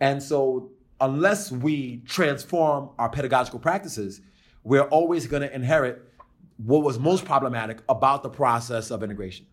And 0.00 0.22
so 0.22 0.70
unless 1.00 1.50
we 1.52 2.02
transform 2.06 2.90
our 2.98 3.08
pedagogical 3.08 3.60
practices, 3.60 4.20
we're 4.64 4.82
always 4.82 5.26
going 5.26 5.42
to 5.42 5.54
inherit 5.54 6.02
what 6.56 6.82
was 6.82 6.98
most 6.98 7.24
problematic 7.24 7.78
about 7.88 8.22
the 8.22 8.28
process 8.28 8.90
of 8.90 9.02
integration. 9.02 9.46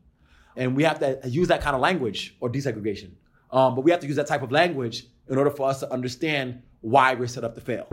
And 0.55 0.75
we 0.75 0.83
have 0.83 0.99
to 0.99 1.19
use 1.29 1.49
that 1.49 1.61
kind 1.61 1.75
of 1.75 1.81
language 1.81 2.35
or 2.39 2.49
desegregation. 2.49 3.11
Um, 3.51 3.75
but 3.75 3.81
we 3.81 3.91
have 3.91 3.99
to 3.99 4.07
use 4.07 4.15
that 4.15 4.27
type 4.27 4.41
of 4.41 4.51
language 4.51 5.05
in 5.29 5.37
order 5.37 5.51
for 5.51 5.69
us 5.69 5.79
to 5.81 5.91
understand 5.91 6.61
why 6.81 7.13
we're 7.13 7.27
set 7.27 7.43
up 7.43 7.55
to 7.55 7.61
fail. 7.61 7.87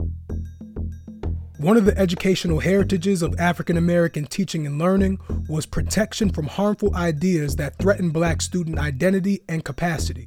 One 1.63 1.77
of 1.77 1.85
the 1.85 1.97
educational 1.97 2.59
heritages 2.59 3.23
of 3.23 3.39
African 3.39 3.77
American 3.77 4.27
teaching 4.27 4.67
and 4.67 4.81
learning 4.81 5.21
was 5.49 5.65
protection 5.65 6.29
from 6.29 6.49
harmful 6.49 6.97
ideas 6.97 7.55
that 7.55 7.79
threaten 7.79 8.11
Black 8.11 8.43
student 8.43 8.81
identity 8.81 9.45
and 9.49 9.65
capacity. 9.65 10.27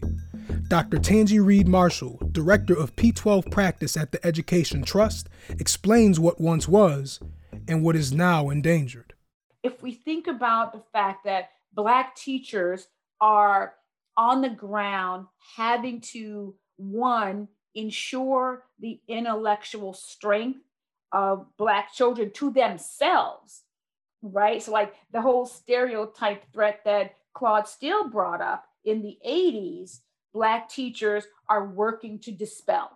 Dr. 0.69 0.95
Tanji 0.95 1.45
Reed 1.45 1.67
Marshall, 1.67 2.21
Director 2.31 2.73
of 2.73 2.95
P12 2.95 3.51
Practice 3.51 3.97
at 3.97 4.13
the 4.13 4.25
Education 4.25 4.83
Trust, 4.83 5.27
explains 5.49 6.21
what 6.21 6.39
once 6.39 6.69
was 6.69 7.19
and 7.67 7.83
what 7.83 7.97
is 7.97 8.13
now 8.13 8.49
endangered. 8.49 9.13
If 9.61 9.83
we 9.83 9.91
think 9.91 10.27
about 10.27 10.71
the 10.71 10.83
fact 10.93 11.25
that 11.25 11.49
Black 11.73 12.15
teachers 12.15 12.87
are 13.19 13.73
on 14.15 14.39
the 14.39 14.49
ground 14.49 15.27
having 15.57 15.99
to, 16.13 16.55
one, 16.77 17.49
ensure 17.73 18.63
the 18.79 19.01
intellectual 19.09 19.91
strength 19.91 20.59
of 21.15 21.47
Black 21.57 21.93
children 21.93 22.29
to 22.33 22.51
themselves, 22.51 23.63
right? 24.21 24.61
So, 24.61 24.73
like 24.73 24.93
the 25.13 25.21
whole 25.21 25.45
stereotype 25.45 26.51
threat 26.51 26.81
that 26.83 27.15
Claude 27.33 27.69
Steele 27.69 28.09
brought 28.09 28.41
up 28.41 28.65
in 28.83 29.01
the 29.01 29.17
80s, 29.25 30.01
Black 30.33 30.67
teachers 30.67 31.25
are 31.47 31.65
working 31.65 32.19
to 32.19 32.31
dispel, 32.31 32.91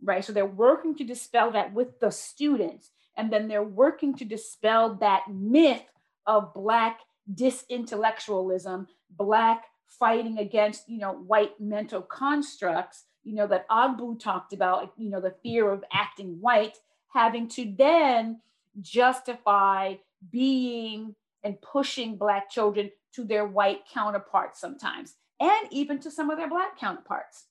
right? 0.00 0.24
So 0.24 0.32
they're 0.32 0.46
working 0.46 0.94
to 0.96 1.04
dispel 1.04 1.50
that 1.50 1.74
with 1.74 1.98
the 1.98 2.12
students. 2.12 2.90
And 3.16 3.32
then 3.32 3.48
they're 3.48 3.64
working 3.64 4.14
to 4.18 4.24
dispel 4.24 4.94
that 5.00 5.22
myth 5.28 5.82
of 6.26 6.54
Black 6.54 7.00
disintellectualism, 7.34 8.86
Black 9.10 9.64
fighting 9.86 10.38
against, 10.38 10.88
you 10.88 10.98
know, 10.98 11.12
white 11.12 11.60
mental 11.60 12.02
constructs, 12.02 13.04
you 13.24 13.34
know, 13.34 13.48
that 13.48 13.68
Ogbu 13.68 14.20
talked 14.20 14.52
about, 14.52 14.92
you 14.96 15.10
know, 15.10 15.20
the 15.20 15.34
fear 15.42 15.70
of 15.70 15.84
acting 15.92 16.38
white, 16.40 16.78
having 17.12 17.48
to 17.48 17.72
then 17.76 18.40
justify 18.80 19.94
being 20.30 21.14
and 21.44 21.60
pushing 21.60 22.16
Black 22.16 22.48
children 22.50 22.90
to 23.14 23.24
their 23.24 23.46
white 23.46 23.80
counterparts 23.92 24.60
sometimes, 24.60 25.14
and 25.40 25.68
even 25.70 25.98
to 26.00 26.10
some 26.10 26.30
of 26.30 26.38
their 26.38 26.48
Black 26.48 26.78
counterparts. 26.78 27.46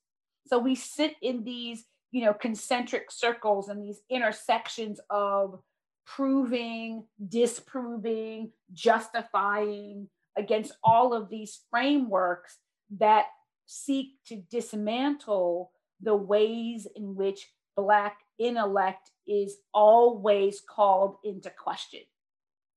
So 0.48 0.58
we 0.58 0.76
sit 0.76 1.16
in 1.22 1.44
these, 1.44 1.86
you 2.12 2.26
know, 2.26 2.34
concentric 2.34 3.12
circles 3.12 3.70
and 3.70 3.82
these 3.84 4.02
intersections 4.10 5.00
of 5.10 5.60
proving, 6.06 7.06
disproving, 7.30 8.52
justifying 8.74 10.10
against 10.38 10.74
all 10.84 11.14
of 11.14 11.30
these 11.30 11.60
frameworks 11.70 12.58
that 12.98 13.26
seek 13.66 14.16
to 14.26 14.38
dismantle 14.50 15.72
the 16.02 16.16
ways 16.16 16.88
in 16.96 17.16
which 17.16 17.52
Black 17.76 18.18
intellect 18.42 19.12
is 19.28 19.58
always 19.74 20.62
called 20.68 21.18
into 21.24 21.50
question. 21.52 22.02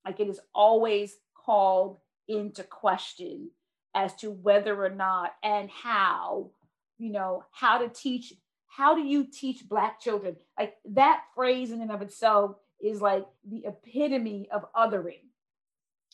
Like 0.05 0.19
it 0.19 0.29
is 0.29 0.39
always 0.53 1.15
called 1.33 1.97
into 2.27 2.63
question 2.63 3.49
as 3.95 4.13
to 4.15 4.29
whether 4.29 4.83
or 4.83 4.89
not 4.89 5.33
and 5.43 5.69
how, 5.69 6.51
you 6.97 7.11
know, 7.11 7.43
how 7.51 7.79
to 7.79 7.89
teach, 7.89 8.33
how 8.67 8.93
do 8.95 9.01
you 9.01 9.25
teach 9.25 9.67
Black 9.67 9.99
children? 9.99 10.35
Like 10.59 10.75
that 10.91 11.21
phrase 11.33 11.71
in 11.71 11.81
and 11.81 11.91
of 11.91 12.01
itself 12.01 12.57
is 12.83 13.01
like 13.01 13.25
the 13.49 13.65
epitome 13.65 14.47
of 14.51 14.65
othering. 14.73 15.23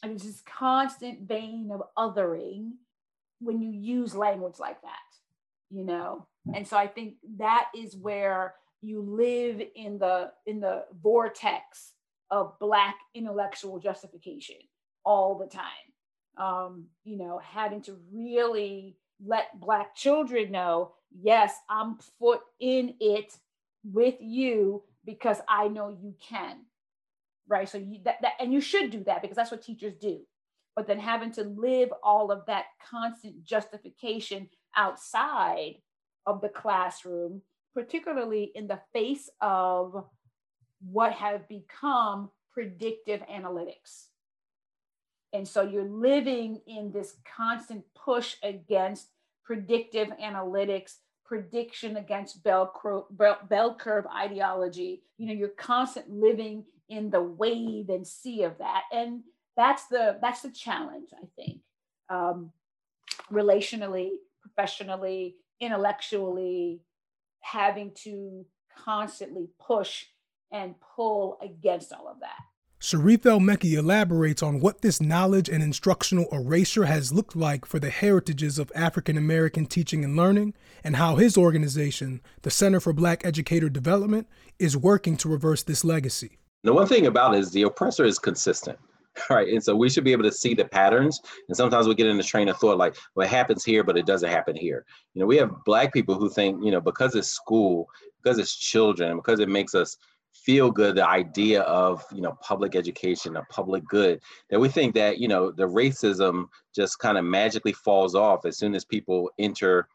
And 0.03 0.13
it's 0.13 0.23
this 0.23 0.41
constant 0.41 1.27
vein 1.27 1.71
of 1.73 1.81
othering 1.97 2.71
when 3.39 3.61
you 3.61 3.71
use 3.71 4.15
language 4.15 4.59
like 4.59 4.81
that, 4.81 4.97
you 5.69 5.83
know? 5.83 6.27
And 6.55 6.67
so 6.67 6.77
I 6.77 6.87
think 6.87 7.15
that 7.37 7.65
is 7.75 7.95
where 7.95 8.55
you 8.82 9.01
live 9.01 9.61
in 9.75 9.97
the 9.99 10.32
in 10.45 10.59
the 10.59 10.86
vortex 11.01 11.93
of 12.29 12.57
black 12.59 12.95
intellectual 13.13 13.79
justification 13.79 14.55
all 15.05 15.38
the 15.38 15.47
time. 15.47 15.63
Um, 16.38 16.86
you 17.03 17.17
know 17.17 17.39
having 17.43 17.82
to 17.84 17.97
really 18.11 18.97
let 19.23 19.59
black 19.59 19.95
children 19.95 20.51
know 20.51 20.93
yes 21.21 21.53
i'm 21.69 21.97
foot 22.19 22.39
in 22.59 22.95
it 22.99 23.38
with 23.84 24.15
you 24.19 24.82
because 25.05 25.38
i 25.47 25.67
know 25.67 25.89
you 25.89 26.15
can 26.27 26.57
right? 27.47 27.69
So 27.69 27.77
you 27.77 27.99
that, 28.05 28.17
that 28.21 28.34
and 28.39 28.53
you 28.53 28.61
should 28.61 28.91
do 28.91 29.03
that 29.05 29.21
because 29.21 29.36
that's 29.36 29.51
what 29.51 29.61
teachers 29.61 29.93
do. 29.99 30.21
But 30.75 30.88
then 30.88 30.99
having 30.99 31.32
to 31.34 31.43
live 31.43 31.89
all 32.01 32.32
of 32.32 32.45
that 32.47 32.65
constant 32.89 33.43
justification 33.43 34.49
outside 34.75 35.75
of 36.25 36.41
the 36.41 36.49
classroom 36.49 37.41
particularly 37.74 38.51
in 38.55 38.67
the 38.67 38.80
face 38.93 39.30
of 39.39 40.05
what 40.84 41.13
have 41.13 41.47
become 41.47 42.30
predictive 42.53 43.22
analytics. 43.32 44.07
And 45.34 45.47
so 45.47 45.61
you're 45.61 45.84
living 45.84 46.61
in 46.67 46.91
this 46.91 47.15
constant 47.38 47.84
push 47.95 48.36
against 48.43 49.07
predictive 49.45 50.09
analytics, 50.22 50.95
prediction 51.26 51.97
against 51.97 52.43
bell 52.43 52.72
curve, 52.76 53.03
bell 53.49 53.76
curve 53.76 54.05
ideology. 54.07 55.03
You 55.17 55.28
know, 55.28 55.34
you're 55.34 55.49
constant 55.49 56.09
living 56.09 56.65
in 56.89 57.09
the 57.09 57.22
wave 57.22 57.89
and 57.89 58.05
sea 58.05 58.43
of 58.43 58.57
that. 58.57 58.84
And 58.91 59.22
that's 59.55 59.88
the 59.88 60.17
that's 60.22 60.41
the 60.41 60.51
challenge, 60.51 61.09
I 61.13 61.26
think. 61.38 61.61
Um, 62.09 62.51
relationally, 63.32 64.09
professionally, 64.41 65.38
intellectually, 65.61 66.82
having 67.41 67.91
to 68.03 68.45
constantly 68.77 69.49
push 69.59 70.05
and 70.51 70.75
pull 70.95 71.37
against 71.41 71.93
all 71.93 72.07
of 72.07 72.19
that. 72.21 72.37
Sharif 72.83 73.27
El-Mekki 73.27 73.73
elaborates 73.73 74.41
on 74.41 74.59
what 74.59 74.81
this 74.81 74.99
knowledge 74.99 75.49
and 75.49 75.61
instructional 75.61 76.27
erasure 76.31 76.85
has 76.85 77.13
looked 77.13 77.35
like 77.35 77.63
for 77.63 77.77
the 77.77 77.91
heritages 77.91 78.57
of 78.57 78.71
African 78.73 79.17
American 79.17 79.67
teaching 79.67 80.03
and 80.03 80.15
learning, 80.15 80.55
and 80.83 80.95
how 80.95 81.15
his 81.15 81.37
organization, 81.37 82.21
the 82.41 82.49
Center 82.49 82.79
for 82.79 82.91
Black 82.91 83.23
Educator 83.23 83.69
Development, 83.69 84.27
is 84.57 84.75
working 84.75 85.15
to 85.17 85.29
reverse 85.29 85.61
this 85.61 85.83
legacy. 85.83 86.39
The 86.63 86.73
one 86.73 86.87
thing 86.87 87.05
about 87.05 87.35
it 87.35 87.41
is 87.41 87.51
the 87.51 87.61
oppressor 87.63 88.03
is 88.03 88.17
consistent. 88.17 88.79
right? 89.30 89.47
And 89.49 89.64
so 89.64 89.76
we 89.76 89.89
should 89.89 90.03
be 90.03 90.12
able 90.12 90.24
to 90.24 90.32
see 90.32 90.53
the 90.53 90.66
patterns. 90.66 91.22
And 91.47 91.57
sometimes 91.57 91.88
we 91.88 91.95
get 91.95 92.07
in 92.07 92.18
the 92.18 92.24
train 92.24 92.49
of 92.49 92.57
thought 92.57 92.78
like, 92.78 92.95
well, 93.16 93.26
it 93.26 93.30
happens 93.30 93.64
here, 93.64 93.84
but 93.84 93.97
it 93.97 94.05
doesn't 94.05 94.30
happen 94.30 94.55
here. 94.55 94.86
You 95.14 95.22
know, 95.22 95.26
we 95.26 95.38
have 95.38 95.64
black 95.66 95.93
people 95.93 96.16
who 96.16 96.30
think, 96.30 96.64
you 96.64 96.72
know, 96.72 96.82
because 96.82 97.16
it's 97.16 97.30
school, 97.30 97.89
because 98.22 98.39
it's 98.39 98.55
children, 98.55 99.18
because 99.18 99.39
it 99.39 99.49
makes 99.49 99.76
us 99.76 99.97
feel 100.34 100.72
good, 100.72 100.95
the 100.95 101.07
idea 101.07 101.62
of, 101.64 102.03
you 102.14 102.22
know, 102.22 102.38
public 102.41 102.76
education, 102.76 103.36
a 103.36 103.43
public 103.43 103.84
good, 103.86 104.22
that 104.49 104.59
we 104.59 104.70
think 104.70 104.95
that, 104.95 105.20
you 105.20 105.28
know, 105.28 105.51
the 105.51 105.68
racism 105.68 106.45
just 106.74 106.99
kind 106.99 107.18
of 107.18 107.26
magically 107.26 107.74
falls 107.74 108.16
off 108.16 108.45
as 108.45 108.57
soon 108.57 108.74
as 108.74 108.86
people 108.86 109.30
enter 109.39 109.88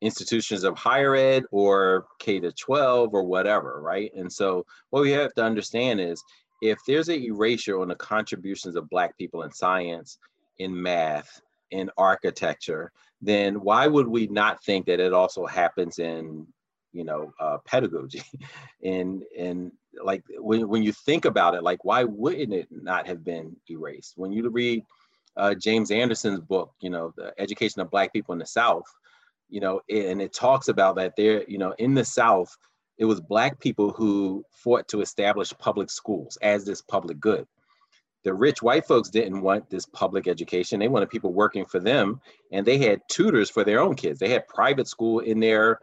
institutions 0.00 0.62
of 0.62 0.76
higher 0.76 1.16
ed 1.16 1.44
or 1.50 2.06
K 2.18 2.38
to 2.40 2.52
12 2.52 3.12
or 3.12 3.24
whatever, 3.24 3.80
right? 3.80 4.12
And 4.14 4.32
so 4.32 4.64
what 4.90 5.02
we 5.02 5.10
have 5.12 5.34
to 5.34 5.42
understand 5.42 6.00
is 6.00 6.22
if 6.60 6.78
there's 6.86 7.08
an 7.08 7.22
erasure 7.22 7.80
on 7.80 7.88
the 7.88 7.94
contributions 7.94 8.76
of 8.76 8.90
Black 8.90 9.16
people 9.16 9.42
in 9.42 9.52
science, 9.52 10.18
in 10.58 10.80
math, 10.80 11.40
in 11.70 11.90
architecture, 11.96 12.92
then 13.20 13.60
why 13.60 13.86
would 13.86 14.08
we 14.08 14.26
not 14.28 14.62
think 14.64 14.86
that 14.86 15.00
it 15.00 15.12
also 15.12 15.46
happens 15.46 15.98
in, 15.98 16.46
you 16.92 17.04
know, 17.04 17.32
uh, 17.40 17.58
pedagogy? 17.64 18.22
and 18.84 19.22
and 19.38 19.72
like 20.02 20.22
when 20.38 20.68
when 20.68 20.82
you 20.82 20.92
think 20.92 21.24
about 21.24 21.54
it, 21.54 21.62
like 21.62 21.84
why 21.84 22.04
wouldn't 22.04 22.52
it 22.52 22.68
not 22.70 23.06
have 23.06 23.24
been 23.24 23.56
erased? 23.70 24.14
When 24.16 24.32
you 24.32 24.48
read 24.48 24.84
uh, 25.36 25.54
James 25.54 25.90
Anderson's 25.90 26.40
book, 26.40 26.72
you 26.80 26.90
know, 26.90 27.12
the 27.16 27.32
education 27.38 27.80
of 27.80 27.90
Black 27.90 28.12
people 28.12 28.32
in 28.32 28.38
the 28.38 28.46
South, 28.46 28.86
you 29.48 29.60
know, 29.60 29.80
and 29.88 30.20
it 30.20 30.32
talks 30.32 30.68
about 30.68 30.96
that 30.96 31.14
there, 31.16 31.44
you 31.48 31.58
know, 31.58 31.74
in 31.78 31.94
the 31.94 32.04
South, 32.04 32.56
it 32.98 33.04
was 33.04 33.20
black 33.20 33.60
people 33.60 33.90
who 33.90 34.44
fought 34.50 34.88
to 34.88 35.00
establish 35.00 35.52
public 35.58 35.90
schools 35.90 36.36
as 36.42 36.64
this 36.64 36.82
public 36.82 37.20
good. 37.20 37.46
The 38.24 38.34
rich 38.34 38.60
white 38.60 38.86
folks 38.86 39.08
didn't 39.08 39.40
want 39.40 39.70
this 39.70 39.86
public 39.86 40.26
education. 40.26 40.80
They 40.80 40.88
wanted 40.88 41.08
people 41.08 41.32
working 41.32 41.64
for 41.64 41.78
them, 41.78 42.20
and 42.52 42.66
they 42.66 42.78
had 42.78 43.00
tutors 43.08 43.48
for 43.48 43.62
their 43.64 43.80
own 43.80 43.94
kids. 43.94 44.18
They 44.18 44.28
had 44.28 44.48
private 44.48 44.88
school 44.88 45.20
in 45.20 45.38
their 45.40 45.78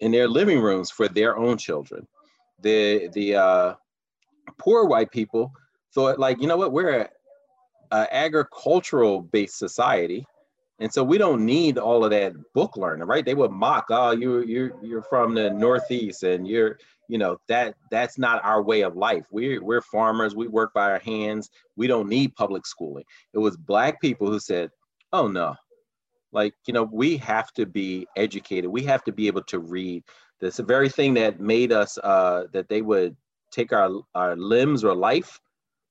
in 0.00 0.12
their 0.12 0.28
living 0.28 0.60
rooms 0.60 0.90
for 0.90 1.08
their 1.08 1.36
own 1.36 1.56
children. 1.56 2.06
The 2.60 3.08
the 3.14 3.36
uh, 3.36 3.74
poor 4.58 4.84
white 4.84 5.10
people 5.10 5.52
thought 5.94 6.18
like, 6.18 6.40
you 6.40 6.46
know 6.46 6.58
what, 6.58 6.72
we're 6.72 7.08
an 7.90 8.06
agricultural 8.10 9.22
based 9.22 9.58
society 9.58 10.26
and 10.78 10.92
so 10.92 11.04
we 11.04 11.18
don't 11.18 11.44
need 11.44 11.78
all 11.78 12.04
of 12.04 12.10
that 12.10 12.32
book 12.54 12.76
learning, 12.76 13.06
right? 13.06 13.24
They 13.24 13.34
would 13.34 13.52
mock, 13.52 13.86
oh, 13.90 14.12
you 14.12 14.42
you 14.42 14.72
you're 14.82 15.02
from 15.02 15.34
the 15.34 15.50
Northeast 15.50 16.22
and 16.22 16.46
you're, 16.46 16.78
you 17.08 17.18
know, 17.18 17.38
that 17.48 17.74
that's 17.90 18.18
not 18.18 18.44
our 18.44 18.62
way 18.62 18.80
of 18.82 18.96
life. 18.96 19.24
We're 19.30 19.62
we're 19.62 19.82
farmers, 19.82 20.34
we 20.34 20.48
work 20.48 20.72
by 20.74 20.90
our 20.90 20.98
hands, 20.98 21.50
we 21.76 21.86
don't 21.86 22.08
need 22.08 22.34
public 22.34 22.66
schooling. 22.66 23.04
It 23.32 23.38
was 23.38 23.56
black 23.56 24.00
people 24.00 24.26
who 24.26 24.40
said, 24.40 24.70
oh 25.12 25.28
no, 25.28 25.54
like, 26.32 26.54
you 26.66 26.74
know, 26.74 26.84
we 26.84 27.16
have 27.18 27.52
to 27.52 27.66
be 27.66 28.06
educated, 28.16 28.70
we 28.70 28.82
have 28.84 29.04
to 29.04 29.12
be 29.12 29.26
able 29.26 29.44
to 29.44 29.58
read. 29.58 30.02
That's 30.40 30.56
the 30.56 30.64
very 30.64 30.88
thing 30.88 31.14
that 31.14 31.38
made 31.38 31.70
us 31.70 31.98
uh 32.02 32.44
that 32.52 32.68
they 32.68 32.82
would 32.82 33.16
take 33.52 33.72
our 33.72 34.00
our 34.14 34.34
limbs 34.36 34.82
or 34.82 34.94
life 34.94 35.38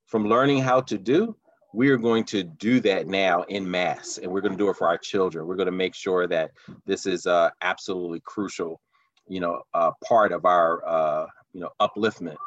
from 0.08 0.28
learning 0.28 0.60
how 0.60 0.82
to 0.82 0.98
do 0.98 1.38
we 1.74 1.90
are 1.90 1.98
going 1.98 2.24
to 2.26 2.44
do 2.44 2.80
that 2.82 3.08
now 3.08 3.44
in 3.44 3.70
mass 3.70 4.18
and 4.18 4.32
we're 4.32 4.42
going 4.42 4.52
to 4.54 4.58
do 4.58 4.70
it 4.70 4.76
for 4.76 4.88
our 4.88 4.98
children. 4.98 5.48
We're 5.48 5.56
going 5.56 5.68
to 5.68 5.72
make 5.72 5.96
sure 5.96 6.28
that 6.28 6.52
this 6.86 7.06
is 7.06 7.26
uh, 7.26 7.50
absolutely 7.62 8.22
crucial 8.22 8.82
you 9.28 9.40
know 9.40 9.62
uh, 9.74 9.92
part 10.04 10.32
of 10.32 10.46
our 10.46 10.88
uh, 10.88 11.26
you 11.54 11.62
know 11.62 11.70
upliftment. 11.80 12.38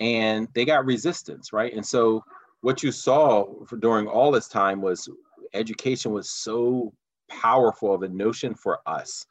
And 0.00 0.48
they 0.54 0.64
got 0.64 0.84
resistance 0.84 1.52
right? 1.52 1.72
And 1.72 1.84
so 1.84 2.24
what 2.62 2.82
you 2.82 2.90
saw 2.90 3.46
during 3.80 4.08
all 4.08 4.32
this 4.32 4.48
time 4.48 4.80
was 4.80 5.08
education 5.52 6.12
was 6.12 6.30
so 6.30 6.92
powerful 7.28 7.94
of 7.94 8.02
a 8.02 8.08
notion 8.08 8.54
for 8.54 8.80
us 8.86 9.26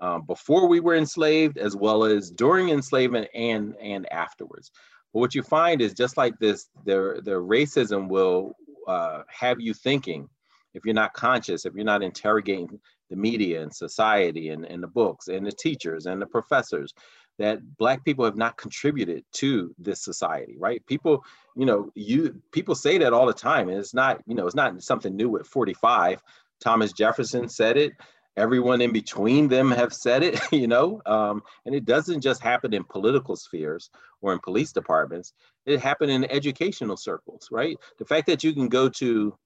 um, 0.00 0.22
before 0.26 0.66
we 0.66 0.80
were 0.80 0.96
enslaved 0.96 1.58
as 1.58 1.76
well 1.76 2.04
as 2.04 2.30
during 2.30 2.70
enslavement 2.70 3.28
and 3.34 3.76
and 3.80 4.12
afterwards 4.12 4.72
but 5.12 5.20
what 5.20 5.34
you 5.34 5.42
find 5.42 5.80
is 5.80 5.92
just 5.94 6.16
like 6.16 6.38
this, 6.38 6.68
the, 6.84 7.20
the 7.24 7.32
racism 7.32 8.08
will 8.08 8.54
uh, 8.88 9.22
have 9.28 9.60
you 9.60 9.74
thinking 9.74 10.28
if 10.74 10.84
you're 10.84 10.94
not 10.94 11.12
conscious, 11.12 11.66
if 11.66 11.74
you're 11.74 11.84
not 11.84 12.02
interrogating 12.02 12.80
the 13.10 13.16
media 13.16 13.62
and 13.62 13.74
society 13.74 14.48
and, 14.48 14.64
and 14.64 14.82
the 14.82 14.88
books 14.88 15.28
and 15.28 15.46
the 15.46 15.52
teachers 15.52 16.06
and 16.06 16.20
the 16.20 16.26
professors, 16.26 16.94
that 17.38 17.60
black 17.76 18.04
people 18.04 18.24
have 18.24 18.36
not 18.36 18.56
contributed 18.56 19.24
to 19.32 19.74
this 19.78 20.02
society, 20.02 20.56
right? 20.58 20.84
People, 20.86 21.24
you 21.56 21.66
know, 21.66 21.90
you 21.94 22.40
people 22.52 22.74
say 22.74 22.98
that 22.98 23.12
all 23.12 23.26
the 23.26 23.32
time, 23.32 23.68
and 23.68 23.78
it's 23.78 23.94
not, 23.94 24.20
you 24.26 24.34
know, 24.34 24.46
it's 24.46 24.54
not 24.54 24.82
something 24.82 25.16
new 25.16 25.36
at 25.36 25.46
45. 25.46 26.22
Thomas 26.60 26.92
Jefferson 26.92 27.48
said 27.48 27.76
it. 27.76 27.92
Everyone 28.36 28.80
in 28.80 28.92
between 28.92 29.48
them 29.48 29.70
have 29.70 29.92
said 29.92 30.22
it, 30.22 30.40
you 30.52 30.66
know, 30.66 31.02
um, 31.06 31.42
and 31.66 31.74
it 31.74 31.84
doesn't 31.84 32.22
just 32.22 32.42
happen 32.42 32.72
in 32.72 32.84
political 32.84 33.36
spheres 33.36 33.90
or 34.20 34.32
in 34.32 34.38
police 34.40 34.72
departments. 34.72 35.34
It 35.66 35.80
happened 35.80 36.10
in 36.10 36.24
educational 36.30 36.96
circles, 36.96 37.48
right? 37.50 37.76
The 37.98 38.04
fact 38.04 38.26
that 38.28 38.42
you 38.42 38.52
can 38.52 38.68
go 38.68 38.88
to 38.88 39.36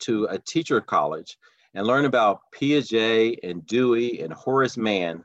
to 0.00 0.24
a 0.24 0.38
teacher 0.38 0.80
college 0.80 1.38
and 1.74 1.86
learn 1.86 2.04
about 2.04 2.40
Piaget 2.54 3.38
and 3.42 3.66
Dewey 3.66 4.20
and 4.20 4.32
Horace 4.32 4.76
Mann, 4.76 5.24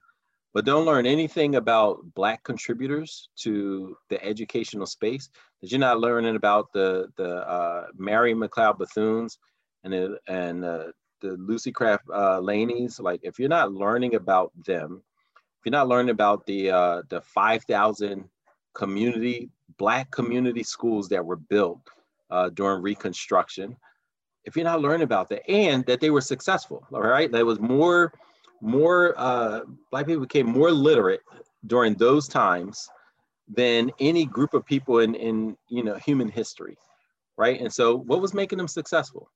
but 0.54 0.66
don't 0.66 0.86
learn 0.86 1.06
anything 1.06 1.56
about 1.56 2.00
Black 2.16 2.44
contributors 2.44 3.30
to 3.38 3.96
the 4.10 4.24
educational 4.24 4.86
space, 4.86 5.30
that 5.62 5.72
you're 5.72 5.80
not 5.80 6.00
learning 6.00 6.36
about 6.36 6.72
the, 6.74 7.08
the 7.18 7.48
uh, 7.48 7.88
Mary 7.96 8.34
McLeod 8.34 8.80
Bethunes 8.80 9.38
and 9.84 9.94
the, 9.94 10.18
and 10.28 10.66
uh, 10.66 10.86
the 11.22 11.32
Lucy 11.38 11.72
Craft 11.72 12.06
uh, 12.14 12.40
Laneys, 12.40 13.00
like 13.00 13.20
if 13.24 13.40
you're 13.40 13.50
not 13.50 13.72
learning 13.72 14.16
about 14.16 14.52
them, 14.66 15.02
if 15.36 15.66
you're 15.66 15.72
not 15.72 15.88
learning 15.88 16.12
about 16.12 16.46
the, 16.46 16.72
uh, 16.72 17.02
the 17.10 17.22
5,000 17.22 18.30
community, 18.74 19.50
Black 19.78 20.10
community 20.12 20.64
schools 20.64 21.08
that 21.10 21.26
were 21.26 21.36
built 21.36 21.82
uh, 22.32 22.50
during 22.50 22.82
Reconstruction, 22.82 23.76
if 24.46 24.56
you're 24.56 24.66
not 24.66 24.82
learning 24.82 25.04
about 25.04 25.30
that 25.30 25.50
and 25.50 25.86
that 25.86 26.00
they 26.00 26.10
were 26.10 26.22
successful 26.22 26.86
all 26.94 27.02
right? 27.02 27.32
That 27.32 27.46
was 27.46 27.60
more 27.60 28.14
more 28.62 29.14
uh, 29.18 29.62
black 29.90 30.06
people 30.06 30.22
became 30.22 30.48
more 30.48 30.72
literate 30.72 31.22
during 31.68 31.94
those 31.94 32.28
times 32.28 32.90
than 33.48 33.90
any 34.00 34.26
group 34.26 34.54
of 34.54 34.66
people 34.66 35.00
in 35.00 35.14
in 35.16 35.56
you 35.70 35.84
know 35.84 35.96
human 35.96 36.30
history 36.30 36.78
right? 37.40 37.62
And 37.62 37.74
so 37.74 37.96
what 37.96 38.22
was 38.22 38.34
making 38.34 38.58
them 38.58 38.68
successful 38.68 39.32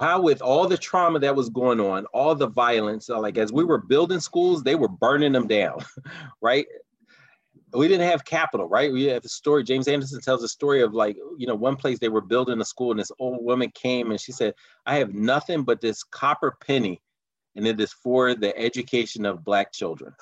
how 0.00 0.20
with 0.20 0.42
all 0.42 0.66
the 0.66 0.78
trauma 0.78 1.18
that 1.18 1.36
was 1.36 1.48
going 1.50 1.78
on 1.78 2.06
all 2.06 2.34
the 2.34 2.48
violence 2.48 3.10
uh, 3.10 3.20
like 3.20 3.38
as 3.38 3.52
we 3.52 3.64
were 3.64 3.78
building 3.78 4.20
schools 4.20 4.62
they 4.62 4.74
were 4.74 4.88
burning 4.88 5.32
them 5.32 5.46
down 5.46 5.78
right 6.40 6.66
we 7.72 7.88
didn't 7.88 8.08
have 8.08 8.24
capital, 8.24 8.68
right? 8.68 8.92
We 8.92 9.04
have 9.04 9.24
a 9.24 9.28
story. 9.28 9.62
James 9.62 9.88
Anderson 9.88 10.20
tells 10.20 10.42
a 10.42 10.48
story 10.48 10.82
of 10.82 10.94
like, 10.94 11.16
you 11.38 11.46
know, 11.46 11.54
one 11.54 11.76
place 11.76 11.98
they 11.98 12.08
were 12.08 12.20
building 12.20 12.60
a 12.60 12.64
school, 12.64 12.90
and 12.90 13.00
this 13.00 13.12
old 13.18 13.44
woman 13.44 13.70
came 13.74 14.10
and 14.10 14.20
she 14.20 14.32
said, 14.32 14.54
I 14.86 14.96
have 14.96 15.14
nothing 15.14 15.62
but 15.62 15.80
this 15.80 16.02
copper 16.02 16.56
penny, 16.66 17.00
and 17.56 17.66
it 17.66 17.80
is 17.80 17.92
for 17.92 18.34
the 18.34 18.56
education 18.58 19.24
of 19.24 19.44
Black 19.44 19.72
children. 19.72 20.14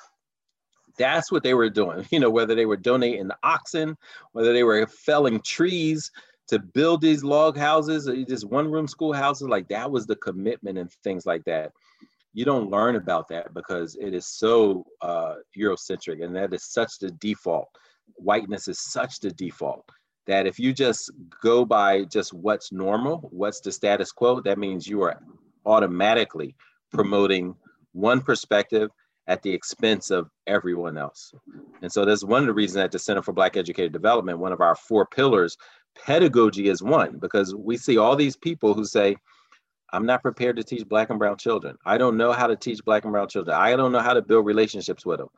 That's 0.98 1.30
what 1.30 1.42
they 1.42 1.54
were 1.54 1.70
doing, 1.70 2.06
you 2.10 2.20
know, 2.20 2.30
whether 2.30 2.54
they 2.54 2.66
were 2.66 2.76
donating 2.76 3.30
oxen, 3.42 3.96
whether 4.32 4.52
they 4.52 4.64
were 4.64 4.86
felling 4.86 5.40
trees 5.40 6.10
to 6.48 6.58
build 6.58 7.00
these 7.00 7.22
log 7.22 7.56
houses, 7.56 8.08
just 8.26 8.46
one 8.46 8.70
room 8.70 8.88
schoolhouses, 8.88 9.48
like 9.48 9.68
that 9.68 9.90
was 9.90 10.06
the 10.06 10.16
commitment 10.16 10.78
and 10.78 10.90
things 11.04 11.26
like 11.26 11.44
that 11.44 11.72
you 12.38 12.44
don't 12.44 12.70
learn 12.70 12.96
about 12.96 13.26
that 13.28 13.52
because 13.54 13.96
it 13.96 14.14
is 14.14 14.26
so 14.26 14.84
uh, 15.00 15.34
Eurocentric 15.58 16.24
and 16.24 16.36
that 16.36 16.52
is 16.54 16.70
such 16.70 16.98
the 17.00 17.10
default. 17.10 17.68
Whiteness 18.14 18.68
is 18.68 18.80
such 18.80 19.20
the 19.20 19.30
default 19.30 19.84
that 20.28 20.46
if 20.46 20.58
you 20.58 20.72
just 20.72 21.10
go 21.42 21.64
by 21.64 22.04
just 22.04 22.32
what's 22.32 22.70
normal, 22.70 23.28
what's 23.32 23.60
the 23.60 23.72
status 23.72 24.12
quo, 24.12 24.40
that 24.42 24.58
means 24.58 24.86
you 24.86 25.02
are 25.02 25.20
automatically 25.64 26.54
promoting 26.92 27.54
one 27.92 28.20
perspective 28.20 28.90
at 29.26 29.42
the 29.42 29.52
expense 29.52 30.10
of 30.10 30.30
everyone 30.46 30.96
else. 30.96 31.32
And 31.82 31.90
so 31.90 32.04
that's 32.04 32.24
one 32.24 32.42
of 32.42 32.46
the 32.46 32.54
reasons 32.54 32.78
at 32.78 32.92
the 32.92 32.98
Center 32.98 33.22
for 33.22 33.32
Black 33.32 33.56
Educator 33.56 33.88
Development, 33.88 34.38
one 34.38 34.52
of 34.52 34.60
our 34.60 34.74
four 34.74 35.06
pillars, 35.06 35.56
pedagogy 36.04 36.68
is 36.68 36.82
one, 36.82 37.18
because 37.18 37.54
we 37.54 37.76
see 37.76 37.98
all 37.98 38.16
these 38.16 38.36
people 38.36 38.74
who 38.74 38.84
say, 38.84 39.16
I'm 39.92 40.06
not 40.06 40.22
prepared 40.22 40.56
to 40.56 40.64
teach 40.64 40.86
black 40.86 41.10
and 41.10 41.18
brown 41.18 41.38
children. 41.38 41.76
I 41.86 41.96
don't 41.96 42.16
know 42.16 42.32
how 42.32 42.46
to 42.46 42.56
teach 42.56 42.84
black 42.84 43.04
and 43.04 43.12
brown 43.12 43.28
children. 43.28 43.56
I 43.56 43.74
don't 43.74 43.92
know 43.92 44.00
how 44.00 44.12
to 44.12 44.22
build 44.22 44.44
relationships 44.44 45.06
with 45.06 45.18
them. 45.18 45.28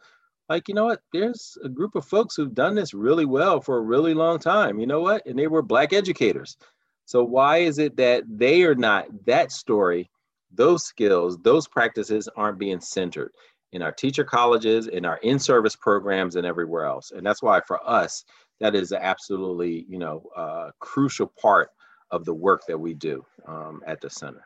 Like, 0.49 0.67
you 0.67 0.75
know 0.75 0.87
what? 0.87 1.03
There's 1.13 1.57
a 1.63 1.69
group 1.69 1.95
of 1.95 2.05
folks 2.05 2.35
who've 2.35 2.53
done 2.53 2.75
this 2.75 2.93
really 2.93 3.25
well 3.25 3.61
for 3.61 3.79
a 3.79 3.83
really 3.83 4.15
long 4.15 4.41
time. 4.41 4.81
You 4.81 4.87
know 4.89 5.01
what? 5.01 5.25
And 5.25 5.39
they 5.39 5.47
were 5.47 5.63
black 5.63 5.93
educators. 5.93 6.57
So 7.05 7.23
why 7.23 7.59
is 7.59 7.79
it 7.79 7.97
that 7.99 8.25
they 8.29 8.65
are 8.65 8.75
not 8.75 9.07
that 9.27 9.53
story, 9.53 10.11
those 10.53 10.85
skills, 10.85 11.39
those 11.39 11.69
practices 11.69 12.29
aren't 12.37 12.59
being 12.59 12.81
centered 12.81 13.31
in 13.71 13.83
our 13.83 13.93
teacher 13.93 14.25
colleges, 14.25 14.89
in 14.89 15.05
our 15.05 15.19
in-service 15.19 15.77
programs, 15.77 16.35
and 16.35 16.45
everywhere 16.45 16.87
else? 16.87 17.13
And 17.13 17.25
that's 17.25 17.43
why 17.43 17.61
for 17.61 17.79
us, 17.89 18.25
that 18.61 18.75
is 18.75 18.93
absolutely, 18.93 19.87
you 19.89 19.99
know, 19.99 20.23
uh, 20.37 20.71
crucial 20.79 21.27
part 21.41 21.71
of 22.11 22.25
the 22.25 22.35
work 22.35 22.63
that 22.69 22.79
we 22.79 22.95
do 22.95 23.25
um, 23.47 23.83
at 23.87 24.01
the 24.01 24.11
center. 24.11 24.45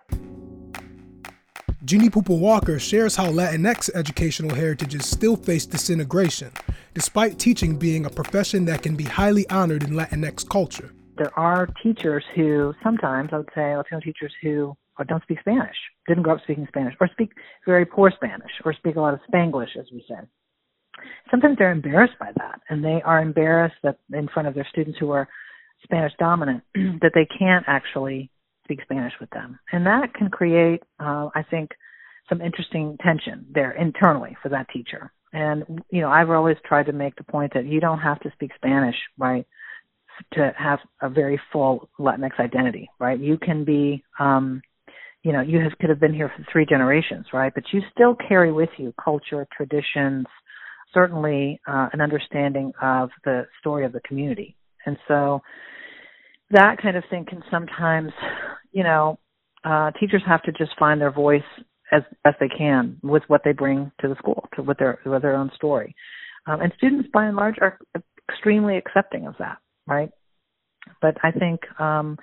Gini 1.85 2.09
Pupo 2.09 2.39
Walker 2.39 2.79
shares 2.79 3.15
how 3.15 3.27
Latinx 3.27 3.91
educational 3.95 4.55
heritages 4.55 5.07
still 5.07 5.37
face 5.37 5.67
disintegration, 5.67 6.51
despite 6.95 7.39
teaching 7.39 7.77
being 7.77 8.07
a 8.07 8.11
profession 8.11 8.65
that 8.65 8.83
can 8.83 8.97
be 8.97 9.05
highly 9.05 9.49
honored 9.51 9.83
in 9.83 9.91
Latinx 9.91 10.49
culture. 10.49 10.95
There 11.19 11.39
are 11.39 11.69
teachers 11.83 12.25
who 12.35 12.73
sometimes, 12.83 13.31
I 13.33 13.37
would 13.39 13.51
say, 13.55 13.77
Latino 13.77 14.01
teachers 14.01 14.33
who 14.41 14.75
don't 15.07 15.23
speak 15.25 15.41
Spanish, 15.41 15.77
didn't 16.09 16.23
grow 16.23 16.35
up 16.35 16.41
speaking 16.45 16.67
Spanish, 16.69 16.95
or 17.01 17.09
speak 17.09 17.33
very 17.67 17.85
poor 17.85 18.11
Spanish, 18.11 18.51
or 18.65 18.73
speak 18.73 18.97
a 18.97 19.01
lot 19.01 19.13
of 19.13 19.21
Spanglish, 19.31 19.77
as 19.79 19.87
we 19.93 20.05
say. 20.09 20.17
Sometimes 21.31 21.57
they're 21.59 21.73
embarrassed 21.73 22.19
by 22.19 22.31
that, 22.37 22.61
and 22.69 22.85
they 22.85 23.03
are 23.05 23.21
embarrassed 23.21 23.77
that 23.83 23.99
in 24.13 24.29
front 24.29 24.49
of 24.49 24.55
their 24.55 24.67
students 24.71 24.99
who 24.99 25.11
are 25.11 25.29
Spanish 25.83 26.13
dominant 26.19 26.63
that 26.75 27.13
they 27.15 27.27
can't 27.39 27.65
actually 27.67 28.31
speak 28.65 28.81
Spanish 28.83 29.13
with 29.21 29.31
them, 29.31 29.59
and 29.73 29.87
that 29.87 30.15
can 30.15 30.31
create, 30.31 30.83
uh, 31.01 31.29
I 31.35 31.45
think, 31.51 31.71
some 32.29 32.41
interesting 32.41 32.97
tension 33.05 33.47
there 33.53 33.73
internally 33.73 34.37
for 34.43 34.49
that 34.49 34.69
teacher. 34.73 35.13
And 35.33 35.83
you 35.91 36.01
know, 36.01 36.09
I've 36.09 36.31
always 36.31 36.57
tried 36.65 36.87
to 36.87 36.93
make 36.93 37.17
the 37.17 37.25
point 37.25 37.53
that 37.55 37.67
you 37.67 37.81
don't 37.81 37.99
have 37.99 38.21
to 38.21 38.31
speak 38.33 38.53
Spanish, 38.57 38.97
right, 39.19 39.47
to 40.35 40.53
have 40.57 40.79
a 41.03 41.09
very 41.09 41.41
full 41.53 41.89
Latinx 41.99 42.39
identity, 42.39 42.89
right? 42.99 43.19
You 43.19 43.37
can 43.37 43.65
be, 43.65 44.05
um, 44.19 44.63
you 45.23 45.33
know, 45.33 45.41
you 45.41 45.59
have, 45.61 45.73
could 45.81 45.91
have 45.91 46.01
been 46.01 46.15
here 46.15 46.31
for 46.35 46.47
three 46.53 46.67
generations, 46.67 47.27
right? 47.33 47.53
But 47.55 47.65
you 47.73 47.81
still 47.93 48.15
carry 48.29 48.53
with 48.53 48.69
you 48.77 48.95
culture, 49.03 49.47
traditions, 49.57 50.27
certainly 50.93 51.61
uh, 51.67 51.89
an 51.93 52.01
understanding 52.01 52.73
of 52.83 53.11
the 53.25 53.47
story 53.61 53.85
of 53.85 53.93
the 53.93 54.01
community. 54.01 54.57
And 54.87 54.97
so 55.09 55.41
that 56.51 56.77
kind 56.83 56.97
of 56.97 57.05
thing 57.11 57.25
can 57.25 57.43
sometimes, 57.51 58.13
you 58.73 58.85
know, 58.85 59.19
uh, 59.65 59.91
teachers 59.93 60.23
have 60.27 60.43
to 60.43 60.53
just 60.53 60.73
find 60.79 61.01
their 61.01 61.11
voice 61.11 61.43
as 61.93 62.03
best 62.23 62.37
they 62.41 62.49
can 62.49 62.99
with 63.03 63.23
what 63.29 63.43
they 63.45 63.53
bring 63.53 63.91
to 64.01 64.09
the 64.09 64.17
school, 64.17 64.49
to 64.55 64.63
with 64.63 64.79
their 64.79 64.99
with 65.05 65.23
their 65.23 65.37
own 65.37 65.51
story. 65.55 65.95
Um, 66.47 66.61
and 66.61 66.73
students, 66.77 67.09
by 67.13 67.27
and 67.27 67.37
large, 67.37 67.57
are 67.61 67.79
extremely 68.29 68.77
accepting 68.77 69.27
of 69.27 69.35
that, 69.39 69.59
right? 69.87 70.11
But 71.01 71.17
I 71.23 71.31
think 71.31 71.61
um, 71.81 72.19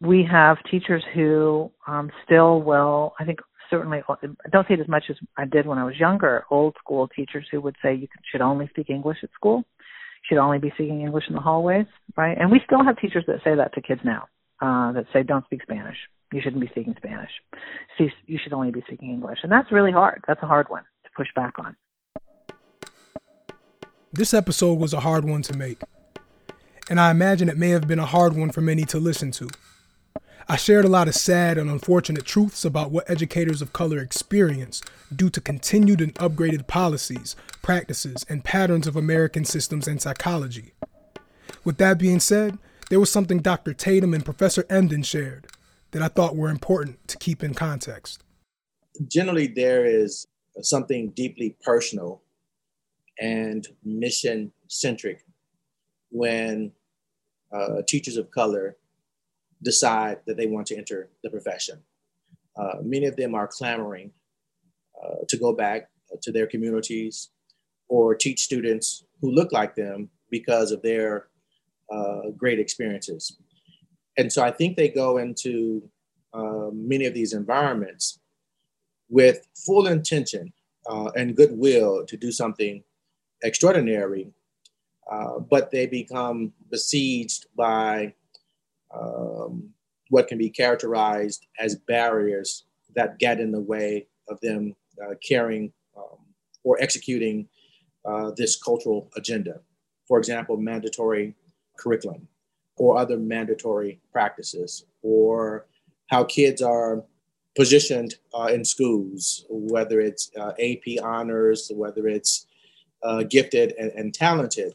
we 0.00 0.26
have 0.30 0.58
teachers 0.70 1.02
who 1.14 1.72
um, 1.86 2.10
still 2.24 2.62
will. 2.62 3.14
I 3.18 3.24
think 3.24 3.40
certainly 3.70 4.02
I 4.08 4.48
don't 4.50 4.66
see 4.66 4.74
it 4.74 4.80
as 4.80 4.88
much 4.88 5.04
as 5.10 5.16
I 5.36 5.44
did 5.44 5.66
when 5.66 5.78
I 5.78 5.84
was 5.84 5.96
younger. 5.96 6.44
Old 6.50 6.76
school 6.78 7.08
teachers 7.08 7.46
who 7.50 7.60
would 7.60 7.76
say 7.82 7.94
you 7.94 8.08
should 8.30 8.40
only 8.40 8.68
speak 8.68 8.90
English 8.90 9.18
at 9.22 9.30
school 9.32 9.64
should 10.28 10.38
only 10.38 10.58
be 10.58 10.70
speaking 10.70 11.00
English 11.00 11.24
in 11.28 11.34
the 11.34 11.40
hallways, 11.40 11.86
right? 12.16 12.36
And 12.38 12.50
we 12.50 12.60
still 12.64 12.84
have 12.84 12.98
teachers 12.98 13.24
that 13.26 13.42
say 13.44 13.54
that 13.54 13.74
to 13.74 13.80
kids 13.80 14.00
now, 14.04 14.26
uh, 14.60 14.92
that 14.92 15.06
say, 15.12 15.22
don't 15.22 15.44
speak 15.44 15.62
Spanish. 15.62 15.96
You 16.32 16.40
shouldn't 16.42 16.60
be 16.60 16.68
speaking 16.68 16.94
Spanish. 16.98 17.30
You 18.26 18.38
should 18.42 18.52
only 18.52 18.70
be 18.70 18.82
speaking 18.86 19.10
English. 19.10 19.38
And 19.42 19.50
that's 19.50 19.72
really 19.72 19.92
hard. 19.92 20.22
That's 20.28 20.42
a 20.42 20.46
hard 20.46 20.68
one 20.68 20.82
to 21.04 21.10
push 21.16 21.28
back 21.34 21.54
on. 21.58 21.76
This 24.12 24.34
episode 24.34 24.78
was 24.78 24.92
a 24.92 25.00
hard 25.00 25.24
one 25.24 25.42
to 25.42 25.56
make. 25.56 25.80
And 26.90 27.00
I 27.00 27.10
imagine 27.10 27.48
it 27.48 27.56
may 27.56 27.70
have 27.70 27.86
been 27.86 27.98
a 27.98 28.06
hard 28.06 28.36
one 28.36 28.50
for 28.50 28.60
many 28.60 28.84
to 28.86 28.98
listen 28.98 29.30
to. 29.32 29.48
I 30.50 30.56
shared 30.56 30.86
a 30.86 30.88
lot 30.88 31.08
of 31.08 31.14
sad 31.14 31.58
and 31.58 31.68
unfortunate 31.68 32.24
truths 32.24 32.64
about 32.64 32.90
what 32.90 33.10
educators 33.10 33.60
of 33.60 33.74
color 33.74 33.98
experience 33.98 34.80
due 35.14 35.28
to 35.28 35.42
continued 35.42 36.00
and 36.00 36.14
upgraded 36.14 36.66
policies, 36.66 37.36
practices, 37.60 38.24
and 38.30 38.42
patterns 38.42 38.86
of 38.86 38.96
American 38.96 39.44
systems 39.44 39.86
and 39.86 40.00
psychology. 40.00 40.72
With 41.64 41.76
that 41.76 41.98
being 41.98 42.18
said, 42.18 42.56
there 42.88 42.98
was 42.98 43.12
something 43.12 43.40
Dr. 43.40 43.74
Tatum 43.74 44.14
and 44.14 44.24
Professor 44.24 44.62
Emdin 44.64 45.04
shared 45.04 45.48
that 45.90 46.00
I 46.00 46.08
thought 46.08 46.34
were 46.34 46.48
important 46.48 47.06
to 47.08 47.18
keep 47.18 47.44
in 47.44 47.52
context. 47.52 48.24
Generally, 49.06 49.48
there 49.48 49.84
is 49.84 50.26
something 50.62 51.10
deeply 51.10 51.56
personal 51.62 52.22
and 53.20 53.68
mission 53.84 54.50
centric 54.68 55.26
when 56.10 56.72
uh, 57.52 57.82
teachers 57.86 58.16
of 58.16 58.30
color 58.30 58.78
decide 59.62 60.18
that 60.26 60.36
they 60.36 60.46
want 60.46 60.66
to 60.68 60.76
enter 60.76 61.10
the 61.22 61.30
profession. 61.30 61.82
Uh, 62.56 62.76
many 62.82 63.06
of 63.06 63.16
them 63.16 63.34
are 63.34 63.46
clamoring 63.46 64.10
uh, 65.02 65.24
to 65.28 65.36
go 65.36 65.52
back 65.52 65.88
to 66.22 66.32
their 66.32 66.46
communities 66.46 67.30
or 67.88 68.14
teach 68.14 68.40
students 68.40 69.04
who 69.20 69.30
look 69.30 69.52
like 69.52 69.74
them 69.74 70.08
because 70.30 70.72
of 70.72 70.82
their 70.82 71.28
uh, 71.92 72.30
great 72.36 72.58
experiences. 72.58 73.38
And 74.16 74.32
so 74.32 74.42
I 74.42 74.50
think 74.50 74.76
they 74.76 74.88
go 74.88 75.18
into 75.18 75.88
uh, 76.34 76.68
many 76.72 77.06
of 77.06 77.14
these 77.14 77.32
environments 77.32 78.20
with 79.08 79.46
full 79.64 79.86
intention 79.86 80.52
uh, 80.90 81.10
and 81.16 81.36
goodwill 81.36 82.04
to 82.06 82.16
do 82.16 82.30
something 82.30 82.82
extraordinary, 83.42 84.30
uh, 85.10 85.38
but 85.38 85.70
they 85.70 85.86
become 85.86 86.52
besieged 86.70 87.46
by 87.56 88.14
um, 88.92 89.70
what 90.10 90.28
can 90.28 90.38
be 90.38 90.50
characterized 90.50 91.46
as 91.58 91.76
barriers 91.76 92.64
that 92.94 93.18
get 93.18 93.40
in 93.40 93.52
the 93.52 93.60
way 93.60 94.06
of 94.28 94.40
them 94.40 94.74
uh, 95.02 95.14
carrying 95.26 95.72
um, 95.96 96.18
or 96.64 96.80
executing 96.80 97.48
uh, 98.04 98.30
this 98.36 98.56
cultural 98.56 99.10
agenda. 99.16 99.60
For 100.06 100.18
example, 100.18 100.56
mandatory 100.56 101.34
curriculum 101.78 102.28
or 102.76 102.96
other 102.96 103.18
mandatory 103.18 104.00
practices, 104.12 104.84
or 105.02 105.66
how 106.06 106.24
kids 106.24 106.62
are 106.62 107.04
positioned 107.56 108.14
uh, 108.32 108.50
in 108.52 108.64
schools, 108.64 109.44
whether 109.48 110.00
it's 110.00 110.30
uh, 110.38 110.52
AP 110.60 111.02
honors, 111.02 111.70
whether 111.74 112.06
it's 112.06 112.46
uh, 113.02 113.24
gifted 113.24 113.74
and, 113.78 113.90
and 113.92 114.14
talented. 114.14 114.74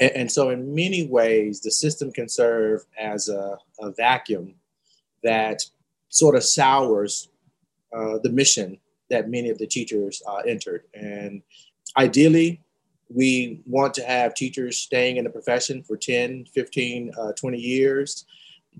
And, 0.00 0.10
and, 0.14 0.32
so, 0.32 0.50
in 0.50 0.74
many 0.74 1.06
ways, 1.06 1.60
the 1.60 1.70
system 1.70 2.10
can 2.12 2.28
serve 2.28 2.84
as 2.98 3.28
a, 3.28 3.56
a 3.80 3.90
vacuum 3.92 4.54
that 5.22 5.62
sort 6.08 6.34
of 6.34 6.44
sours 6.44 7.28
uh, 7.92 8.18
the 8.22 8.30
mission 8.30 8.78
that 9.10 9.28
many 9.28 9.50
of 9.50 9.58
the 9.58 9.66
teachers 9.66 10.22
uh, 10.26 10.42
entered. 10.46 10.84
And 10.94 11.42
ideally, 11.96 12.60
we 13.08 13.60
want 13.66 13.94
to 13.94 14.02
have 14.04 14.34
teachers 14.34 14.78
staying 14.78 15.16
in 15.16 15.24
the 15.24 15.30
profession 15.30 15.82
for 15.82 15.96
10, 15.96 16.46
15, 16.52 17.12
uh, 17.16 17.32
20 17.32 17.58
years 17.58 18.24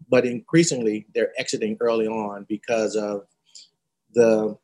but 0.08 0.24
increasingly 0.26 1.06
they're 1.14 1.32
exiting 1.38 1.76
early 1.80 2.06
on 2.06 2.44
because 2.48 2.96
of 2.96 3.26
the 4.14 4.56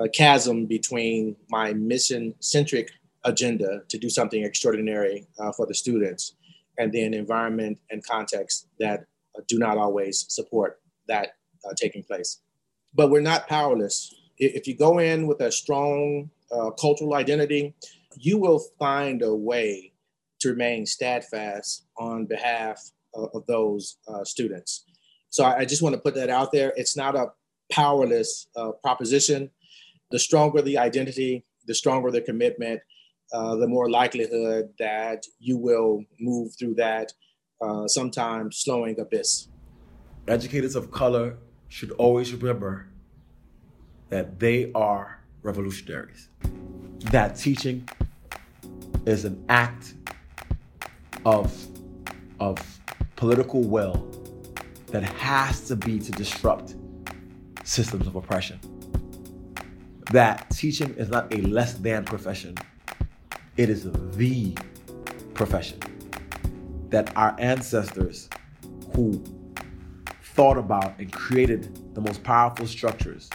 uh, 0.00 0.06
chasm 0.14 0.66
between 0.66 1.36
my 1.48 1.72
mission 1.72 2.34
centric 2.40 2.90
agenda 3.24 3.82
to 3.88 3.98
do 3.98 4.08
something 4.08 4.44
extraordinary 4.44 5.26
uh, 5.38 5.52
for 5.52 5.66
the 5.66 5.74
students 5.74 6.34
and 6.78 6.92
then 6.92 7.14
environment 7.14 7.78
and 7.90 8.04
context 8.04 8.66
that 8.78 9.00
uh, 9.36 9.42
do 9.46 9.58
not 9.58 9.76
always 9.76 10.26
support 10.28 10.80
that 11.08 11.34
uh, 11.64 11.72
taking 11.76 12.02
place. 12.02 12.40
But 12.94 13.10
we're 13.10 13.20
not 13.20 13.48
powerless. 13.48 14.14
If 14.38 14.66
you 14.66 14.76
go 14.76 14.98
in 14.98 15.26
with 15.26 15.40
a 15.40 15.52
strong 15.52 16.30
uh, 16.50 16.70
cultural 16.70 17.14
identity, 17.14 17.74
you 18.16 18.38
will 18.38 18.64
find 18.78 19.22
a 19.22 19.34
way 19.34 19.92
to 20.40 20.48
remain 20.48 20.86
steadfast 20.86 21.84
on 21.98 22.24
behalf 22.24 22.90
of 23.14 23.44
those 23.46 23.98
uh, 24.08 24.24
students. 24.24 24.84
So 25.28 25.44
I, 25.44 25.58
I, 25.58 25.64
just 25.64 25.82
want 25.82 25.94
to 25.94 26.00
put 26.00 26.14
that 26.14 26.30
out 26.30 26.52
there. 26.52 26.72
It's 26.76 26.96
not 26.96 27.14
a 27.16 27.32
powerless 27.70 28.48
uh, 28.56 28.72
proposition. 28.82 29.50
The 30.10 30.18
stronger 30.18 30.62
the 30.62 30.78
identity, 30.78 31.44
the 31.66 31.74
stronger 31.74 32.10
the 32.10 32.20
commitment, 32.20 32.80
uh, 33.32 33.56
the 33.56 33.66
more 33.66 33.90
likelihood 33.90 34.70
that 34.78 35.24
you 35.38 35.56
will 35.56 36.04
move 36.18 36.52
through 36.58 36.74
that 36.74 37.12
uh, 37.60 37.86
sometimes 37.86 38.58
slowing 38.58 38.98
abyss. 38.98 39.48
Educators 40.28 40.76
of 40.76 40.90
color 40.90 41.36
should 41.68 41.90
always 41.92 42.32
remember 42.32 42.88
that 44.08 44.40
they 44.40 44.72
are 44.74 45.20
revolutionaries. 45.42 46.28
That 47.10 47.36
teaching 47.36 47.88
is 49.06 49.24
an 49.24 49.42
act 49.48 49.94
of, 51.24 51.54
of 52.40 52.58
political 53.16 53.62
will 53.62 54.06
that 54.88 55.02
has 55.02 55.60
to 55.68 55.76
be 55.76 55.98
to 55.98 56.12
disrupt 56.12 56.74
systems 57.64 58.06
of 58.06 58.16
oppression. 58.16 58.58
That 60.10 60.50
teaching 60.50 60.94
is 60.94 61.08
not 61.08 61.32
a 61.32 61.40
less 61.42 61.74
than 61.74 62.04
profession, 62.04 62.56
it 63.56 63.68
is 63.68 63.84
the 63.84 64.56
profession. 65.34 65.78
That 66.90 67.16
our 67.16 67.36
ancestors 67.38 68.28
who 68.94 69.22
thought 70.22 70.58
about 70.58 70.98
and 70.98 71.12
created 71.12 71.94
the 71.94 72.00
most 72.00 72.22
powerful 72.22 72.66
structures, 72.66 73.30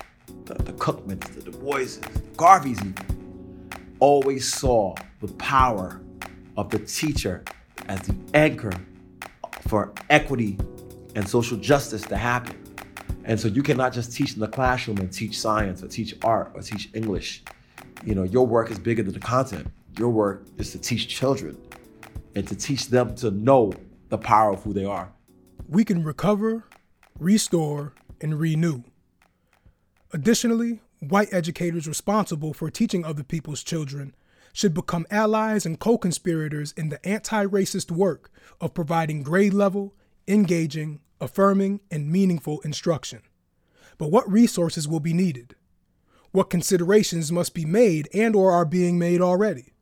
the, 0.45 0.55
the 0.55 0.73
Cookmans, 0.73 1.23
the 1.33 1.41
Du 1.41 1.57
Boises, 1.57 2.03
Garveys 2.35 2.79
even, 2.85 3.95
always 3.99 4.51
saw 4.51 4.95
the 5.21 5.31
power 5.33 6.01
of 6.57 6.69
the 6.69 6.79
teacher 6.79 7.43
as 7.87 8.01
the 8.01 8.15
anchor 8.33 8.73
for 9.67 9.93
equity 10.09 10.57
and 11.15 11.27
social 11.27 11.57
justice 11.57 12.01
to 12.03 12.17
happen. 12.17 12.55
And 13.23 13.39
so 13.39 13.47
you 13.47 13.63
cannot 13.63 13.93
just 13.93 14.13
teach 14.13 14.33
in 14.33 14.39
the 14.39 14.47
classroom 14.47 14.97
and 14.97 15.11
teach 15.11 15.39
science 15.39 15.81
or 15.81 15.87
teach 15.87 16.15
art 16.23 16.51
or 16.53 16.61
teach 16.61 16.89
English. 16.93 17.43
You 18.03 18.13
know, 18.13 18.23
your 18.23 18.45
work 18.45 18.69
is 18.69 18.77
bigger 18.77 19.01
than 19.01 19.13
the 19.13 19.19
content. 19.19 19.67
Your 19.97 20.09
work 20.09 20.45
is 20.57 20.71
to 20.71 20.79
teach 20.79 21.07
children 21.07 21.57
and 22.35 22.47
to 22.47 22.55
teach 22.55 22.87
them 22.87 23.15
to 23.15 23.31
know 23.31 23.73
the 24.09 24.17
power 24.17 24.51
of 24.53 24.63
who 24.63 24.73
they 24.73 24.83
are. 24.83 25.11
We 25.69 25.85
can 25.85 26.03
recover, 26.03 26.65
restore, 27.17 27.93
and 28.19 28.39
renew. 28.39 28.83
Additionally, 30.11 30.81
white 30.99 31.33
educators 31.33 31.87
responsible 31.87 32.53
for 32.53 32.69
teaching 32.69 33.05
other 33.05 33.23
people's 33.23 33.63
children 33.63 34.13
should 34.51 34.73
become 34.73 35.05
allies 35.11 35.65
and 35.65 35.79
co 35.79 35.97
conspirators 35.97 36.73
in 36.73 36.89
the 36.89 37.05
anti 37.05 37.45
racist 37.45 37.91
work 37.91 38.29
of 38.61 38.73
providing 38.73 39.23
grade 39.23 39.53
level, 39.53 39.93
engaging, 40.27 40.99
affirming, 41.21 41.79
and 41.89 42.11
meaningful 42.11 42.59
instruction. 42.61 43.21
But 43.97 44.11
what 44.11 44.29
resources 44.29 44.87
will 44.87 44.99
be 44.99 45.13
needed? 45.13 45.55
What 46.31 46.49
considerations 46.49 47.31
must 47.31 47.53
be 47.53 47.65
made 47.65 48.09
and 48.13 48.35
or 48.35 48.51
are 48.51 48.65
being 48.65 48.99
made 48.99 49.21
already? 49.21 49.74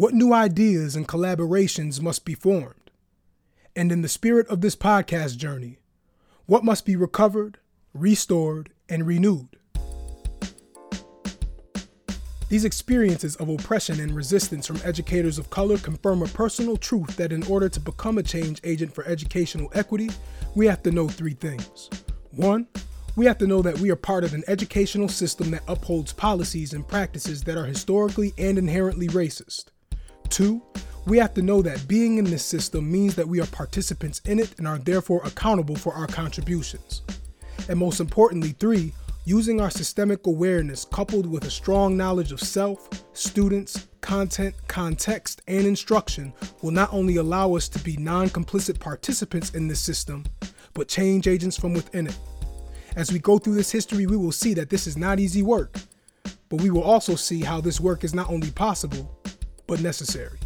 What 0.00 0.14
new 0.14 0.32
ideas 0.32 0.96
and 0.96 1.06
collaborations 1.06 2.00
must 2.00 2.24
be 2.24 2.32
formed? 2.32 2.90
And 3.76 3.92
in 3.92 4.00
the 4.00 4.08
spirit 4.08 4.48
of 4.48 4.62
this 4.62 4.74
podcast 4.74 5.36
journey, 5.36 5.78
what 6.46 6.64
must 6.64 6.86
be 6.86 6.96
recovered, 6.96 7.58
restored, 7.92 8.70
and 8.88 9.06
renewed? 9.06 9.58
These 12.48 12.64
experiences 12.64 13.36
of 13.36 13.50
oppression 13.50 14.00
and 14.00 14.16
resistance 14.16 14.66
from 14.66 14.80
educators 14.84 15.36
of 15.38 15.50
color 15.50 15.76
confirm 15.76 16.22
a 16.22 16.28
personal 16.28 16.78
truth 16.78 17.16
that 17.16 17.30
in 17.30 17.42
order 17.42 17.68
to 17.68 17.78
become 17.78 18.16
a 18.16 18.22
change 18.22 18.58
agent 18.64 18.94
for 18.94 19.04
educational 19.04 19.70
equity, 19.74 20.08
we 20.54 20.64
have 20.64 20.82
to 20.84 20.90
know 20.90 21.08
three 21.08 21.34
things. 21.34 21.90
One, 22.30 22.68
we 23.16 23.26
have 23.26 23.36
to 23.36 23.46
know 23.46 23.60
that 23.60 23.80
we 23.80 23.90
are 23.90 23.96
part 23.96 24.24
of 24.24 24.32
an 24.32 24.44
educational 24.48 25.10
system 25.10 25.50
that 25.50 25.62
upholds 25.68 26.14
policies 26.14 26.72
and 26.72 26.88
practices 26.88 27.44
that 27.44 27.58
are 27.58 27.66
historically 27.66 28.32
and 28.38 28.56
inherently 28.56 29.08
racist. 29.08 29.64
Two, 30.30 30.62
we 31.06 31.18
have 31.18 31.34
to 31.34 31.42
know 31.42 31.60
that 31.62 31.86
being 31.86 32.18
in 32.18 32.24
this 32.24 32.44
system 32.44 32.90
means 32.90 33.14
that 33.16 33.28
we 33.28 33.40
are 33.40 33.46
participants 33.46 34.20
in 34.24 34.38
it 34.38 34.56
and 34.58 34.66
are 34.66 34.78
therefore 34.78 35.20
accountable 35.24 35.76
for 35.76 35.92
our 35.92 36.06
contributions. 36.06 37.02
And 37.68 37.78
most 37.78 38.00
importantly, 38.00 38.50
three, 38.58 38.92
Using 39.26 39.60
our 39.60 39.70
systemic 39.70 40.26
awareness 40.26 40.86
coupled 40.86 41.26
with 41.26 41.44
a 41.44 41.50
strong 41.50 41.94
knowledge 41.94 42.32
of 42.32 42.40
self, 42.40 42.88
students, 43.12 43.86
content, 44.00 44.54
context, 44.66 45.42
and 45.46 45.66
instruction 45.66 46.32
will 46.62 46.70
not 46.70 46.90
only 46.90 47.16
allow 47.16 47.54
us 47.54 47.68
to 47.68 47.78
be 47.80 47.98
non 47.98 48.30
complicit 48.30 48.80
participants 48.80 49.50
in 49.50 49.68
this 49.68 49.80
system, 49.80 50.24
but 50.72 50.88
change 50.88 51.28
agents 51.28 51.58
from 51.58 51.74
within 51.74 52.06
it. 52.06 52.18
As 52.96 53.12
we 53.12 53.18
go 53.18 53.38
through 53.38 53.54
this 53.54 53.70
history, 53.70 54.06
we 54.06 54.16
will 54.16 54.32
see 54.32 54.54
that 54.54 54.70
this 54.70 54.86
is 54.86 54.96
not 54.96 55.20
easy 55.20 55.42
work, 55.42 55.76
but 56.48 56.62
we 56.62 56.70
will 56.70 56.82
also 56.82 57.14
see 57.14 57.42
how 57.42 57.60
this 57.60 57.78
work 57.78 58.04
is 58.04 58.14
not 58.14 58.30
only 58.30 58.50
possible, 58.50 59.14
but 59.70 59.80
necessary. 59.80 60.36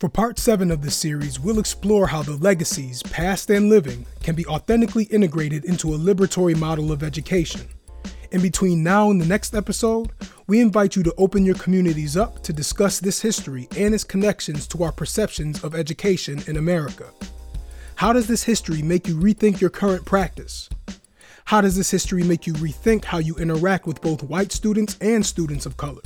For 0.00 0.08
part 0.08 0.38
7 0.38 0.70
of 0.70 0.80
this 0.80 0.96
series, 0.96 1.38
we'll 1.38 1.58
explore 1.58 2.06
how 2.06 2.22
the 2.22 2.36
legacies, 2.36 3.02
past 3.02 3.50
and 3.50 3.68
living, 3.68 4.06
can 4.22 4.34
be 4.34 4.46
authentically 4.46 5.04
integrated 5.04 5.66
into 5.66 5.92
a 5.94 5.98
liberatory 5.98 6.56
model 6.56 6.90
of 6.90 7.02
education. 7.02 7.68
In 8.32 8.40
between 8.40 8.82
now 8.82 9.10
and 9.10 9.20
the 9.20 9.26
next 9.26 9.54
episode, 9.54 10.10
we 10.46 10.60
invite 10.60 10.96
you 10.96 11.02
to 11.02 11.14
open 11.18 11.44
your 11.44 11.56
communities 11.56 12.16
up 12.16 12.42
to 12.44 12.54
discuss 12.54 13.00
this 13.00 13.20
history 13.20 13.68
and 13.76 13.94
its 13.94 14.02
connections 14.02 14.66
to 14.68 14.82
our 14.82 14.92
perceptions 14.92 15.62
of 15.62 15.74
education 15.74 16.42
in 16.46 16.56
America. 16.56 17.12
How 17.96 18.14
does 18.14 18.28
this 18.28 18.44
history 18.44 18.80
make 18.80 19.06
you 19.06 19.16
rethink 19.16 19.60
your 19.60 19.70
current 19.70 20.06
practice? 20.06 20.70
How 21.44 21.60
does 21.60 21.76
this 21.76 21.90
history 21.90 22.22
make 22.22 22.46
you 22.46 22.54
rethink 22.54 23.04
how 23.04 23.18
you 23.18 23.34
interact 23.36 23.86
with 23.86 24.00
both 24.00 24.22
white 24.22 24.52
students 24.52 24.96
and 25.02 25.24
students 25.24 25.66
of 25.66 25.76
color? 25.76 26.02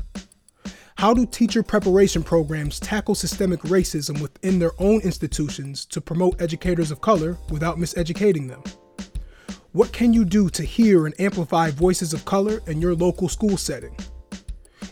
How 1.01 1.15
do 1.15 1.25
teacher 1.25 1.63
preparation 1.63 2.23
programs 2.23 2.79
tackle 2.79 3.15
systemic 3.15 3.61
racism 3.61 4.21
within 4.21 4.59
their 4.59 4.73
own 4.79 5.01
institutions 5.01 5.87
to 5.87 5.99
promote 5.99 6.43
educators 6.43 6.91
of 6.91 7.01
color 7.01 7.39
without 7.49 7.79
miseducating 7.79 8.47
them? 8.47 8.63
What 9.73 9.95
can 9.95 10.13
you 10.13 10.27
do 10.27 10.51
to 10.51 10.63
hear 10.63 11.07
and 11.07 11.19
amplify 11.19 11.71
voices 11.71 12.13
of 12.13 12.27
color 12.27 12.61
in 12.67 12.83
your 12.83 12.95
local 12.95 13.31
school 13.31 13.57
setting? 13.57 13.97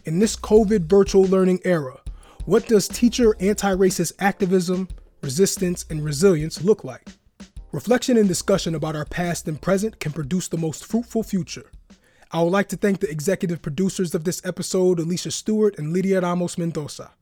In 0.06 0.18
this 0.18 0.34
COVID 0.34 0.86
virtual 0.86 1.24
learning 1.24 1.60
era, 1.66 2.00
what 2.46 2.66
does 2.66 2.88
teacher 2.88 3.36
anti 3.40 3.74
racist 3.74 4.14
activism, 4.18 4.88
resistance, 5.22 5.84
and 5.90 6.02
resilience 6.02 6.62
look 6.62 6.84
like? 6.84 7.06
Reflection 7.70 8.16
and 8.16 8.26
discussion 8.26 8.74
about 8.74 8.96
our 8.96 9.04
past 9.04 9.46
and 9.46 9.60
present 9.60 10.00
can 10.00 10.12
produce 10.12 10.48
the 10.48 10.56
most 10.56 10.86
fruitful 10.86 11.22
future. 11.22 11.70
I 12.30 12.42
would 12.42 12.52
like 12.52 12.68
to 12.68 12.76
thank 12.76 13.00
the 13.00 13.10
executive 13.10 13.62
producers 13.62 14.14
of 14.14 14.24
this 14.24 14.44
episode, 14.44 14.98
Alicia 14.98 15.30
Stewart 15.30 15.78
and 15.78 15.94
Lydia 15.94 16.20
Ramos 16.20 16.58
Mendoza. 16.58 17.12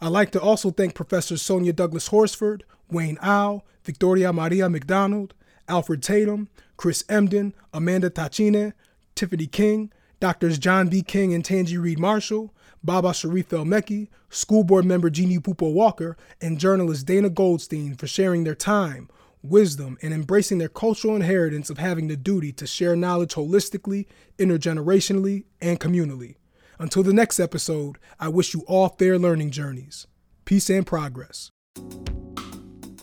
I'd 0.00 0.08
like 0.08 0.30
to 0.32 0.40
also 0.40 0.70
thank 0.70 0.94
Professors 0.94 1.42
Sonya 1.42 1.72
Douglass 1.72 2.08
Horsford, 2.08 2.64
Wayne 2.88 3.18
Au, 3.22 3.64
Victoria 3.82 4.32
Maria 4.32 4.68
MacDonald, 4.68 5.34
Alfred 5.68 6.00
Tatum, 6.02 6.48
Chris 6.76 7.02
Emdin, 7.04 7.52
Amanda 7.74 8.08
Tachine, 8.08 8.72
Tiffany 9.16 9.48
King, 9.48 9.92
Doctors 10.20 10.58
John 10.58 10.88
B. 10.88 11.02
King 11.02 11.34
and 11.34 11.42
Tanji 11.42 11.80
Reed 11.80 11.98
Marshall, 11.98 12.54
Baba 12.84 13.12
Sharif 13.12 13.52
El 13.52 13.64
Mekki, 13.64 14.08
school 14.28 14.62
board 14.62 14.84
member 14.84 15.10
Gini 15.10 15.38
Pupo 15.40 15.72
Walker, 15.72 16.16
and 16.40 16.58
journalist 16.60 17.04
Dana 17.04 17.30
Goldstein 17.30 17.96
for 17.96 18.06
sharing 18.06 18.44
their 18.44 18.54
time, 18.54 19.08
wisdom, 19.42 19.98
and 20.02 20.12
embracing 20.12 20.58
their 20.58 20.68
cultural 20.68 21.16
inheritance 21.16 21.70
of 21.70 21.78
having 21.78 22.08
the 22.08 22.16
duty 22.16 22.52
to 22.52 22.66
share 22.66 22.96
knowledge 22.96 23.34
holistically, 23.34 24.06
intergenerationally, 24.38 25.44
and 25.60 25.80
communally. 25.80 26.36
Until 26.78 27.02
the 27.02 27.12
next 27.12 27.38
episode, 27.38 27.98
I 28.18 28.28
wish 28.28 28.54
you 28.54 28.64
all 28.66 28.88
fair 28.88 29.18
learning 29.18 29.50
journeys. 29.50 30.06
Peace 30.44 30.70
and 30.70 30.86
progress. 30.86 31.50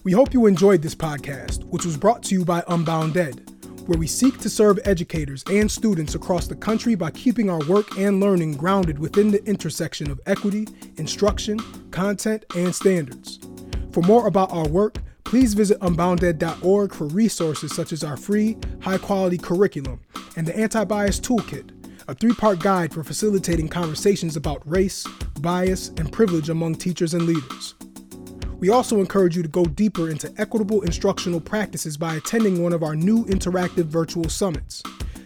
We 0.03 0.13
hope 0.13 0.33
you 0.33 0.45
enjoyed 0.45 0.81
this 0.81 0.95
podcast, 0.95 1.63
which 1.65 1.85
was 1.85 1.97
brought 1.97 2.23
to 2.23 2.35
you 2.35 2.45
by 2.45 2.63
Unbound 2.67 3.17
Ed, 3.17 3.51
where 3.87 3.99
we 3.99 4.07
seek 4.07 4.37
to 4.39 4.49
serve 4.49 4.79
educators 4.85 5.43
and 5.49 5.69
students 5.69 6.15
across 6.15 6.47
the 6.47 6.55
country 6.55 6.95
by 6.95 7.11
keeping 7.11 7.49
our 7.49 7.63
work 7.65 7.97
and 7.97 8.19
learning 8.19 8.53
grounded 8.53 8.99
within 8.99 9.31
the 9.31 9.43
intersection 9.45 10.09
of 10.09 10.19
equity, 10.25 10.67
instruction, 10.97 11.59
content, 11.91 12.45
and 12.55 12.73
standards. 12.73 13.39
For 13.91 14.01
more 14.01 14.27
about 14.27 14.51
our 14.51 14.67
work, 14.67 14.97
Please 15.27 15.53
visit 15.53 15.77
unbounded.org 15.81 16.93
for 16.93 17.07
resources 17.07 17.75
such 17.75 17.91
as 17.91 18.01
our 18.01 18.15
free, 18.15 18.57
high 18.79 18.97
quality 18.97 19.37
curriculum 19.37 19.99
and 20.37 20.47
the 20.47 20.57
Anti 20.57 20.85
Bias 20.85 21.19
Toolkit, 21.19 21.71
a 22.07 22.15
three 22.15 22.31
part 22.31 22.59
guide 22.59 22.93
for 22.93 23.03
facilitating 23.03 23.67
conversations 23.67 24.37
about 24.37 24.61
race, 24.65 25.05
bias, 25.41 25.89
and 25.97 26.13
privilege 26.13 26.47
among 26.47 26.75
teachers 26.75 27.13
and 27.13 27.23
leaders. 27.23 27.75
We 28.59 28.69
also 28.69 29.01
encourage 29.01 29.35
you 29.35 29.43
to 29.43 29.49
go 29.49 29.65
deeper 29.65 30.09
into 30.09 30.33
equitable 30.37 30.83
instructional 30.83 31.41
practices 31.41 31.97
by 31.97 32.15
attending 32.15 32.63
one 32.63 32.71
of 32.71 32.81
our 32.81 32.95
new 32.95 33.25
interactive 33.25 33.87
virtual 33.87 34.29
summits. 34.29 34.81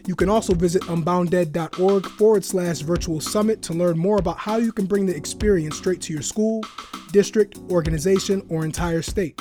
You 0.07 0.15
can 0.15 0.29
also 0.29 0.55
visit 0.55 0.81
unbounded.org 0.89 2.07
forward 2.07 2.43
slash 2.43 2.79
virtual 2.79 3.21
summit 3.21 3.61
to 3.61 3.73
learn 3.73 3.99
more 3.99 4.17
about 4.17 4.39
how 4.39 4.57
you 4.57 4.71
can 4.71 4.87
bring 4.87 5.05
the 5.05 5.15
experience 5.15 5.77
straight 5.77 6.01
to 6.01 6.11
your 6.13 6.23
school, 6.23 6.63
district, 7.11 7.59
organization, 7.69 8.43
or 8.49 8.65
entire 8.65 9.03
state. 9.03 9.39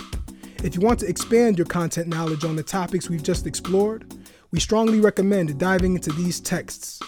If 0.63 0.75
you 0.75 0.83
want 0.83 1.01
to 1.01 1.09
expand 1.09 1.57
your 1.57 1.67
content 1.67 2.09
knowledge 2.09 2.45
on 2.45 2.55
the 2.55 2.63
topics 2.63 3.09
we've 3.09 3.23
just 3.23 3.47
explored, 3.47 4.13
we 4.51 4.61
strongly 4.61 5.01
recommend 5.01 5.59
diving 5.59 5.95
into 5.95 6.13
these 6.13 6.39
texts 6.39 7.01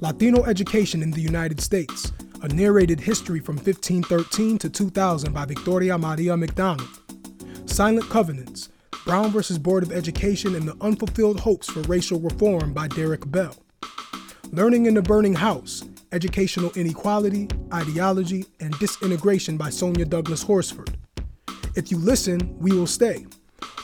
Latino 0.00 0.42
Education 0.44 1.02
in 1.02 1.10
the 1.10 1.20
United 1.20 1.60
States, 1.60 2.12
a 2.40 2.48
narrated 2.48 2.98
history 2.98 3.40
from 3.40 3.56
1513 3.56 4.56
to 4.56 4.70
2000 4.70 5.32
by 5.34 5.44
Victoria 5.44 5.98
Maria 5.98 6.34
MacDonald. 6.34 6.88
Silent 7.66 8.08
Covenants, 8.08 8.70
Brown 9.04 9.30
versus 9.30 9.58
Board 9.58 9.82
of 9.82 9.92
Education 9.92 10.54
and 10.54 10.66
the 10.66 10.76
Unfulfilled 10.80 11.40
Hopes 11.40 11.70
for 11.70 11.82
Racial 11.82 12.20
Reform 12.20 12.72
by 12.72 12.88
Derrick 12.88 13.30
Bell. 13.30 13.54
Learning 14.50 14.86
in 14.86 14.94
the 14.94 15.02
Burning 15.02 15.34
House, 15.34 15.84
Educational 16.10 16.72
Inequality, 16.74 17.48
Ideology, 17.72 18.46
and 18.60 18.76
Disintegration 18.78 19.58
by 19.58 19.68
Sonya 19.68 20.06
Douglass 20.06 20.42
Horsford. 20.42 20.96
If 21.74 21.90
you 21.90 21.96
listen, 21.96 22.54
we 22.58 22.72
will 22.72 22.86
stay. 22.86 23.26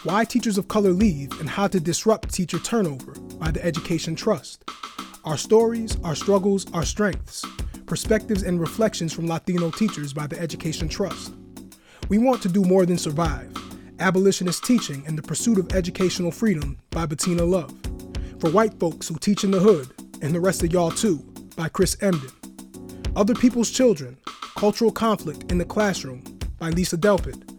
Why 0.03 0.25
Teachers 0.25 0.59
of 0.59 0.69
Color 0.69 0.91
Leave 0.91 1.33
and 1.41 1.49
How 1.49 1.69
to 1.69 1.81
Disrupt 1.81 2.31
Teacher 2.31 2.59
Turnover 2.59 3.13
by 3.39 3.51
the 3.51 3.65
Education 3.65 4.15
Trust. 4.15 4.63
Our 5.25 5.39
stories, 5.39 5.97
our 6.05 6.15
struggles, 6.15 6.71
our 6.75 6.85
strengths. 6.85 7.43
Perspectives 7.87 8.43
and 8.43 8.61
reflections 8.61 9.15
from 9.15 9.27
Latino 9.27 9.71
teachers 9.71 10.13
by 10.13 10.27
the 10.27 10.39
Education 10.39 10.91
Trust. 10.91 11.33
We 12.11 12.19
want 12.19 12.43
to 12.43 12.51
do 12.51 12.63
more 12.63 12.85
than 12.85 12.99
survive. 12.99 13.51
Abolitionist 14.01 14.65
Teaching 14.65 15.03
and 15.07 15.17
the 15.17 15.23
Pursuit 15.23 15.59
of 15.59 15.73
Educational 15.73 16.31
Freedom 16.31 16.79
by 16.91 17.07
Bettina 17.07 17.45
Love. 17.45 17.75
For 18.39 18.51
White 18.51 18.79
Folks 18.79 19.09
Who 19.09 19.17
Teach 19.17 19.45
in 19.45 19.51
the 19.51 19.61
Hood, 19.61 19.95
and 20.21 20.35
the 20.35 20.41
Rest 20.41 20.63
of 20.63 20.75
Y'all 20.75 20.91
Too 20.91 21.19
by 21.57 21.71
Chris 21.71 21.97
Emdin. 21.97 22.33
Other 23.17 23.35
People's 23.35 23.71
Children, 23.71 24.19
Cultural 24.57 24.93
Conflict 24.93 25.51
in 25.51 25.57
the 25.57 25.65
Classroom 25.65 26.23
by 26.59 26.69
Lisa 26.69 26.99
Delpit. 26.99 27.58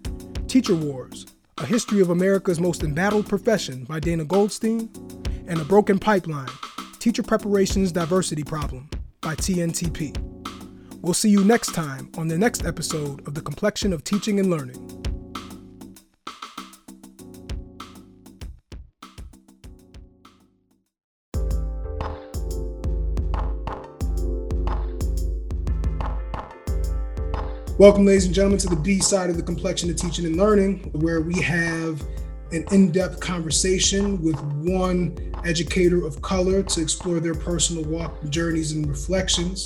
Teacher 0.50 0.74
Wars 0.74 1.28
A 1.60 1.66
History 1.68 2.02
of 2.02 2.10
America's 2.10 2.60
Most 2.60 2.82
Embattled 2.82 3.30
Profession 3.30 3.84
by 3.84 4.00
Dana 4.00 4.26
Goldstein, 4.26 4.90
and 5.48 5.62
A 5.62 5.64
Broken 5.64 6.00
Pipeline 6.00 6.50
Teacher 6.98 7.22
Preparation's 7.22 7.92
Diversity 7.92 8.44
Problem 8.44 8.90
by 9.22 9.36
TNTP. 9.36 10.18
We'll 11.04 11.14
see 11.14 11.30
you 11.30 11.44
next 11.44 11.76
time 11.76 12.10
on 12.18 12.30
the 12.30 12.38
next 12.38 12.66
episode 12.66 13.28
of 13.28 13.36
The 13.36 13.42
Complexion 13.42 13.94
of 13.94 14.04
Teaching 14.04 14.40
and 14.40 14.50
Learning. 14.50 15.06
Welcome, 27.80 28.06
ladies 28.06 28.26
and 28.26 28.36
gentlemen, 28.36 28.60
to 28.60 28.68
the 28.68 28.76
B 28.76 29.00
side 29.00 29.30
of 29.30 29.38
the 29.38 29.42
complexion 29.42 29.90
of 29.90 29.96
teaching 29.96 30.26
and 30.26 30.36
learning, 30.36 30.80
where 30.92 31.22
we 31.22 31.42
have 31.42 32.04
an 32.52 32.66
in 32.74 32.92
depth 32.92 33.22
conversation 33.22 34.22
with 34.22 34.38
one 34.56 35.18
educator 35.46 36.06
of 36.06 36.22
color 36.22 36.62
to 36.62 36.82
explore 36.82 37.22
their 37.22 37.36
personal 37.36 37.86
walk, 37.86 38.22
journeys, 38.28 38.74
and 38.74 38.86
reflections. 38.86 39.66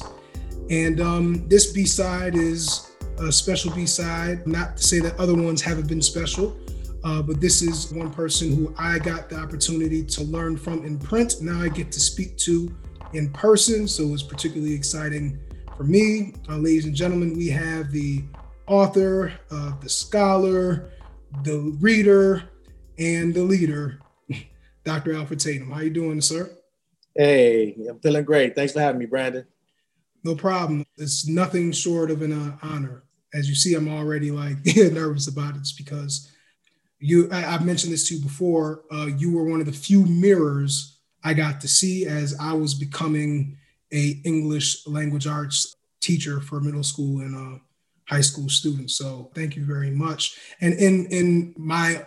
And 0.70 1.02
um, 1.02 1.48
this 1.48 1.74
B 1.74 1.86
side 1.86 2.36
is 2.36 2.92
a 3.18 3.32
special 3.32 3.74
B 3.74 3.88
side, 3.88 4.46
not 4.46 4.78
to 4.78 4.84
say 4.84 5.00
that 5.00 5.20
other 5.20 5.34
ones 5.34 5.64
haven't 5.64 5.88
been 5.88 6.00
special. 6.00 6.56
Uh, 7.04 7.24
but 7.24 7.42
this 7.42 7.64
is 7.64 7.92
one 7.92 8.12
person 8.12 8.56
who 8.56 8.76
I 8.78 9.00
got 9.00 9.28
the 9.28 9.38
opportunity 9.38 10.06
to 10.06 10.24
learn 10.24 10.56
from 10.56 10.86
in 10.86 11.00
print. 11.00 11.42
Now 11.42 11.60
I 11.60 11.68
get 11.68 11.92
to 11.92 12.00
speak 12.00 12.38
to 12.38 12.72
in 13.14 13.32
person. 13.32 13.88
So 13.88 14.14
it's 14.14 14.22
particularly 14.22 14.76
exciting 14.76 15.40
for 15.84 15.90
me, 15.90 16.34
uh, 16.48 16.56
ladies 16.56 16.86
and 16.86 16.96
gentlemen, 16.96 17.36
we 17.36 17.50
have 17.50 17.92
the 17.92 18.24
author, 18.68 19.34
uh, 19.52 19.74
the 19.82 19.90
scholar, 19.90 20.92
the 21.44 21.76
reader, 21.82 22.44
and 22.98 23.34
the 23.34 23.44
leader, 23.44 24.00
Dr. 24.86 25.14
Alfred 25.14 25.42
Tatum. 25.42 25.70
How 25.70 25.82
you 25.82 25.90
doing, 25.90 26.22
sir? 26.22 26.50
Hey, 27.14 27.76
I'm 27.90 28.00
feeling 28.00 28.24
great. 28.24 28.56
Thanks 28.56 28.72
for 28.72 28.80
having 28.80 28.98
me, 28.98 29.08
Brandon. 29.08 29.46
No 30.24 30.36
problem. 30.36 30.86
It's 30.98 31.28
nothing 31.28 31.74
short 31.74 32.12
of 32.12 32.22
an 32.22 32.32
uh, 32.32 32.58
honor. 32.62 33.04
As 33.34 33.50
you 33.50 33.56
see, 33.56 33.76
I'm 33.76 33.90
already 33.90 34.32
like 34.32 34.66
nervous 34.78 35.28
about 35.28 35.58
it 35.58 35.68
because 35.78 36.32
you. 37.00 37.28
I, 37.30 37.42
have 37.42 37.66
mentioned 37.66 37.92
this 37.92 38.08
to 38.08 38.16
you 38.16 38.22
before. 38.22 38.84
Uh, 38.90 39.08
you 39.18 39.34
were 39.34 39.44
one 39.44 39.60
of 39.60 39.66
the 39.66 39.74
few 39.74 40.06
mirrors 40.06 41.00
I 41.26 41.34
got 41.34 41.60
to 41.60 41.68
see 41.68 42.06
as 42.06 42.38
I 42.40 42.54
was 42.54 42.74
becoming 42.74 43.58
a 43.94 44.22
English 44.26 44.86
language 44.88 45.28
arts 45.28 45.76
teacher 46.02 46.42
for 46.42 46.60
middle 46.60 46.84
school 46.84 47.20
and 47.20 47.36
uh, 47.36 47.60
high 48.08 48.22
school 48.22 48.50
students. 48.50 48.96
So 48.98 49.32
thank 49.34 49.56
you 49.56 49.66
very 49.66 49.92
much. 49.92 50.38
And 50.62 50.74
in 50.74 51.06
in 51.08 51.54
my 51.58 52.06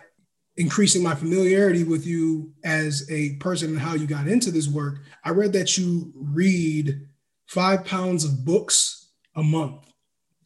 increasing 0.57 1.03
my 1.03 1.15
familiarity 1.15 1.83
with 1.83 2.05
you 2.05 2.51
as 2.63 3.07
a 3.11 3.35
person 3.35 3.69
and 3.69 3.79
how 3.79 3.93
you 3.93 4.07
got 4.07 4.27
into 4.27 4.51
this 4.51 4.67
work, 4.67 4.99
I 5.23 5.29
read 5.29 5.53
that 5.53 5.77
you 5.77 6.11
read 6.15 7.07
five 7.45 7.85
pounds 7.85 8.25
of 8.25 8.43
books 8.43 9.09
a 9.35 9.43
month. 9.43 9.85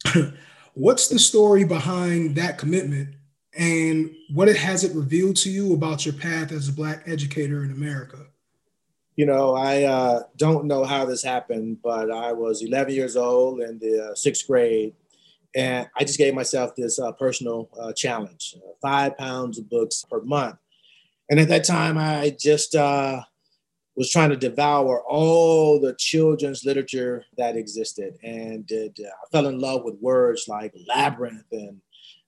What's 0.74 1.08
the 1.08 1.18
story 1.18 1.64
behind 1.64 2.36
that 2.36 2.58
commitment? 2.58 3.14
And 3.56 4.10
what 4.32 4.48
it 4.48 4.56
has 4.56 4.84
it 4.84 4.94
revealed 4.94 5.36
to 5.36 5.50
you 5.50 5.74
about 5.74 6.06
your 6.06 6.14
path 6.14 6.52
as 6.52 6.68
a 6.68 6.72
Black 6.72 7.02
educator 7.06 7.64
in 7.64 7.70
America? 7.70 8.26
You 9.22 9.26
know, 9.26 9.54
I 9.54 9.84
uh, 9.84 10.22
don't 10.36 10.66
know 10.66 10.82
how 10.82 11.04
this 11.04 11.22
happened, 11.22 11.78
but 11.80 12.10
I 12.10 12.32
was 12.32 12.60
11 12.60 12.92
years 12.92 13.16
old 13.16 13.60
in 13.60 13.78
the 13.78 14.06
uh, 14.06 14.14
sixth 14.16 14.48
grade, 14.48 14.94
and 15.54 15.88
I 15.96 16.02
just 16.02 16.18
gave 16.18 16.34
myself 16.34 16.74
this 16.74 16.98
uh, 16.98 17.12
personal 17.12 17.70
uh, 17.80 17.92
challenge: 17.92 18.56
uh, 18.56 18.72
five 18.82 19.16
pounds 19.16 19.60
of 19.60 19.70
books 19.70 20.04
per 20.10 20.20
month. 20.22 20.56
And 21.30 21.38
at 21.38 21.46
that 21.50 21.62
time, 21.62 21.98
I 21.98 22.36
just 22.36 22.74
uh, 22.74 23.22
was 23.94 24.10
trying 24.10 24.30
to 24.30 24.36
devour 24.36 25.04
all 25.08 25.80
the 25.80 25.94
children's 26.00 26.64
literature 26.64 27.24
that 27.38 27.56
existed 27.56 28.14
and 28.24 28.68
uh, 28.72 28.88
fell 29.30 29.46
in 29.46 29.60
love 29.60 29.84
with 29.84 30.00
words 30.00 30.46
like 30.48 30.74
labyrinth 30.88 31.46
and 31.52 31.80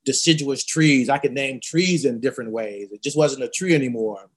deciduous 0.04 0.64
trees. 0.64 1.08
I 1.08 1.18
could 1.18 1.32
name 1.32 1.58
trees 1.60 2.04
in 2.04 2.20
different 2.20 2.52
ways. 2.52 2.92
It 2.92 3.02
just 3.02 3.18
wasn't 3.18 3.42
a 3.42 3.48
tree 3.48 3.74
anymore. 3.74 4.30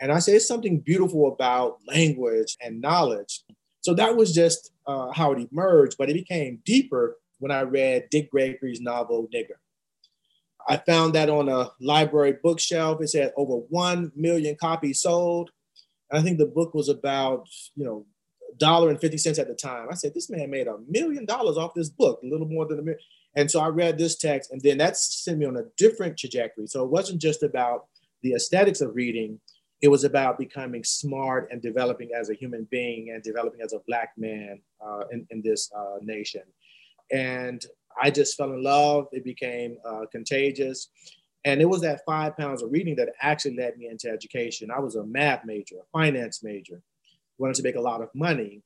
And 0.00 0.12
I 0.12 0.18
say 0.18 0.34
it's 0.34 0.46
something 0.46 0.80
beautiful 0.80 1.32
about 1.32 1.78
language 1.86 2.56
and 2.60 2.80
knowledge. 2.80 3.42
So 3.80 3.94
that 3.94 4.16
was 4.16 4.34
just 4.34 4.72
uh, 4.86 5.12
how 5.12 5.32
it 5.32 5.48
emerged, 5.50 5.96
but 5.98 6.10
it 6.10 6.14
became 6.14 6.60
deeper 6.64 7.16
when 7.38 7.50
I 7.50 7.62
read 7.62 8.08
Dick 8.10 8.30
Gregory's 8.30 8.80
novel, 8.80 9.28
Nigger. 9.34 9.58
I 10.68 10.76
found 10.76 11.14
that 11.14 11.30
on 11.30 11.48
a 11.48 11.70
library 11.80 12.36
bookshelf. 12.42 13.00
It 13.00 13.08
said 13.08 13.32
over 13.36 13.54
1 13.54 14.12
million 14.14 14.56
copies 14.56 15.00
sold. 15.00 15.50
I 16.12 16.20
think 16.20 16.38
the 16.38 16.46
book 16.46 16.74
was 16.74 16.88
about, 16.88 17.48
you 17.74 17.84
know, 17.84 18.06
dollar 18.58 18.90
and 18.90 19.00
50 19.00 19.18
cents 19.18 19.38
at 19.38 19.48
the 19.48 19.54
time. 19.54 19.88
I 19.90 19.94
said, 19.94 20.14
this 20.14 20.30
man 20.30 20.50
made 20.50 20.66
a 20.66 20.76
million 20.88 21.24
dollars 21.24 21.56
off 21.56 21.74
this 21.74 21.88
book, 21.88 22.20
a 22.22 22.26
little 22.26 22.48
more 22.48 22.66
than 22.66 22.78
a 22.78 22.82
million. 22.82 23.00
And 23.36 23.50
so 23.50 23.60
I 23.60 23.68
read 23.68 23.98
this 23.98 24.16
text, 24.16 24.50
and 24.50 24.60
then 24.60 24.78
that 24.78 24.96
sent 24.96 25.38
me 25.38 25.46
on 25.46 25.56
a 25.56 25.64
different 25.76 26.18
trajectory. 26.18 26.66
So 26.66 26.82
it 26.82 26.90
wasn't 26.90 27.20
just 27.20 27.42
about 27.42 27.86
the 28.22 28.32
aesthetics 28.32 28.80
of 28.80 28.94
reading, 28.94 29.38
it 29.80 29.88
was 29.88 30.04
about 30.04 30.38
becoming 30.38 30.82
smart 30.82 31.48
and 31.50 31.62
developing 31.62 32.10
as 32.14 32.30
a 32.30 32.34
human 32.34 32.66
being 32.70 33.10
and 33.10 33.22
developing 33.22 33.60
as 33.60 33.72
a 33.72 33.80
Black 33.86 34.12
man 34.16 34.60
uh, 34.84 35.04
in, 35.12 35.26
in 35.30 35.40
this 35.42 35.70
uh, 35.76 35.98
nation. 36.02 36.42
And 37.12 37.64
I 38.00 38.10
just 38.10 38.36
fell 38.36 38.52
in 38.52 38.62
love. 38.62 39.06
It 39.12 39.24
became 39.24 39.78
uh, 39.84 40.06
contagious. 40.10 40.88
And 41.44 41.60
it 41.60 41.66
was 41.66 41.80
that 41.82 42.00
five 42.04 42.36
pounds 42.36 42.62
of 42.62 42.72
reading 42.72 42.96
that 42.96 43.10
actually 43.22 43.56
led 43.56 43.78
me 43.78 43.88
into 43.88 44.10
education. 44.10 44.70
I 44.70 44.80
was 44.80 44.96
a 44.96 45.04
math 45.04 45.44
major, 45.44 45.76
a 45.76 45.86
finance 45.92 46.42
major, 46.42 46.82
wanted 47.38 47.54
to 47.56 47.62
make 47.62 47.76
a 47.76 47.80
lot 47.80 48.02
of 48.02 48.08
money. 48.14 48.62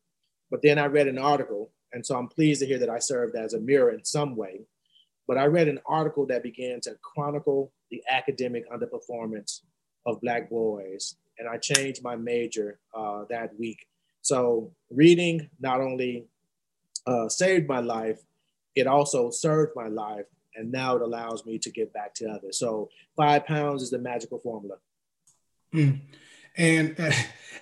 But 0.51 0.63
then 0.63 0.79
I 0.79 0.87
read 0.87 1.09
an 1.09 1.19
article, 1.19 1.73
and 1.93 2.05
so 2.05 2.17
I'm 2.17 2.29
pleased 2.29 2.61
to 2.61 2.67
hear 2.67 2.79
that 2.79 2.91
I 2.91 2.99
served 2.99 3.37
as 3.37 3.55
a 3.55 3.61
mirror 3.61 3.91
in 3.91 4.05
some 4.05 4.37
way. 4.37 4.63
But 5.29 5.39
I 5.39 5.45
read 5.45 5.69
an 5.69 5.81
article 5.87 6.27
that 6.27 6.43
began 6.43 6.81
to 6.83 6.97
chronicle 7.03 7.73
the 7.91 8.03
academic 8.11 8.65
underperformance 8.71 9.61
of 10.07 10.20
Black 10.20 10.50
boys, 10.50 11.16
and 11.38 11.48
I 11.48 11.59
changed 11.59 12.03
my 12.03 12.16
major 12.16 12.78
uh, 12.94 13.24
that 13.30 13.59
week. 13.59 13.86
So 14.22 14.72
reading 14.90 15.50
not 15.61 15.80
only 15.80 16.26
uh, 17.07 17.28
saved 17.28 17.68
my 17.68 17.80
life, 17.80 18.20
it 18.74 18.86
also 18.86 19.30
served 19.30 19.72
my 19.74 19.88
life 19.88 20.26
and 20.55 20.70
now 20.70 20.96
it 20.96 21.03
allows 21.03 21.44
me 21.46 21.59
to 21.59 21.70
give 21.70 21.92
back 21.92 22.14
to 22.14 22.28
others. 22.28 22.59
So 22.59 22.90
five 23.16 23.46
pounds 23.46 23.82
is 23.82 23.90
the 23.90 23.98
magical 23.98 24.38
formula. 24.38 24.76
Mm. 25.74 26.00
And 26.57 26.94
uh, 26.98 27.11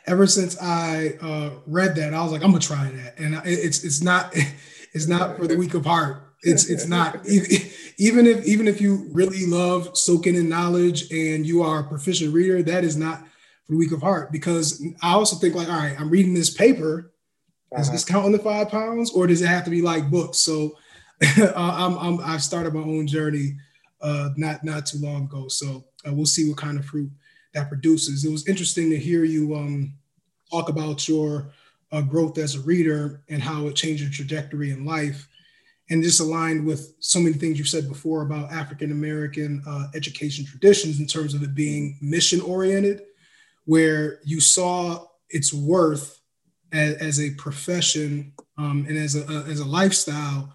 ever 0.07 0.27
since 0.27 0.61
I 0.61 1.15
uh, 1.21 1.51
read 1.67 1.95
that, 1.97 2.15
I 2.15 2.23
was 2.23 2.33
like, 2.33 2.43
I'm 2.43 2.51
gonna 2.51 2.61
try 2.61 2.91
that. 2.91 3.19
And 3.19 3.41
it's 3.45 3.85
it's 3.85 4.03
not 4.03 4.35
it's 4.93 5.07
not 5.07 5.37
for 5.37 5.47
the 5.47 5.57
weak 5.57 5.75
of 5.75 5.87
heart. 5.87 6.30
It's 6.43 6.71
it's 6.71 6.87
not 6.87 7.27
even 7.27 8.27
if 8.27 8.47
even 8.47 8.67
if 8.67 8.81
you 8.81 9.09
really 9.13 9.47
love 9.47 9.97
soaking 9.97 10.37
in 10.37 10.49
knowledge 10.49 11.11
and 11.11 11.47
you 11.47 11.63
are 11.63 11.81
a 11.81 11.85
proficient 11.85 12.33
reader, 12.33 12.63
that 12.63 12.85
is 12.85 12.97
not 12.97 13.21
for 13.67 13.73
the 13.73 13.77
weak 13.77 13.93
of 13.93 14.01
heart. 14.01 14.33
Because 14.33 14.83
I 15.03 15.13
also 15.13 15.37
think 15.37 15.55
like, 15.55 15.69
all 15.69 15.77
right, 15.77 16.01
I'm 16.01 16.11
reading 16.11 16.35
this 16.35 16.51
paper. 16.51 17.13
Is 17.73 17.87
uh-huh. 17.87 17.93
this 17.93 18.05
counting 18.05 18.33
the 18.33 18.39
five 18.39 18.69
pounds, 18.69 19.13
or 19.13 19.27
does 19.27 19.43
it 19.43 19.47
have 19.47 19.65
to 19.65 19.71
be 19.71 19.83
like 19.83 20.11
books? 20.11 20.39
So 20.39 20.77
I'm, 21.55 21.97
I'm 21.99 22.21
I've 22.21 22.43
started 22.43 22.75
my 22.75 22.81
own 22.81 23.07
journey 23.07 23.57
uh, 24.01 24.31
not 24.37 24.65
not 24.65 24.87
too 24.87 24.99
long 24.99 25.25
ago. 25.25 25.49
So 25.49 25.85
uh, 26.07 26.13
we'll 26.13 26.27
see 26.27 26.49
what 26.49 26.59
kind 26.59 26.79
of 26.79 26.85
fruit 26.85 27.11
that 27.55 27.69
produces. 27.69 28.25
It 28.25 28.31
was 28.31 28.49
interesting 28.49 28.91
to 28.91 28.99
hear 28.99 29.25
you 29.25 29.55
um, 29.55 29.95
talk 30.51 30.69
about 30.69 31.09
your 31.09 31.53
uh, 31.93 32.03
growth 32.03 32.39
as 32.39 32.55
a 32.55 32.61
reader 32.61 33.23
and 33.29 33.43
how 33.43 33.67
it 33.67 33.77
changed 33.77 34.03
your 34.03 34.11
trajectory 34.11 34.71
in 34.71 34.85
life, 34.85 35.29
and 35.91 36.05
just 36.05 36.21
aligned 36.21 36.65
with 36.65 36.95
so 37.01 37.19
many 37.19 37.35
things 37.35 37.59
you 37.59 37.65
said 37.65 37.89
before 37.89 38.23
about 38.23 38.53
African 38.53 38.93
American 38.93 39.63
uh, 39.67 39.89
education 39.95 40.47
traditions 40.47 41.01
in 41.01 41.07
terms 41.07 41.35
of 41.35 41.43
it 41.43 41.55
being 41.55 41.99
mission 42.01 42.41
oriented, 42.41 43.03
where 43.65 44.21
you 44.25 44.41
saw 44.41 45.05
its 45.29 45.53
worth 45.53 46.21
as, 46.73 46.95
as 46.97 47.21
a 47.21 47.31
profession 47.35 48.33
um, 48.57 48.87
and 48.89 48.97
as 48.97 49.17
a, 49.17 49.27
as 49.49 49.61
a 49.61 49.65
lifestyle 49.65 50.53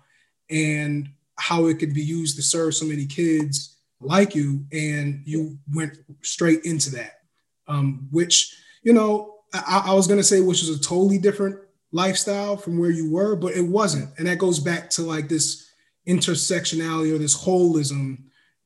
and 0.49 1.09
how 1.37 1.65
it 1.65 1.79
could 1.79 1.93
be 1.93 2.03
used 2.03 2.37
to 2.37 2.41
serve 2.41 2.73
so 2.73 2.85
many 2.85 3.05
kids 3.05 3.77
like 3.99 4.35
you 4.35 4.65
and 4.71 5.21
you 5.25 5.57
went 5.73 5.97
straight 6.21 6.63
into 6.63 6.89
that. 6.91 7.19
Um, 7.67 8.07
which 8.11 8.55
you 8.83 8.93
know 8.93 9.39
I, 9.53 9.85
I 9.87 9.93
was 9.93 10.07
going 10.07 10.19
to 10.19 10.23
say 10.23 10.39
which 10.39 10.61
is 10.61 10.69
a 10.69 10.79
totally 10.79 11.17
different 11.17 11.57
lifestyle 11.95 12.57
from 12.57 12.77
where 12.77 12.91
you 12.91 13.11
were 13.11 13.35
but 13.35 13.53
it 13.53 13.61
wasn't 13.61 14.09
and 14.17 14.27
that 14.27 14.37
goes 14.37 14.59
back 14.59 14.89
to 14.89 15.01
like 15.01 15.27
this 15.27 15.71
intersectionality 16.07 17.13
or 17.13 17.17
this 17.17 17.37
holism 17.45 18.17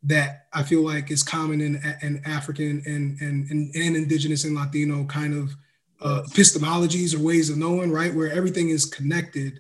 that 0.04 0.48
I 0.54 0.64
feel 0.64 0.82
like 0.82 1.12
is 1.12 1.24
common 1.24 1.60
in, 1.60 1.76
in 2.02 2.22
African 2.26 2.82
and, 2.86 3.20
and, 3.20 3.50
and, 3.50 3.76
and 3.76 3.96
indigenous 3.98 4.46
and 4.46 4.56
Latino 4.56 5.04
kind 5.06 5.34
of 5.34 5.56
uh, 6.02 6.24
epistemologies 6.30 7.14
or 7.14 7.22
ways 7.22 7.50
of 7.50 7.58
knowing, 7.58 7.92
right? 7.92 8.14
Where 8.14 8.32
everything 8.32 8.70
is 8.70 8.86
connected 8.86 9.60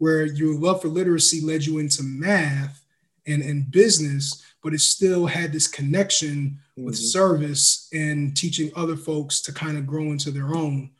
where 0.00 0.24
your 0.24 0.58
love 0.58 0.80
for 0.80 0.88
literacy 0.88 1.42
led 1.42 1.64
you 1.64 1.78
into 1.78 2.02
math 2.02 2.82
and, 3.26 3.42
and 3.42 3.70
business, 3.70 4.42
but 4.62 4.72
it 4.72 4.80
still 4.80 5.26
had 5.26 5.52
this 5.52 5.68
connection 5.68 6.58
mm-hmm. 6.72 6.86
with 6.86 6.96
service 6.96 7.88
and 7.92 8.34
teaching 8.34 8.72
other 8.74 8.96
folks 8.96 9.42
to 9.42 9.52
kind 9.52 9.76
of 9.76 9.86
grow 9.86 10.04
into 10.04 10.30
their 10.30 10.54
own. 10.54 10.90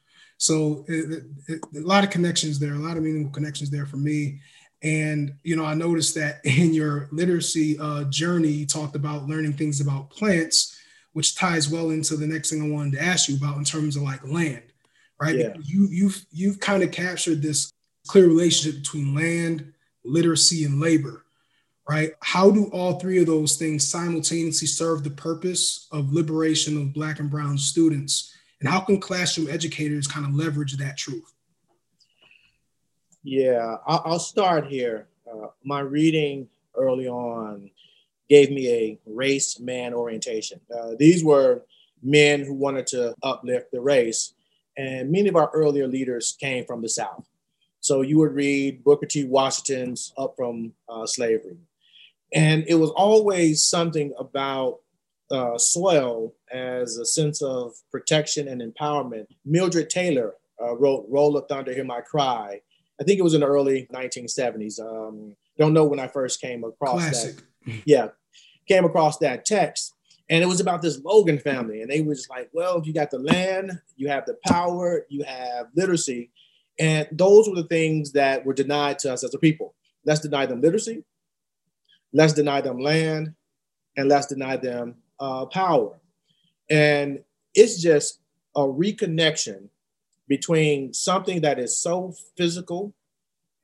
So 0.41 0.87
it, 0.89 1.25
it, 1.49 1.61
a 1.77 1.81
lot 1.81 2.03
of 2.03 2.09
connections 2.09 2.59
there, 2.59 2.73
a 2.73 2.79
lot 2.79 2.97
of 2.97 3.03
meaningful 3.03 3.31
connections 3.31 3.69
there 3.69 3.85
for 3.85 3.99
me. 3.99 4.41
And 4.83 5.35
you 5.43 5.55
know, 5.55 5.67
I 5.67 5.75
noticed 5.75 6.15
that 6.15 6.41
in 6.45 6.73
your 6.73 7.09
literacy 7.13 7.79
uh, 7.79 8.05
journey, 8.05 8.49
you 8.49 8.67
talked 8.67 8.97
about 8.97 9.29
learning 9.29 9.53
things 9.53 9.83
about 9.83 10.09
plants, 10.09 10.81
which 11.13 11.37
ties 11.37 11.69
well 11.69 11.91
into 11.91 12.17
the 12.17 12.27
next 12.27 12.49
thing 12.49 12.63
I 12.63 12.75
wanted 12.75 12.95
to 12.95 13.05
ask 13.05 13.29
you 13.29 13.37
about 13.37 13.59
in 13.59 13.65
terms 13.65 13.97
of 13.97 14.03
like 14.03 14.27
land, 14.27 14.63
right? 15.21 15.37
Yeah. 15.37 15.53
You 15.63 15.87
you've 15.91 16.25
you've 16.33 16.59
kind 16.59 16.83
of 16.83 16.91
captured 16.91 17.43
this 17.43 17.71
clear 18.09 18.27
relationship 18.27 18.81
between 18.81 19.15
land, 19.15 19.75
literacy, 20.07 20.65
and 20.65 20.81
labor, 20.81 21.27
right? 21.87 22.13
How 22.23 22.51
do 22.51 22.71
all 22.73 22.99
three 22.99 23.21
of 23.21 23.27
those 23.27 23.57
things 23.57 23.87
simultaneously 23.87 24.69
serve 24.69 25.05
the 25.05 25.11
purpose 25.11 25.87
of 25.93 26.15
liberation 26.15 26.81
of 26.81 26.95
Black 26.95 27.21
and 27.21 27.29
Brown 27.29 27.59
students? 27.59 28.35
And 28.61 28.69
how 28.69 28.81
can 28.81 29.01
classroom 29.01 29.49
educators 29.49 30.07
kind 30.07 30.27
of 30.27 30.35
leverage 30.35 30.77
that 30.77 30.97
truth? 30.97 31.33
Yeah, 33.23 33.77
I'll 33.87 34.19
start 34.19 34.67
here. 34.67 35.09
Uh, 35.31 35.49
my 35.65 35.81
reading 35.81 36.49
early 36.75 37.09
on 37.09 37.71
gave 38.29 38.51
me 38.51 38.69
a 38.69 38.99
race 39.07 39.61
man 39.61 39.93
orientation. 39.93 40.61
Uh, 40.75 40.93
these 40.99 41.23
were 41.23 41.63
men 42.03 42.45
who 42.45 42.55
wanted 42.55 42.87
to 42.89 43.15
uplift 43.23 43.73
the 43.73 43.81
race, 43.81 44.35
and 44.77 45.11
many 45.11 45.29
of 45.29 45.37
our 45.37 45.51
earlier 45.53 45.87
leaders 45.87 46.37
came 46.41 46.65
from 46.65 46.81
the 46.81 46.89
South. 46.89 47.27
So 47.81 48.03
you 48.03 48.19
would 48.19 48.35
read 48.35 48.85
Booker 48.85 49.07
T. 49.07 49.25
Washington's 49.25 50.13
Up 50.17 50.35
from 50.37 50.73
uh, 50.89 51.07
Slavery. 51.07 51.57
And 52.33 52.65
it 52.69 52.75
was 52.75 52.91
always 52.91 53.63
something 53.65 54.13
about 54.19 54.81
uh, 55.31 55.57
soil 55.59 56.35
as 56.53 56.97
a 56.97 57.05
sense 57.05 57.43
of 57.43 57.73
protection 57.91 58.49
and 58.49 58.61
empowerment. 58.61 59.27
Mildred 59.45 59.91
Taylor 59.91 60.35
uh, 60.61 60.77
wrote 60.77 61.07
Roll 61.09 61.37
of 61.37 61.47
Thunder, 61.49 61.73
Hear 61.73 61.85
My 61.85 62.01
Cry. 62.01 62.61
I 63.01 63.05
think 63.05 63.19
it 63.19 63.23
was 63.23 63.35
in 63.35 63.41
the 63.41 63.47
early 63.47 63.89
1970s. 63.93 64.81
Um, 64.81 65.37
don't 65.59 65.73
know 65.73 65.85
when 65.85 66.01
I 66.01 66.09
first 66.09 66.41
came 66.41 66.65
across 66.65 67.01
Classic. 67.01 67.37
that. 67.37 67.83
Yeah, 67.85 68.09
came 68.69 68.85
across 68.85 69.19
that 69.19 69.45
text. 69.45 69.95
And 70.29 70.45
it 70.45 70.47
was 70.47 70.61
about 70.61 70.81
this 70.81 71.01
Logan 71.05 71.39
family. 71.39 71.83
And 71.83 71.91
they 71.91 72.03
were 72.03 72.15
just 72.15 72.31
like, 72.31 72.49
well, 72.53 72.79
if 72.79 72.87
you 72.87 72.95
got 72.95 73.11
the 73.11 73.19
land, 73.19 73.81
you 73.97 74.09
have 74.09 74.27
the 74.27 74.37
power, 74.47 75.05
you 75.09 75.25
have 75.25 75.67
literacy, 75.75 76.31
and 76.79 77.07
those 77.13 77.49
were 77.49 77.57
the 77.57 77.69
things 77.69 78.13
that 78.13 78.47
were 78.47 78.55
denied 78.55 78.99
to 79.01 79.13
us 79.13 79.23
as 79.23 79.35
a 79.35 79.39
people. 79.39 79.75
Let's 80.07 80.21
deny 80.21 80.47
them 80.47 80.63
literacy, 80.63 81.05
let's 82.13 82.33
deny 82.33 82.63
them 82.63 82.79
land, 82.79 83.35
and 83.97 84.09
let's 84.09 84.27
deny 84.27 84.57
them 84.57 84.97
uh, 85.21 85.47
power. 85.47 86.01
And 86.69 87.23
it's 87.55 87.81
just 87.81 88.21
a 88.57 88.61
reconnection 88.61 89.69
between 90.29 90.93
something 90.93 91.41
that 91.43 91.59
is 91.59 91.79
so 91.79 92.15
physical 92.37 92.95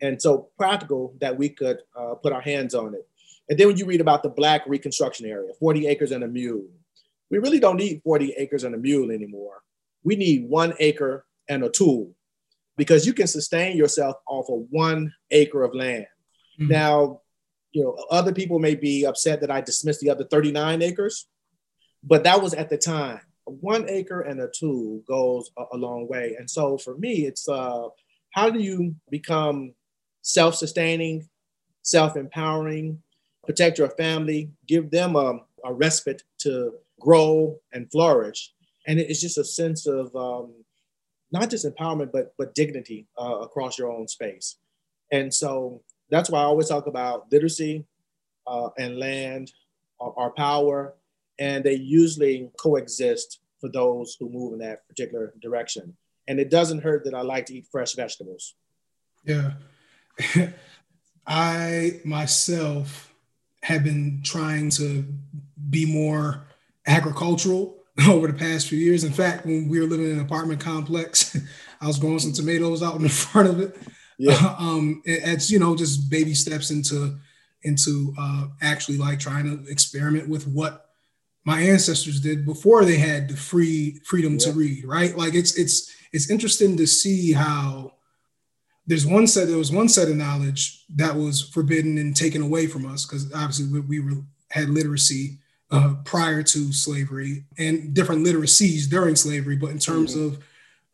and 0.01 0.21
so 0.21 0.49
practical 0.59 1.15
that 1.21 1.37
we 1.37 1.49
could 1.49 1.79
uh, 1.97 2.15
put 2.15 2.33
our 2.33 2.41
hands 2.41 2.75
on 2.75 2.95
it. 2.95 3.09
And 3.49 3.59
then 3.59 3.69
when 3.69 3.77
you 3.77 3.87
read 3.87 4.01
about 4.01 4.23
the 4.23 4.29
Black 4.29 4.63
Reconstruction 4.67 5.27
area, 5.27 5.53
40 5.59 5.87
acres 5.87 6.13
and 6.13 6.25
a 6.25 6.29
mule, 6.29 6.67
we 7.31 7.39
really 7.39 7.61
don't 7.61 7.77
need 7.77 8.03
40 8.03 8.35
acres 8.37 8.65
and 8.65 8.75
a 8.75 8.79
mule 8.79 9.11
anymore. 9.11 9.63
We 10.05 10.17
need 10.17 10.49
one 10.49 10.75
acre 10.79 11.25
and 11.49 11.63
a 11.65 11.71
tool 11.71 12.13
because 12.77 13.07
you 13.07 13.13
can 13.13 13.27
sustain 13.27 13.77
yourself 13.77 14.17
off 14.29 14.49
of 14.51 14.67
one 14.71 15.13
acre 15.31 15.63
of 15.63 15.75
land. 15.75 16.07
Mm-hmm. 16.61 16.73
Now, 16.73 17.21
you 17.73 17.85
know, 17.85 17.97
other 18.11 18.33
people 18.33 18.59
may 18.59 18.75
be 18.75 19.05
upset 19.05 19.41
that 19.41 19.51
I 19.51 19.61
dismissed 19.61 20.01
the 20.01 20.11
other 20.11 20.25
39 20.25 20.83
acres, 20.83 21.29
but 22.07 22.25
that 22.25 22.41
was 22.41 22.55
at 22.55 22.71
the 22.71 22.79
time. 22.79 23.21
one 23.47 23.89
acre 23.89 24.23
and 24.23 24.41
a 24.41 24.49
tool 24.49 25.03
goes 25.07 25.51
a, 25.57 25.65
a 25.73 25.77
long 25.77 26.09
way. 26.09 26.35
And 26.39 26.51
so 26.51 26.77
for 26.79 26.97
me, 26.97 27.27
it's 27.27 27.49
uh, 27.49 27.89
how 28.31 28.51
do 28.51 28.61
you 28.61 28.95
become 29.11 29.75
self-sustaining, 30.23 31.29
self-empowering, 31.83 33.03
protect 33.45 33.79
your 33.79 33.91
family, 33.91 34.51
give 34.67 34.91
them 34.91 35.15
a, 35.17 35.41
a 35.65 35.73
respite 35.73 36.23
to 36.39 36.75
grow 37.01 37.59
and 37.73 37.91
flourish. 37.91 38.53
And 38.89 38.99
it's 38.99 39.21
just 39.21 39.39
a 39.39 39.45
sense 39.45 39.87
of 39.87 40.15
um, 40.17 40.53
not 41.33 41.51
just 41.51 41.67
empowerment, 41.67 42.13
but 42.13 42.35
but 42.39 42.55
dignity 42.55 43.07
uh, 43.19 43.39
across 43.47 43.79
your 43.79 43.91
own 43.91 44.09
space. 44.09 44.57
And 45.13 45.33
so 45.33 45.83
that's 46.11 46.31
why 46.31 46.41
I 46.41 46.45
always 46.45 46.69
talk 46.69 46.87
about 46.87 47.31
literacy 47.33 47.85
uh, 48.47 48.71
and 48.79 48.99
land 48.99 49.53
our 50.01 50.31
power, 50.31 50.95
and 51.39 51.65
they 51.65 51.75
usually 51.75 52.51
coexist 52.59 53.41
for 53.61 53.69
those 53.69 54.17
who 54.19 54.29
move 54.29 54.53
in 54.53 54.59
that 54.61 54.87
particular 54.89 55.33
direction. 55.41 55.97
And 56.29 56.41
it 56.41 56.51
doesn't 56.51 56.83
hurt 56.83 57.05
that 57.05 57.15
I 57.15 57.23
like 57.23 57.47
to 57.47 57.55
eat 57.55 57.67
fresh 57.71 57.95
vegetables. 57.95 58.55
Yeah. 59.25 59.53
I 61.27 62.01
myself 62.05 63.13
have 63.63 63.83
been 63.83 64.21
trying 64.25 64.71
to 64.71 65.05
be 65.71 65.85
more 65.85 66.47
agricultural 66.87 67.77
over 68.09 68.29
the 68.29 68.33
past 68.33 68.69
few 68.69 68.79
years. 68.79 69.05
In 69.05 69.13
fact, 69.13 69.47
when 69.47 69.69
we 69.69 69.81
were 69.81 69.87
living 69.87 70.07
in 70.07 70.19
an 70.19 70.25
apartment 70.25 70.61
complex, 70.61 71.37
I 71.81 71.87
was 71.87 71.99
growing 71.99 72.19
some 72.19 72.33
tomatoes 72.33 72.83
out 72.83 72.97
in 72.97 73.03
the 73.03 73.09
front 73.09 73.49
of 73.49 73.61
it. 73.61 73.77
Yeah. 74.19 74.57
um, 74.59 75.03
it's 75.05 75.51
you 75.51 75.59
know 75.59 75.77
just 75.77 76.09
baby 76.11 76.33
steps 76.33 76.71
into 76.71 77.19
into 77.63 78.15
uh, 78.19 78.47
actually 78.63 78.97
like 78.97 79.19
trying 79.19 79.45
to 79.45 79.71
experiment 79.71 80.29
with 80.29 80.47
what 80.47 80.86
my 81.47 81.61
ancestors 81.61 82.21
did 82.21 82.45
before 82.45 82.85
they 82.85 82.99
had 82.99 83.29
the 83.29 83.37
free 83.37 84.01
freedom 84.05 84.33
yeah. 84.33 84.39
to 84.41 84.53
read. 84.53 84.85
Right? 84.85 85.17
Like 85.17 85.35
it's 85.35 85.57
it's 85.57 85.95
it's 86.13 86.29
interesting 86.29 86.77
to 86.77 86.87
see 86.87 87.33
how 87.33 87.93
there's 88.87 89.07
one 89.07 89.27
set 89.27 89.49
there 89.49 89.57
was 89.57 89.73
one 89.73 89.89
set 89.89 90.09
of 90.09 90.17
knowledge 90.17 90.85
that 90.97 91.15
was 91.15 91.49
forbidden 91.49 91.99
and 91.99 92.15
taken 92.15 92.43
away 92.43 92.67
from 92.67 92.85
us 92.87 93.07
because 93.07 93.33
obviously 93.33 93.67
we, 93.67 93.81
we 93.81 94.01
were, 94.01 94.23
had 94.51 94.69
literacy 94.69 95.39
uh, 95.71 95.95
prior 96.05 96.43
to 96.43 96.73
slavery 96.73 97.45
and 97.59 97.95
different 97.95 98.25
literacies 98.25 98.89
during 98.89 99.17
slavery 99.17 99.57
but 99.57 99.71
in 99.71 99.79
terms 99.79 100.15
mm-hmm. 100.15 100.37
of 100.37 100.45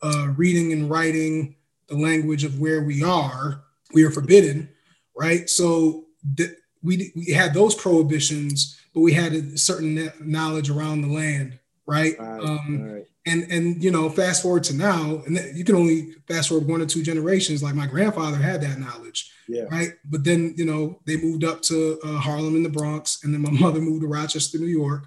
uh, 0.02 0.28
reading 0.36 0.72
and 0.72 0.88
writing 0.90 1.54
the 1.88 1.96
language 1.96 2.44
of 2.44 2.58
where 2.58 2.82
we 2.82 3.02
are 3.02 3.62
we 3.92 4.02
are 4.04 4.10
forbidden 4.10 4.68
right 5.14 5.50
so 5.50 6.06
th- 6.36 6.56
we, 6.82 7.12
we 7.14 7.26
had 7.26 7.52
those 7.52 7.74
prohibitions 7.74 8.81
but 8.94 9.00
we 9.00 9.12
had 9.12 9.32
a 9.32 9.58
certain 9.58 10.12
knowledge 10.20 10.70
around 10.70 11.02
the 11.02 11.08
land 11.08 11.58
right, 11.86 12.18
right, 12.18 12.42
um, 12.42 12.92
right. 12.92 13.04
and 13.26 13.44
and 13.50 13.82
you 13.82 13.90
know 13.90 14.08
fast 14.08 14.42
forward 14.42 14.64
to 14.64 14.74
now 14.74 15.22
and 15.26 15.38
you 15.54 15.64
can 15.64 15.74
only 15.74 16.12
fast 16.28 16.48
forward 16.48 16.68
one 16.68 16.80
or 16.80 16.86
two 16.86 17.02
generations 17.02 17.62
like 17.62 17.74
my 17.74 17.86
grandfather 17.86 18.36
had 18.36 18.60
that 18.60 18.78
knowledge 18.78 19.32
yeah. 19.48 19.64
right? 19.70 19.90
But 20.04 20.24
then 20.24 20.54
you 20.56 20.64
know 20.64 21.00
they 21.06 21.16
moved 21.16 21.44
up 21.44 21.62
to 21.62 21.98
uh, 22.04 22.18
harlem 22.18 22.56
in 22.56 22.62
the 22.62 22.68
bronx 22.68 23.24
and 23.24 23.32
then 23.32 23.42
my 23.42 23.50
mother 23.60 23.80
moved 23.80 24.02
to 24.02 24.08
rochester 24.08 24.58
new 24.58 24.66
york 24.66 25.04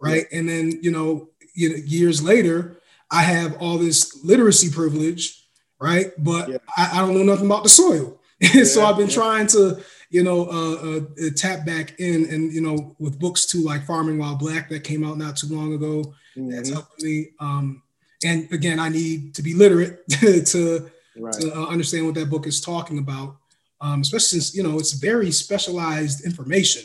right? 0.00 0.26
Yeah. 0.30 0.38
and 0.38 0.48
then 0.48 0.78
you 0.82 0.90
know, 0.90 1.28
you 1.54 1.70
know 1.70 1.76
years 1.76 2.22
later 2.22 2.78
i 3.10 3.22
have 3.22 3.56
all 3.60 3.78
this 3.78 4.24
literacy 4.24 4.70
privilege 4.70 5.40
right? 5.80 6.12
But 6.18 6.48
yeah. 6.48 6.58
I, 6.76 6.90
I, 6.94 7.00
don't 7.00 7.14
know 7.14 7.22
nothing 7.22 7.46
about 7.46 7.62
the 7.62 7.68
soil. 7.68 8.18
So 8.64 8.84
i've 8.86 8.96
been 8.96 9.08
trying 9.08 9.46
to 9.48 9.82
you 10.10 10.22
know 10.22 10.46
uh, 10.46 10.98
uh, 10.98 11.30
tap 11.36 11.64
back 11.64 11.98
in 11.98 12.28
and 12.30 12.52
you 12.52 12.60
know 12.60 12.94
with 12.98 13.18
books 13.18 13.46
too 13.46 13.62
like 13.62 13.86
farming 13.86 14.18
while 14.18 14.36
black 14.36 14.68
that 14.68 14.84
came 14.84 15.04
out 15.04 15.16
not 15.16 15.36
too 15.36 15.46
long 15.46 15.72
ago 15.72 16.12
mm-hmm. 16.36 16.50
that's 16.50 16.70
helping 16.70 17.06
me. 17.06 17.26
Um, 17.38 17.82
and 18.24 18.52
again, 18.52 18.78
I 18.78 18.88
need 18.88 19.34
to 19.34 19.42
be 19.42 19.54
literate 19.54 20.06
to, 20.20 20.90
right. 21.16 21.32
to 21.34 21.54
uh, 21.54 21.66
understand 21.66 22.06
what 22.06 22.14
that 22.16 22.30
book 22.30 22.46
is 22.46 22.60
talking 22.60 22.98
about, 22.98 23.36
um, 23.80 24.02
especially 24.02 24.40
since 24.40 24.54
you 24.54 24.62
know 24.62 24.78
it's 24.78 24.92
very 24.92 25.30
specialized 25.30 26.24
information, 26.24 26.82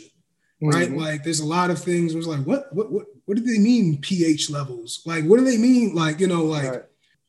mm-hmm. 0.62 0.68
right? 0.68 0.90
Like 0.90 1.24
there's 1.24 1.40
a 1.40 1.46
lot 1.46 1.70
of 1.70 1.78
things. 1.78 2.14
It 2.14 2.16
was 2.16 2.26
like, 2.26 2.44
what, 2.44 2.72
what, 2.74 2.90
what, 2.90 3.06
what 3.26 3.36
do 3.36 3.42
they 3.42 3.58
mean 3.58 3.98
pH 4.00 4.50
levels? 4.50 5.02
Like, 5.04 5.24
what 5.24 5.38
do 5.38 5.44
they 5.44 5.58
mean? 5.58 5.94
Like, 5.94 6.20
you 6.20 6.26
know, 6.26 6.44
like 6.44 6.70
right. 6.70 6.82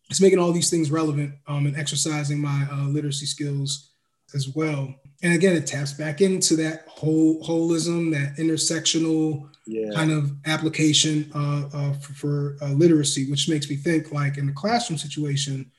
it's 0.09 0.21
making 0.21 0.39
all 0.39 0.51
these 0.51 0.69
things 0.69 0.91
relevant 0.91 1.33
um, 1.47 1.65
and 1.65 1.75
exercising 1.75 2.39
my 2.39 2.67
uh, 2.71 2.87
literacy 2.87 3.25
skills 3.25 3.91
as 4.33 4.49
well. 4.49 4.93
And 5.23 5.33
again, 5.33 5.55
it 5.55 5.65
taps 5.65 5.93
back 5.93 6.21
into 6.21 6.55
that 6.57 6.85
whole 6.87 7.41
holism, 7.43 8.11
that 8.11 8.35
intersectional 8.37 9.49
yeah. 9.65 9.91
kind 9.93 10.11
of 10.11 10.31
application 10.45 11.31
uh, 11.33 11.69
uh, 11.73 11.93
for, 11.93 12.13
for 12.13 12.57
uh, 12.61 12.69
literacy, 12.73 13.29
which 13.29 13.49
makes 13.49 13.69
me 13.69 13.75
think 13.75 14.11
like 14.11 14.37
in 14.37 14.45
the 14.45 14.53
classroom 14.53 14.97
situation, 14.97 15.71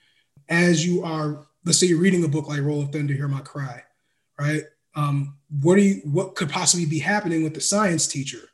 as 0.48 0.84
you 0.84 1.04
are, 1.04 1.46
let's 1.64 1.78
say 1.78 1.86
you're 1.86 2.00
reading 2.00 2.24
a 2.24 2.28
book 2.28 2.48
like 2.48 2.60
Roll 2.60 2.82
of 2.82 2.90
Thunder, 2.90 3.14
Hear 3.14 3.28
My 3.28 3.40
Cry, 3.40 3.82
right? 4.38 4.62
Um, 4.96 5.36
what 5.60 5.76
do 5.76 5.82
you, 5.82 6.00
what 6.04 6.34
could 6.34 6.50
possibly 6.50 6.86
be 6.86 6.98
happening 6.98 7.44
with 7.44 7.54
the 7.54 7.60
science 7.60 8.08
teacher 8.08 8.50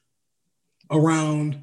around 0.90 1.62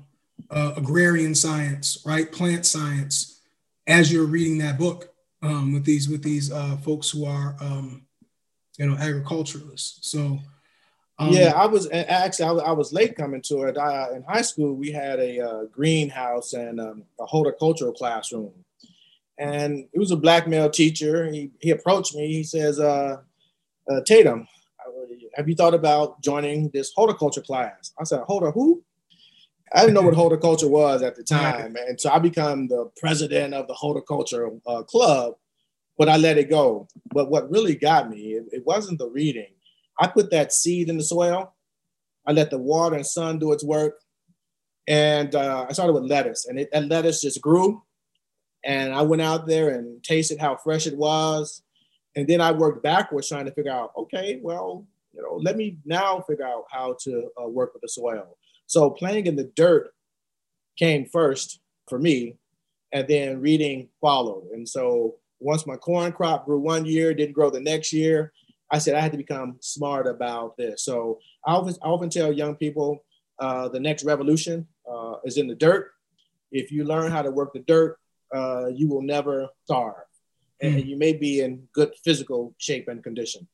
uh, 0.49 0.74
agrarian 0.76 1.36
science, 1.36 2.01
right? 2.05 2.32
Plant 2.32 2.65
science, 2.65 3.41
as 3.86 4.11
you're 4.11 4.26
reading 4.26 4.57
that 4.59 4.80
book 4.80 5.13
um, 5.43 5.74
with 5.74 5.86
these 5.86 6.09
with 6.09 6.24
these 6.24 6.51
uh, 6.51 6.78
folks 6.78 7.09
who 7.09 7.26
are, 7.26 7.55
um, 7.61 8.03
you 8.82 8.89
know, 8.89 8.97
agriculturalists. 8.97 10.09
So 10.09 10.39
um, 11.19 11.29
yeah, 11.29 11.53
I 11.55 11.67
was 11.67 11.88
actually 11.91 12.63
I, 12.63 12.71
was 12.71 12.91
late 12.91 13.15
coming 13.15 13.43
to 13.43 13.63
it. 13.63 13.77
I, 13.77 14.15
in 14.15 14.23
high 14.23 14.41
school, 14.41 14.73
we 14.73 14.91
had 14.91 15.19
a 15.19 15.39
uh, 15.39 15.63
greenhouse 15.65 16.53
and 16.53 16.82
um, 16.82 17.03
a 17.19 17.27
horticultural 17.27 17.93
classroom, 17.93 18.51
and 19.38 19.88
it 19.93 19.99
was 19.99 20.09
a 20.09 20.15
black 20.15 20.47
male 20.47 20.69
teacher. 20.69 21.32
He 21.32 21.51
he 21.59 21.69
approached 21.69 22.15
me. 22.15 22.34
He 22.34 22.43
says, 22.43 22.79
uh, 22.79 23.17
uh, 23.88 24.01
"Tatum, 24.03 24.47
have 25.36 25.47
you 25.47 25.53
thought 25.53 25.75
about 25.75 26.23
joining 26.23 26.69
this 26.69 26.91
horticulture 26.95 27.41
class?" 27.41 27.93
I 27.99 28.03
said, 28.03 28.21
"Hold 28.21 28.51
who?" 28.55 28.84
I 29.73 29.82
didn't 29.82 29.93
know 29.93 30.01
what 30.01 30.15
horticulture 30.23 30.69
was 30.69 31.03
at 31.03 31.15
the 31.15 31.23
time, 31.23 31.75
and 31.88 32.01
so 32.01 32.09
I 32.09 32.17
become 32.17 32.67
the 32.67 32.89
president 32.99 33.53
of 33.53 33.67
the 33.67 33.75
horticulture 33.75 34.49
uh, 34.65 34.82
club, 34.82 35.36
but 36.02 36.10
I 36.10 36.18
let 36.18 36.39
it 36.39 36.49
go. 36.49 36.88
But 37.14 37.30
what 37.30 37.52
really 37.52 37.76
got 37.76 38.10
me, 38.10 38.34
it, 38.34 38.45
it 38.52 38.64
wasn't 38.66 38.97
the 38.97 39.08
reading 39.08 39.54
I 39.99 40.08
put 40.08 40.32
that 40.32 40.52
seed 40.52 40.89
in 40.89 40.97
the 40.97 41.04
soil. 41.04 41.54
I 42.26 42.32
let 42.32 42.49
the 42.49 42.58
water 42.58 42.95
and 42.95 43.06
sun 43.06 43.38
do 43.38 43.52
its 43.52 43.64
work. 43.64 43.99
And 44.88 45.36
uh, 45.36 45.68
I 45.70 45.74
started 45.74 45.93
with 45.93 46.10
lettuce, 46.10 46.47
and 46.47 46.60
it, 46.60 46.70
that 46.72 46.89
lettuce 46.89 47.22
just 47.22 47.39
grew. 47.39 47.84
And 48.66 48.95
I 48.95 49.04
went 49.04 49.22
out 49.22 49.45
there 49.45 49.70
and 49.70 50.04
tasted 50.04 50.39
how 50.39 50.56
fresh 50.56 50.88
it 50.88 50.97
was. 50.97 51.62
And 52.16 52.28
then 52.28 52.41
I 52.41 52.52
worked 52.52 52.82
backwards 52.82 53.30
trying 53.30 53.45
to 53.45 53.52
figure 53.52 53.72
out, 53.72 53.91
okay, 53.95 54.39
well, 54.41 54.88
you 55.14 55.22
know, 55.22 55.36
let 55.36 55.56
me 55.56 55.78
now 55.86 56.22
figure 56.28 56.47
out 56.47 56.64
how 56.72 56.95
to 57.04 57.30
uh, 57.39 57.47
work 57.47 57.74
with 57.74 57.84
the 57.84 57.89
soil. 57.89 58.39
So 58.66 58.89
playing 58.89 59.28
in 59.28 59.36
the 59.36 59.52
dirt 59.56 59.93
came 60.80 61.06
first 61.06 61.60
for 61.88 61.99
me, 61.99 62.38
and 62.91 63.08
then 63.08 63.39
reading 63.39 63.89
followed. 64.02 64.47
And 64.52 64.68
so 64.68 65.18
once 65.42 65.66
my 65.66 65.76
corn 65.76 66.12
crop 66.12 66.46
grew 66.46 66.60
one 66.60 66.86
year, 66.86 67.14
didn't 67.14 67.34
grow 67.34 67.50
the 67.50 67.60
next 67.60 67.92
year, 67.92 68.32
I 68.70 68.78
said 68.78 68.96
I 68.96 69.02
had 69.02 69.12
to 69.12 69.18
become 69.18 69.58
smart 69.60 70.08
about 70.08 70.56
this. 70.56 70.84
So 70.84 71.20
I 71.46 71.54
often, 71.54 71.76
I 71.84 71.88
often 71.88 72.10
tell 72.10 72.32
young 72.32 72.56
people 72.56 73.04
uh, 73.39 73.68
the 73.68 73.80
next 73.80 74.06
revolution 74.06 74.68
uh, 74.89 75.16
is 75.26 75.38
in 75.38 75.48
the 75.48 75.56
dirt. 75.56 75.92
If 76.52 76.72
you 76.72 76.84
learn 76.86 77.12
how 77.12 77.22
to 77.22 77.32
work 77.32 77.54
the 77.54 77.60
dirt, 77.60 77.98
uh, 78.34 78.68
you 78.68 78.88
will 78.88 79.02
never 79.02 79.50
starve, 79.66 80.06
and 80.62 80.76
mm. 80.76 80.86
you 80.86 80.98
may 80.98 81.14
be 81.14 81.42
in 81.42 81.68
good 81.74 81.92
physical 82.04 82.54
shape 82.58 82.88
and 82.88 83.04
condition. 83.04 83.48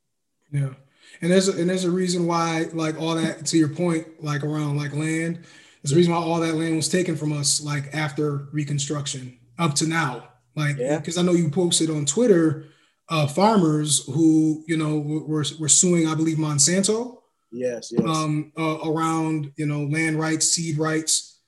Yeah, 0.52 0.74
and 1.22 1.32
there's 1.32 1.48
a, 1.48 1.60
and 1.60 1.70
there's 1.70 1.84
a 1.84 1.92
reason 1.92 2.28
why, 2.28 2.66
like 2.74 3.00
all 3.00 3.16
that, 3.16 3.46
to 3.48 3.58
your 3.58 3.70
point, 3.70 4.24
like 4.24 4.44
around 4.44 4.78
like 4.78 4.94
land, 4.94 5.44
there's 5.82 5.94
a 5.94 5.96
reason 5.96 6.14
why 6.14 6.20
all 6.20 6.40
that 6.40 6.56
land 6.56 6.76
was 6.76 6.90
taken 6.90 7.16
from 7.16 7.34
us, 7.34 7.62
like 7.62 7.94
after 7.94 8.48
Reconstruction 8.52 9.38
up 9.58 9.74
to 9.76 9.88
now, 9.88 10.30
like 10.58 10.78
because 10.78 11.16
yeah. 11.16 11.22
I 11.22 11.26
know 11.26 11.32
you 11.34 11.50
posted 11.50 11.90
on 11.90 12.06
Twitter 12.06 12.66
uh, 13.10 13.28
farmers 13.28 14.06
who 14.08 14.64
you 14.68 14.78
know 14.78 15.00
were, 15.00 15.46
were 15.60 15.70
suing, 15.70 16.08
I 16.08 16.16
believe, 16.16 16.38
Monsanto. 16.38 17.20
Yes, 17.52 17.92
yes. 17.92 18.06
Um, 18.06 18.52
uh, 18.58 18.80
around 18.84 19.54
you 19.56 19.66
know 19.66 19.84
land 19.86 20.20
rights, 20.20 20.50
seed 20.50 20.78
rights, 20.78 21.40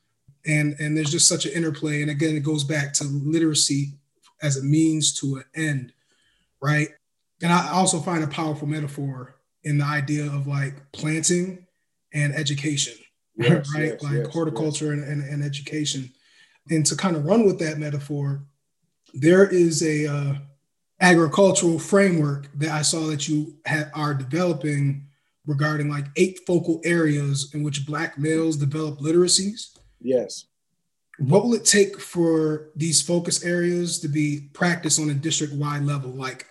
and 0.45 0.76
and 0.80 0.95
there's 0.95 1.12
just 1.12 1.28
such 1.28 1.45
an 1.45 1.51
interplay. 1.51 2.01
And 2.01 2.12
again, 2.12 2.36
it 2.36 2.43
goes 2.43 2.64
back 2.64 2.93
to 2.93 3.03
literacy 3.03 3.93
as 4.41 4.57
a 4.57 4.64
means 4.64 5.14
to 5.20 5.38
an 5.38 5.43
end, 5.55 5.93
right? 6.62 6.89
And 7.41 7.51
I 7.51 7.72
also 7.72 7.99
find 7.99 8.24
a 8.24 8.28
powerful 8.28 8.68
metaphor 8.68 9.36
in 9.64 9.78
the 9.78 9.86
idea 9.86 10.26
of 10.26 10.47
like 10.47 10.76
planting 10.93 11.66
and 12.14 12.34
education, 12.34 12.93
yes, 13.36 13.70
right? 13.76 13.86
Yes, 13.86 14.03
like 14.03 14.14
yes, 14.14 14.28
horticulture 14.28 14.93
and, 14.93 15.03
and, 15.03 15.22
and, 15.22 15.43
education. 15.43 16.10
And 16.70 16.86
to 16.86 16.95
kind 16.95 17.18
of 17.18 17.26
run 17.26 17.45
with 17.45 17.60
that 17.60 17.78
metaphor, 17.78 18.43
there 19.14 19.47
is 19.47 19.84
a 19.84 20.07
uh, 20.07 20.34
agricultural 21.01 21.80
framework 21.80 22.49
that 22.55 22.70
I 22.70 22.82
saw 22.82 23.07
that 23.07 23.28
you 23.28 23.55
are 23.93 24.14
developing 24.14 25.05
regarding 25.45 25.89
like 25.89 26.05
eight 26.16 26.39
focal 26.45 26.80
areas 26.84 27.51
in 27.53 27.64
which 27.64 27.86
Black 27.86 28.18
males 28.18 28.57
develop 28.57 28.99
literacies. 28.99 29.78
Yes. 30.01 30.45
what 31.20 31.43
will 31.43 31.53
it 31.53 31.66
take 31.66 31.99
for 31.99 32.70
these 32.76 33.01
focus 33.01 33.43
areas 33.43 33.99
to 33.99 34.07
be 34.07 34.49
practiced 34.53 34.99
on 34.99 35.10
a 35.10 35.14
district 35.14 35.53
wide 35.53 35.84
level? 35.84 36.12
Like 36.12 36.45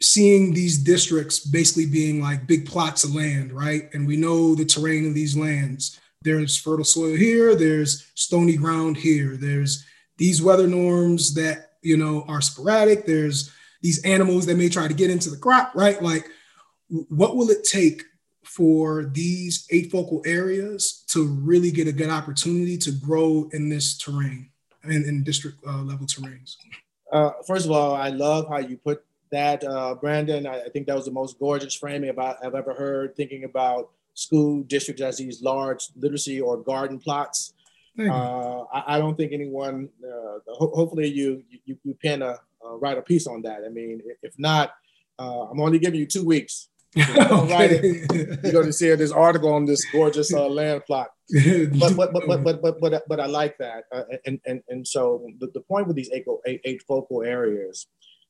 seeing 0.00 0.52
these 0.52 0.78
districts 0.78 1.38
basically 1.40 1.86
being 1.86 2.20
like 2.20 2.46
big 2.46 2.66
plots 2.66 3.04
of 3.04 3.14
land, 3.14 3.52
right? 3.52 3.88
And 3.94 4.06
we 4.06 4.16
know 4.16 4.54
the 4.54 4.64
terrain 4.64 5.06
of 5.06 5.14
these 5.14 5.36
lands. 5.36 5.98
There's 6.22 6.56
fertile 6.56 6.84
soil 6.84 7.16
here, 7.16 7.54
there's 7.54 8.10
stony 8.14 8.56
ground 8.56 8.96
here, 8.96 9.36
there's 9.36 9.84
these 10.18 10.42
weather 10.42 10.66
norms 10.66 11.34
that, 11.34 11.65
you 11.86 11.96
know, 11.96 12.24
are 12.28 12.40
sporadic, 12.40 13.06
there's 13.06 13.50
these 13.82 14.04
animals 14.04 14.46
that 14.46 14.56
may 14.56 14.68
try 14.68 14.88
to 14.88 14.94
get 14.94 15.10
into 15.10 15.30
the 15.30 15.36
crop, 15.36 15.72
right? 15.74 16.02
Like, 16.02 16.28
what 16.88 17.36
will 17.36 17.50
it 17.50 17.64
take 17.64 18.02
for 18.42 19.04
these 19.12 19.66
eight 19.70 19.90
focal 19.90 20.22
areas 20.24 21.04
to 21.08 21.26
really 21.26 21.70
get 21.70 21.86
a 21.86 21.92
good 21.92 22.10
opportunity 22.10 22.76
to 22.78 22.90
grow 22.90 23.48
in 23.52 23.68
this 23.68 23.96
terrain 23.98 24.50
and 24.82 25.04
in 25.04 25.22
district 25.22 25.58
uh, 25.66 25.82
level 25.82 26.06
terrains? 26.06 26.56
Uh, 27.12 27.30
first 27.46 27.66
of 27.66 27.70
all, 27.70 27.94
I 27.94 28.08
love 28.08 28.48
how 28.48 28.58
you 28.58 28.76
put 28.76 29.04
that, 29.30 29.62
uh, 29.64 29.94
Brandon. 29.94 30.46
I, 30.46 30.62
I, 30.62 30.68
think 30.68 30.86
that 30.86 30.96
was 30.96 31.04
the 31.04 31.10
most 31.10 31.38
gorgeous 31.38 31.74
framing 31.74 32.10
about 32.10 32.44
I've 32.44 32.54
ever 32.54 32.74
heard. 32.74 33.16
Thinking 33.16 33.44
about 33.44 33.90
school 34.14 34.62
districts 34.62 35.02
as 35.02 35.18
these 35.18 35.42
large 35.42 35.88
literacy 35.96 36.40
or 36.40 36.56
garden 36.56 36.98
plots. 36.98 37.52
Uh, 37.98 38.64
I, 38.72 38.96
I, 38.96 38.98
don't 38.98 39.16
think 39.16 39.32
anyone. 39.32 39.88
Uh, 40.04 40.38
ho- 40.48 40.72
hopefully, 40.74 41.08
you 41.08 41.42
you, 41.64 41.76
you 41.82 41.96
pen 42.02 42.22
a 42.22 42.38
write 42.62 42.98
a 42.98 43.02
piece 43.02 43.26
on 43.26 43.42
that. 43.42 43.62
I 43.64 43.68
mean, 43.68 44.02
if 44.22 44.34
not, 44.38 44.74
uh, 45.18 45.44
I'm 45.44 45.60
only 45.60 45.78
giving 45.78 46.00
you 46.00 46.06
two 46.06 46.24
weeks 46.24 46.68
okay. 46.96 48.06
You're 48.10 48.52
going 48.52 48.66
to 48.66 48.72
see 48.72 48.94
this 48.94 49.12
article 49.12 49.52
on 49.52 49.66
this 49.66 49.84
gorgeous 49.92 50.32
uh, 50.32 50.48
land 50.48 50.84
plot. 50.86 51.10
but, 51.78 51.94
but, 51.94 52.12
but, 52.12 52.26
but, 52.26 52.42
but, 52.42 52.62
but, 52.62 52.80
but, 52.80 53.02
but 53.06 53.20
I 53.20 53.26
like 53.26 53.58
that. 53.58 53.84
Uh, 53.92 54.04
and, 54.24 54.40
and, 54.46 54.62
and 54.68 54.86
so 54.86 55.26
the, 55.38 55.48
the 55.52 55.60
point 55.60 55.88
with 55.88 55.96
these 55.96 56.10
eight, 56.12 56.24
eight, 56.46 56.62
eight 56.64 56.82
focal 56.88 57.22
areas, 57.22 57.86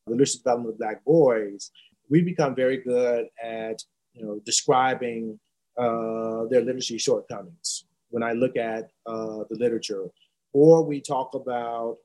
the 0.06 0.12
leadership 0.12 0.40
development 0.40 0.74
of 0.74 0.78
Black 0.78 1.04
boys, 1.04 1.70
we 2.10 2.22
become 2.22 2.56
very 2.56 2.78
good 2.78 3.26
at 3.42 3.82
you 4.14 4.24
know 4.24 4.40
describing 4.44 5.38
uh, 5.78 6.46
their 6.50 6.62
literacy 6.62 6.98
shortcomings. 6.98 7.84
When 8.10 8.22
I 8.22 8.32
look 8.32 8.56
at 8.56 8.90
uh, 9.06 9.44
the 9.50 9.56
literature, 9.58 10.06
or 10.52 10.84
we 10.84 11.00
talk 11.00 11.34
about 11.34 11.98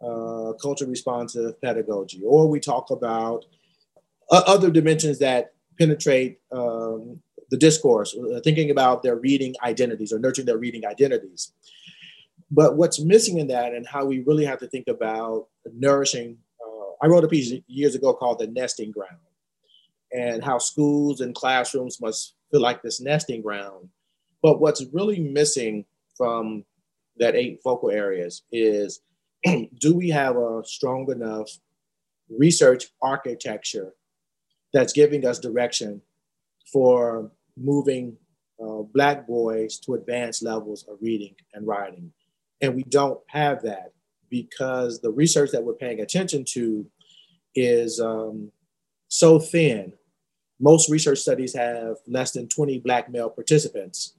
uh, 0.00 0.52
culture 0.60 0.86
responsive 0.86 1.60
pedagogy, 1.60 2.22
or 2.24 2.48
we 2.48 2.60
talk 2.60 2.90
about 2.90 3.44
uh, 4.30 4.42
other 4.46 4.70
dimensions 4.70 5.18
that 5.20 5.54
penetrate 5.78 6.38
um, 6.52 7.20
the 7.50 7.56
discourse, 7.56 8.16
uh, 8.16 8.40
thinking 8.42 8.70
about 8.70 9.02
their 9.02 9.16
reading 9.16 9.54
identities 9.62 10.12
or 10.12 10.18
nurturing 10.18 10.46
their 10.46 10.58
reading 10.58 10.84
identities. 10.84 11.52
But 12.50 12.76
what's 12.76 13.00
missing 13.00 13.38
in 13.38 13.48
that, 13.48 13.74
and 13.74 13.86
how 13.86 14.04
we 14.04 14.20
really 14.20 14.44
have 14.44 14.58
to 14.60 14.68
think 14.68 14.86
about 14.88 15.48
nourishing, 15.72 16.38
uh, 16.64 17.04
I 17.04 17.08
wrote 17.08 17.24
a 17.24 17.28
piece 17.28 17.52
years 17.66 17.94
ago 17.94 18.12
called 18.12 18.38
The 18.38 18.46
Nesting 18.46 18.92
Ground, 18.92 19.18
and 20.12 20.44
how 20.44 20.58
schools 20.58 21.20
and 21.20 21.34
classrooms 21.34 22.00
must 22.00 22.34
feel 22.50 22.60
like 22.60 22.82
this 22.82 23.00
nesting 23.00 23.42
ground. 23.42 23.88
But 24.46 24.60
what's 24.60 24.84
really 24.92 25.18
missing 25.18 25.84
from 26.16 26.64
that 27.16 27.34
eight 27.34 27.58
focal 27.64 27.90
areas 27.90 28.42
is 28.52 29.00
do 29.44 29.92
we 29.92 30.08
have 30.10 30.36
a 30.36 30.62
strong 30.64 31.10
enough 31.10 31.50
research 32.30 32.84
architecture 33.02 33.92
that's 34.72 34.92
giving 34.92 35.26
us 35.26 35.40
direction 35.40 36.00
for 36.72 37.32
moving 37.56 38.16
uh, 38.62 38.82
Black 38.94 39.26
boys 39.26 39.80
to 39.80 39.94
advanced 39.94 40.44
levels 40.44 40.84
of 40.88 40.98
reading 41.00 41.34
and 41.54 41.66
writing. 41.66 42.12
And 42.60 42.76
we 42.76 42.84
don't 42.84 43.18
have 43.26 43.62
that 43.62 43.94
because 44.30 45.00
the 45.00 45.10
research 45.10 45.50
that 45.50 45.64
we're 45.64 45.74
paying 45.74 46.02
attention 46.02 46.44
to 46.50 46.86
is 47.56 47.98
um, 47.98 48.52
so 49.08 49.40
thin. 49.40 49.92
Most 50.60 50.88
research 50.88 51.18
studies 51.18 51.52
have 51.56 51.96
less 52.06 52.30
than 52.30 52.48
20 52.48 52.78
Black 52.78 53.10
male 53.10 53.28
participants, 53.28 54.12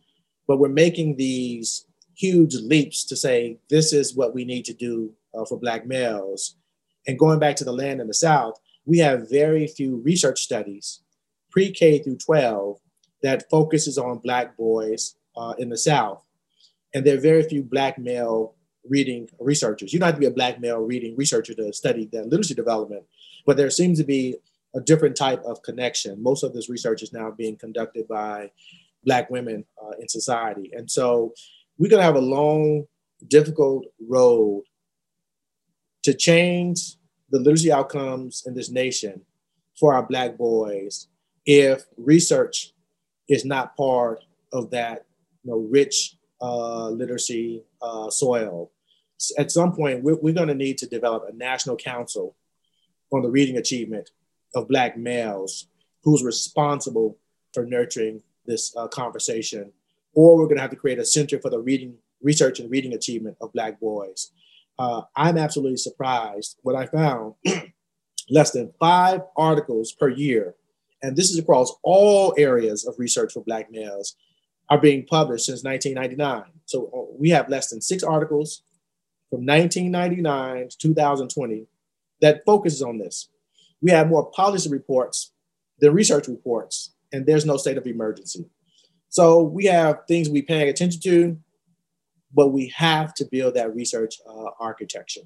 but 0.48 0.58
we're 0.58 0.70
making 0.70 1.18
these 1.18 1.86
huge 2.16 2.56
leaps 2.56 3.06
to 3.06 3.16
say 3.16 3.60
this 3.70 3.94
is 3.94 4.16
what 4.16 4.34
we 4.34 4.44
need 4.44 4.66
to 4.66 4.74
do 4.74 5.14
uh, 5.38 5.46
for 5.46 5.60
Black 5.60 5.86
males. 5.86 6.56
And 7.06 7.20
going 7.20 7.40
back 7.40 7.56
to 7.58 7.64
the 7.64 7.72
land 7.72 8.02
in 8.02 8.08
the 8.08 8.14
South, 8.14 8.60
we 8.86 8.98
have 9.00 9.30
very 9.30 9.68
few 9.68 9.98
research 9.98 10.42
studies, 10.42 11.02
pre-K 11.52 12.00
through 12.00 12.18
12, 12.18 12.80
that 13.22 13.50
focuses 13.50 13.98
on 13.98 14.20
Black 14.20 14.58
boys 14.58 15.16
uh, 15.36 15.54
in 15.58 15.70
the 15.70 15.78
South. 15.78 16.24
And 16.94 17.06
there 17.06 17.18
are 17.18 17.22
very 17.22 17.44
few 17.44 17.64
Black 17.64 18.00
male 18.00 18.56
reading 18.90 19.30
researchers. 19.40 19.94
You 19.94 20.00
don't 20.00 20.08
have 20.08 20.16
to 20.16 20.22
be 20.22 20.28
a 20.28 20.32
Black 20.32 20.60
male 20.60 20.80
reading 20.80 21.16
researcher 21.16 21.54
to 21.54 21.74
study 21.74 22.08
that 22.14 22.30
literacy 22.30 22.56
development, 22.56 23.04
but 23.46 23.58
there 23.58 23.70
seems 23.70 24.00
to 24.00 24.06
be 24.06 24.36
a 24.76 24.80
different 24.80 25.16
type 25.16 25.44
of 25.44 25.62
connection. 25.62 26.22
Most 26.22 26.44
of 26.44 26.54
this 26.54 26.70
research 26.70 27.02
is 27.02 27.14
now 27.14 27.32
being 27.32 27.58
conducted 27.58 28.08
by 28.08 28.52
Black 29.08 29.30
women 29.32 29.64
uh, 29.82 29.94
in 30.00 30.08
society. 30.08 30.70
And 30.74 30.92
so 30.92 31.34
we're 31.78 31.90
going 31.90 32.02
to 32.02 32.06
have 32.06 32.18
a 32.18 32.20
long, 32.38 32.84
difficult 33.28 33.86
road 34.08 34.64
to 36.04 36.14
change 36.14 36.98
the 37.30 37.40
literacy 37.40 37.72
outcomes 37.72 38.44
in 38.46 38.54
this 38.54 38.70
nation 38.70 39.22
for 39.80 39.94
our 39.94 40.04
Black 40.06 40.38
boys 40.38 41.08
if 41.46 41.86
research 41.96 42.74
is 43.30 43.46
not 43.46 43.78
part 43.78 44.24
of 44.52 44.72
that 44.72 45.06
you 45.44 45.52
know, 45.52 45.68
rich 45.72 46.18
uh, 46.42 46.90
literacy 46.90 47.64
uh, 47.82 48.10
soil. 48.10 48.72
At 49.38 49.52
some 49.52 49.74
point, 49.74 50.04
we're, 50.04 50.18
we're 50.18 50.34
going 50.34 50.50
to 50.50 50.54
need 50.54 50.78
to 50.80 50.86
develop 50.86 51.24
a 51.28 51.34
national 51.34 51.78
council 51.78 52.36
on 53.12 53.22
the 53.22 53.30
reading 53.30 53.58
achievement 53.58 54.12
of 54.54 54.68
Black 54.68 54.98
males 54.98 55.68
who's 56.04 56.24
responsible 56.24 57.18
for 57.54 57.66
nurturing 57.66 58.22
this 58.48 58.76
uh, 58.76 58.88
conversation. 58.88 59.72
Or 60.14 60.38
we're 60.38 60.46
going 60.46 60.56
to 60.56 60.62
have 60.62 60.72
to 60.72 60.76
create 60.76 61.00
a 61.00 61.06
center 61.06 61.40
for 61.40 61.50
the 61.52 61.60
reading 61.60 61.96
research 62.24 62.60
and 62.60 62.72
reading 62.72 62.94
achievement 62.94 63.38
of 63.42 63.54
Black 63.54 63.80
boys 63.80 64.32
uh, 64.80 65.02
I'm 65.16 65.38
absolutely 65.38 65.78
surprised 65.78 66.58
what 66.62 66.76
I 66.76 66.86
found 66.86 67.34
less 68.30 68.52
than 68.52 68.74
five 68.80 69.22
articles 69.36 69.92
per 69.92 70.10
year, 70.10 70.56
and 71.02 71.16
this 71.16 71.30
is 71.30 71.40
across 71.40 71.74
all 71.84 72.34
areas 72.38 72.86
of 72.86 72.96
research 72.98 73.34
for 73.34 73.44
Black 73.44 73.72
males, 73.72 74.16
are 74.70 74.78
being 74.78 75.06
published 75.06 75.46
since 75.46 75.64
1999. 75.64 76.52
So 76.66 76.90
uh, 76.94 77.16
we 77.18 77.30
have 77.30 77.50
less 77.50 77.70
than 77.70 77.82
six 77.82 78.04
articles 78.04 78.62
from 79.30 79.46
1999 79.46 80.70
to 80.70 80.78
2020 80.78 81.68
that 82.22 82.42
focuses 82.46 82.82
on 82.82 82.98
this. 82.98 83.30
We 83.82 83.92
have 83.92 84.10
more 84.10 84.30
policy 84.32 84.70
reports 84.70 85.32
than 85.80 85.94
research 85.94 86.28
reports, 86.28 86.94
and 87.12 87.26
there's 87.26 87.46
no 87.46 87.58
state 87.58 87.78
of 87.78 87.88
emergency. 87.88 88.46
So 89.10 89.42
we 89.42 89.66
have 89.66 90.00
things 90.08 90.30
we 90.30 90.42
paying 90.42 90.70
attention 90.70 91.02
to, 91.02 91.38
but 92.34 92.50
we 92.50 92.68
have 92.76 93.14
to 93.16 93.26
build 93.26 93.56
that 93.56 93.74
research 93.74 94.16
uh, 94.30 94.50
architecture. 94.60 95.22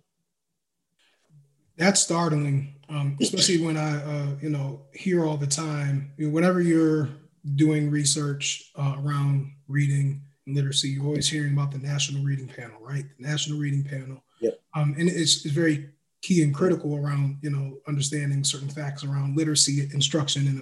That's 1.77 1.99
startling, 1.99 2.75
um, 2.89 3.17
especially 3.19 3.65
when 3.65 3.77
I, 3.77 4.03
uh, 4.03 4.27
you 4.39 4.49
know, 4.49 4.81
hear 4.93 5.25
all 5.25 5.37
the 5.37 5.47
time. 5.47 6.11
You 6.17 6.27
know, 6.27 6.33
whenever 6.33 6.61
you're 6.61 7.09
doing 7.55 7.89
research 7.89 8.71
uh, 8.75 8.97
around 9.03 9.51
reading 9.67 10.21
and 10.45 10.55
literacy, 10.55 10.89
you're 10.89 11.05
always 11.05 11.27
hearing 11.27 11.53
about 11.53 11.71
the 11.71 11.79
National 11.79 12.23
Reading 12.23 12.47
Panel, 12.47 12.77
right? 12.81 13.05
The 13.17 13.27
National 13.27 13.57
Reading 13.57 13.83
Panel. 13.83 14.23
Yep. 14.41 14.59
Um, 14.75 14.95
and 14.99 15.09
it's, 15.09 15.43
it's 15.43 15.55
very 15.55 15.89
key 16.21 16.43
and 16.43 16.53
critical 16.53 16.95
around, 16.95 17.39
you 17.41 17.49
know, 17.49 17.79
understanding 17.87 18.43
certain 18.43 18.69
facts 18.69 19.03
around 19.03 19.35
literacy 19.35 19.89
instruction 19.91 20.45
in, 20.45 20.61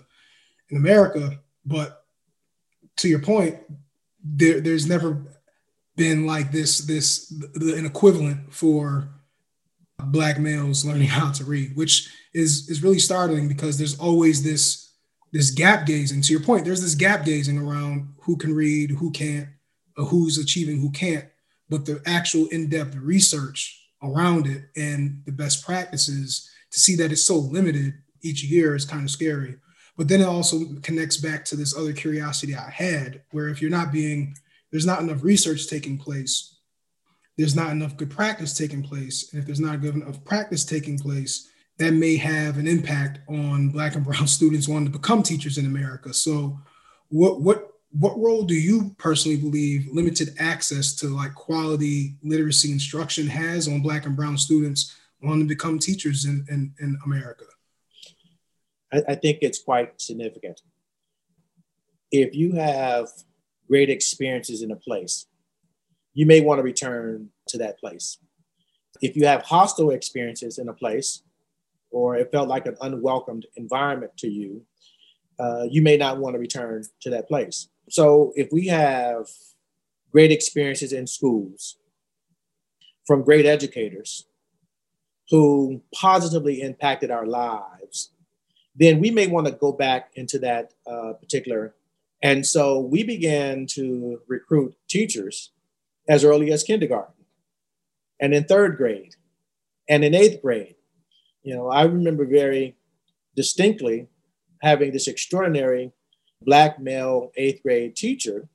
in 0.70 0.78
America. 0.78 1.40
But 1.66 2.04
to 2.98 3.08
your 3.08 3.20
point, 3.20 3.58
there, 4.24 4.60
there's 4.60 4.88
never 4.88 5.26
been 6.00 6.26
like 6.26 6.52
this 6.52 6.80
this 6.80 7.28
the, 7.28 7.76
an 7.78 7.86
equivalent 7.86 8.54
for 8.54 9.10
black 10.06 10.40
males 10.40 10.86
learning 10.86 11.10
how 11.10 11.30
to 11.30 11.44
read 11.44 11.76
which 11.76 12.10
is 12.34 12.70
is 12.70 12.82
really 12.82 13.00
startling 13.00 13.50
because 13.50 13.78
there's 13.78 14.00
always 14.00 14.42
this 14.42 14.94
this 15.34 15.52
gap 15.52 15.86
gazing 15.86 16.22
to 16.22 16.32
your 16.32 16.42
point 16.42 16.64
there's 16.64 16.82
this 16.82 16.96
gap 16.96 17.26
gazing 17.26 17.58
around 17.58 18.08
who 18.22 18.38
can 18.38 18.56
read 18.56 18.92
who 18.92 19.12
can't 19.12 19.50
who's 19.98 20.38
achieving 20.38 20.80
who 20.80 20.90
can't 20.92 21.26
but 21.70 21.86
the 21.86 22.02
actual 22.06 22.48
in-depth 22.48 22.96
research 22.96 23.78
around 24.02 24.48
it 24.48 24.64
and 24.78 25.22
the 25.26 25.34
best 25.34 25.66
practices 25.66 26.50
to 26.72 26.80
see 26.80 26.96
that 26.96 27.12
it's 27.12 27.26
so 27.26 27.36
limited 27.36 27.94
each 28.22 28.42
year 28.42 28.74
is 28.74 28.86
kind 28.86 29.04
of 29.04 29.12
scary 29.12 29.58
but 30.00 30.08
then 30.08 30.22
it 30.22 30.28
also 30.28 30.62
connects 30.82 31.18
back 31.18 31.46
to 31.46 31.56
this 31.56 31.78
other 31.78 31.94
curiosity 31.94 32.56
i 32.56 32.72
had 32.72 33.22
where 33.32 33.50
if 33.50 33.62
you're 33.62 33.70
not 33.70 33.92
being 33.92 34.34
there's 34.72 34.86
not 34.86 35.02
enough 35.02 35.24
research 35.24 35.68
taking 35.68 35.98
place. 35.98 36.56
There's 37.38 37.56
not 37.56 37.72
enough 37.72 37.98
good 37.98 38.10
practice 38.10 38.58
taking 38.58 38.84
place. 38.84 39.32
And 39.32 39.40
if 39.40 39.46
there's 39.46 39.60
not 39.60 39.82
good 39.82 39.96
enough 39.96 40.24
practice 40.26 40.66
taking 40.66 40.98
place, 40.98 41.48
that 41.78 41.94
may 41.94 42.18
have 42.18 42.58
an 42.58 42.68
impact 42.68 43.20
on 43.30 43.70
Black 43.70 43.96
and 43.96 44.04
Brown 44.04 44.28
students 44.28 44.68
wanting 44.68 44.92
to 44.92 44.98
become 44.98 45.24
teachers 45.24 45.58
in 45.58 45.66
America. 45.66 46.14
So, 46.14 46.60
what 47.10 47.42
what 47.42 47.66
what 47.92 48.20
role 48.20 48.44
do 48.44 48.54
you 48.54 48.94
personally 49.00 49.38
believe 49.38 49.88
limited 49.92 50.36
access 50.38 50.94
to 50.98 51.08
like 51.08 51.34
quality 51.34 52.18
literacy 52.22 52.72
instruction 52.72 53.26
has 53.26 53.68
on 53.68 53.82
black 53.82 54.06
and 54.06 54.16
brown 54.16 54.38
students 54.38 54.96
wanting 55.24 55.48
to 55.48 55.56
become 55.56 55.80
teachers 55.80 56.26
in, 56.26 56.46
in, 56.50 56.72
in 56.82 57.00
America? 57.04 57.46
I, 58.92 59.02
I 59.10 59.16
think 59.16 59.40
it's 59.42 59.62
quite 59.62 60.00
significant. 60.02 60.62
If 62.12 62.36
you 62.36 62.54
have 62.54 63.08
great 63.68 63.90
experiences 63.90 64.62
in 64.62 64.72
a 64.72 64.76
place, 64.76 65.28
you 66.14 66.26
may 66.26 66.42
want 66.42 66.60
to 66.60 66.64
return 66.64 67.30
to 67.48 67.58
that 67.60 67.80
place. 67.80 68.18
If 69.02 69.16
you 69.16 69.26
have 69.26 69.44
hostile 69.44 69.92
experiences 69.92 70.58
in 70.58 70.68
a 70.68 70.74
place, 70.74 71.24
or 71.92 72.16
it 72.16 72.32
felt 72.32 72.50
like 72.50 72.66
an 72.66 72.78
unwelcomed 72.82 73.46
environment 73.56 74.12
to 74.18 74.28
you, 74.28 74.66
uh, 75.40 75.66
you 75.70 75.82
may 75.82 75.98
not 75.98 76.18
want 76.18 76.34
to 76.34 76.40
return 76.40 76.84
to 77.02 77.10
that 77.10 77.28
place. 77.28 77.70
So 77.90 78.34
if 78.36 78.50
we 78.52 78.68
have 78.68 79.28
great 80.12 80.32
experiences 80.32 80.92
in 80.94 81.08
schools 81.08 81.78
from 83.06 83.24
great 83.24 83.46
educators 83.46 84.26
who 85.30 85.82
positively 85.94 86.62
impacted 86.62 87.12
our 87.12 87.26
lives, 87.26 87.79
then 88.80 89.00
we 89.00 89.12
may 89.12 89.28
want 89.28 89.46
to 89.46 89.52
go 89.52 89.74
back 89.74 90.10
into 90.16 90.40
that 90.40 90.74
uh, 90.88 91.14
particular. 91.14 91.76
And 92.24 92.46
so 92.46 92.80
we 92.80 93.04
began 93.04 93.66
to 93.72 94.22
recruit 94.28 94.76
teachers 94.88 95.52
as 96.08 96.24
early 96.24 96.52
as 96.52 96.64
kindergarten 96.64 97.26
and 98.20 98.34
in 98.34 98.46
third 98.46 98.78
grade 98.78 99.16
and 99.88 100.04
in 100.04 100.16
eighth 100.16 100.42
grade. 100.42 100.76
You 101.44 101.56
know, 101.56 101.70
I 101.70 101.84
remember 101.84 102.26
very 102.26 102.78
distinctly 103.36 104.08
having 104.62 104.92
this 104.92 105.08
extraordinary 105.08 105.92
black 106.42 106.80
male 106.80 107.32
eighth 107.36 107.62
grade 107.64 107.96
teacher. 107.96 108.48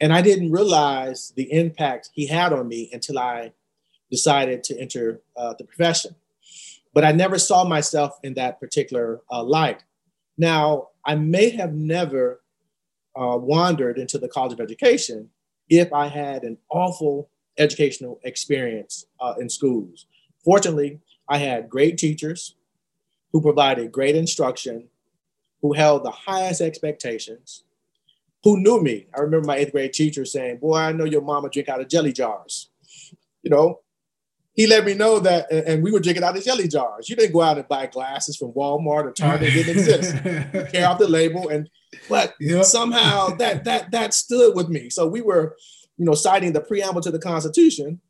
And 0.00 0.12
I 0.12 0.22
didn't 0.22 0.50
realize 0.50 1.32
the 1.36 1.52
impact 1.52 2.10
he 2.14 2.26
had 2.26 2.52
on 2.52 2.68
me 2.68 2.90
until 2.92 3.18
I 3.18 3.52
decided 4.10 4.64
to 4.64 4.80
enter 4.80 5.20
uh, 5.36 5.54
the 5.56 5.64
profession. 5.64 6.16
But 6.92 7.04
I 7.04 7.12
never 7.12 7.38
saw 7.38 7.64
myself 7.64 8.18
in 8.22 8.34
that 8.34 8.58
particular 8.58 9.20
uh, 9.30 9.42
light. 9.42 9.84
Now, 10.36 10.88
I 11.04 11.14
may 11.14 11.50
have 11.50 11.72
never 11.72 12.40
uh, 13.16 13.36
wandered 13.36 13.98
into 13.98 14.18
the 14.18 14.28
College 14.28 14.52
of 14.52 14.60
Education 14.60 15.30
if 15.68 15.92
I 15.92 16.08
had 16.08 16.42
an 16.42 16.58
awful 16.70 17.30
educational 17.58 18.20
experience 18.24 19.06
uh, 19.20 19.34
in 19.38 19.48
schools. 19.48 20.06
Fortunately, 20.44 21.00
I 21.28 21.38
had 21.38 21.68
great 21.68 21.98
teachers 21.98 22.56
who 23.32 23.40
provided 23.40 23.92
great 23.92 24.16
instruction 24.16 24.88
who 25.62 25.72
held 25.74 26.04
the 26.04 26.10
highest 26.10 26.60
expectations, 26.60 27.64
who 28.42 28.58
knew 28.58 28.82
me. 28.82 29.06
I 29.14 29.20
remember 29.20 29.46
my 29.46 29.56
eighth 29.56 29.72
grade 29.72 29.92
teacher 29.92 30.24
saying, 30.24 30.58
Boy, 30.58 30.76
I 30.76 30.92
know 30.92 31.04
your 31.04 31.20
mama 31.20 31.50
drink 31.50 31.68
out 31.68 31.80
of 31.80 31.88
jelly 31.88 32.12
jars. 32.12 32.70
You 33.42 33.50
know, 33.50 33.80
he 34.60 34.66
let 34.66 34.84
me 34.84 34.92
know 34.92 35.18
that, 35.20 35.50
and 35.50 35.82
we 35.82 35.90
were 35.90 36.00
drinking 36.00 36.22
out 36.22 36.36
of 36.36 36.44
jelly 36.44 36.68
jars. 36.68 37.08
You 37.08 37.16
didn't 37.16 37.32
go 37.32 37.40
out 37.40 37.56
and 37.56 37.66
buy 37.66 37.86
glasses 37.86 38.36
from 38.36 38.52
Walmart 38.52 39.04
or 39.04 39.12
Target; 39.12 39.48
it 39.48 39.64
didn't 39.64 39.78
exist. 39.78 40.14
You 40.52 40.66
tear 40.70 40.86
off 40.86 40.98
the 40.98 41.08
label, 41.08 41.48
and 41.48 41.66
but 42.10 42.34
yep. 42.38 42.66
somehow 42.66 43.28
that 43.36 43.64
that 43.64 43.90
that 43.92 44.12
stood 44.12 44.54
with 44.54 44.68
me. 44.68 44.90
So 44.90 45.06
we 45.06 45.22
were, 45.22 45.56
you 45.96 46.04
know, 46.04 46.12
citing 46.12 46.52
the 46.52 46.60
preamble 46.60 47.00
to 47.00 47.10
the 47.10 47.18
Constitution, 47.18 48.02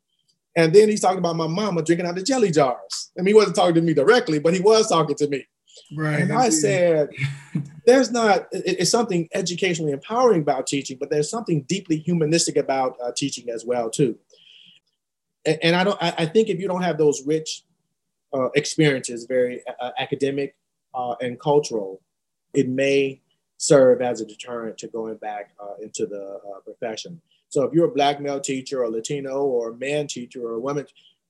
and 0.57 0.75
then 0.75 0.89
he's 0.89 0.99
talking 0.99 1.19
about 1.19 1.37
my 1.37 1.47
mama 1.47 1.83
drinking 1.83 2.05
out 2.05 2.17
of 2.17 2.25
jelly 2.25 2.51
jars. 2.51 3.11
I 3.17 3.21
mean, 3.21 3.27
he 3.27 3.33
wasn't 3.33 3.55
talking 3.55 3.75
to 3.75 3.81
me 3.81 3.93
directly, 3.93 4.39
but 4.39 4.53
he 4.53 4.59
was 4.59 4.89
talking 4.89 5.15
to 5.15 5.29
me. 5.29 5.45
Right. 5.95 6.19
And 6.19 6.33
I 6.33 6.49
said, 6.49 7.11
there's 7.85 8.11
not, 8.11 8.47
it's 8.51 8.91
something 8.91 9.29
educationally 9.33 9.93
empowering 9.93 10.41
about 10.41 10.67
teaching, 10.67 10.97
but 10.99 11.09
there's 11.09 11.29
something 11.29 11.63
deeply 11.63 11.97
humanistic 11.97 12.57
about 12.57 12.97
uh, 13.01 13.13
teaching 13.15 13.49
as 13.49 13.63
well, 13.63 13.89
too. 13.89 14.17
And, 15.45 15.59
and 15.63 15.75
I 15.75 15.83
don't, 15.83 15.97
I, 16.01 16.25
think 16.25 16.49
if 16.49 16.59
you 16.59 16.67
don't 16.67 16.83
have 16.83 16.97
those 16.97 17.25
rich 17.25 17.63
uh, 18.33 18.49
experiences, 18.55 19.25
very 19.25 19.63
uh, 19.79 19.91
academic 19.97 20.55
uh, 20.93 21.15
and 21.21 21.39
cultural, 21.39 22.01
it 22.53 22.69
may 22.69 23.21
serve 23.57 24.01
as 24.01 24.21
a 24.21 24.25
deterrent 24.25 24.77
to 24.79 24.87
going 24.87 25.15
back 25.15 25.53
uh, 25.59 25.75
into 25.81 26.05
the 26.05 26.39
uh, 26.55 26.59
profession. 26.61 27.21
So 27.49 27.63
if 27.63 27.73
you're 27.73 27.87
a 27.87 27.91
black 27.91 28.21
male 28.21 28.39
teacher 28.39 28.83
or 28.83 28.89
Latino 28.89 29.41
or 29.41 29.71
a 29.71 29.77
man 29.77 30.07
teacher 30.07 30.45
or 30.45 30.53
a 30.53 30.59
woman, 30.59 30.85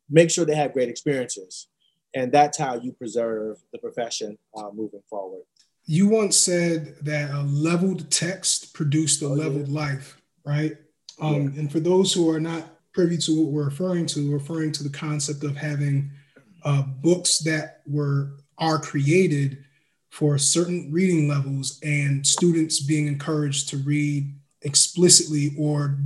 make 0.10 0.30
sure 0.30 0.46
they 0.46 0.56
have 0.56 0.74
great 0.74 0.90
experiences 0.90 1.68
and 2.14 2.32
that's 2.32 2.58
how 2.58 2.76
you 2.76 2.92
preserve 2.92 3.58
the 3.72 3.78
profession 3.78 4.38
uh, 4.56 4.70
moving 4.74 5.02
forward. 5.10 5.42
You 5.86 6.08
once 6.08 6.38
said 6.38 6.96
that 7.02 7.32
a 7.32 7.42
leveled 7.42 8.12
text 8.12 8.74
produced 8.74 9.22
a 9.22 9.26
oh, 9.26 9.30
leveled 9.30 9.68
yeah. 9.68 9.80
life, 9.80 10.22
right? 10.46 10.78
Um, 11.20 11.34
yeah. 11.34 11.60
And 11.62 11.72
for 11.72 11.80
those 11.80 12.14
who 12.14 12.30
are 12.30 12.40
not 12.40 12.64
privy 12.94 13.18
to 13.18 13.44
what 13.44 13.52
we're 13.52 13.66
referring 13.66 14.06
to, 14.06 14.32
referring 14.32 14.72
to 14.74 14.84
the 14.84 14.90
concept 14.90 15.44
of 15.44 15.56
having 15.56 16.12
uh, 16.64 16.82
books 16.82 17.40
that 17.40 17.82
were 17.88 18.38
are 18.58 18.80
created 18.80 19.64
for 20.10 20.38
certain 20.38 20.92
reading 20.92 21.28
levels 21.28 21.80
and 21.84 22.26
students 22.26 22.82
being 22.82 23.08
encouraged 23.08 23.70
to 23.70 23.78
read 23.78 24.32
explicitly 24.62 25.56
or 25.58 25.98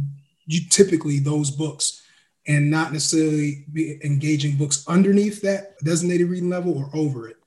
typically 0.69 1.19
those 1.19 1.51
books 1.51 2.01
and 2.47 2.69
not 2.69 2.93
necessarily 2.93 3.65
be 3.73 3.99
engaging 4.05 4.55
books 4.55 4.85
underneath 4.87 5.41
that 5.41 5.77
designated 5.83 6.29
reading 6.29 6.49
level 6.49 6.77
or 6.77 6.89
over 6.93 7.27
it, 7.27 7.37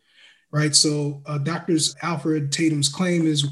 right? 0.51 0.75
So, 0.75 1.23
uh, 1.25 1.39
Doctor's 1.39 1.95
Alfred 2.03 2.51
Tatum's 2.51 2.89
claim 2.89 3.25
is 3.25 3.47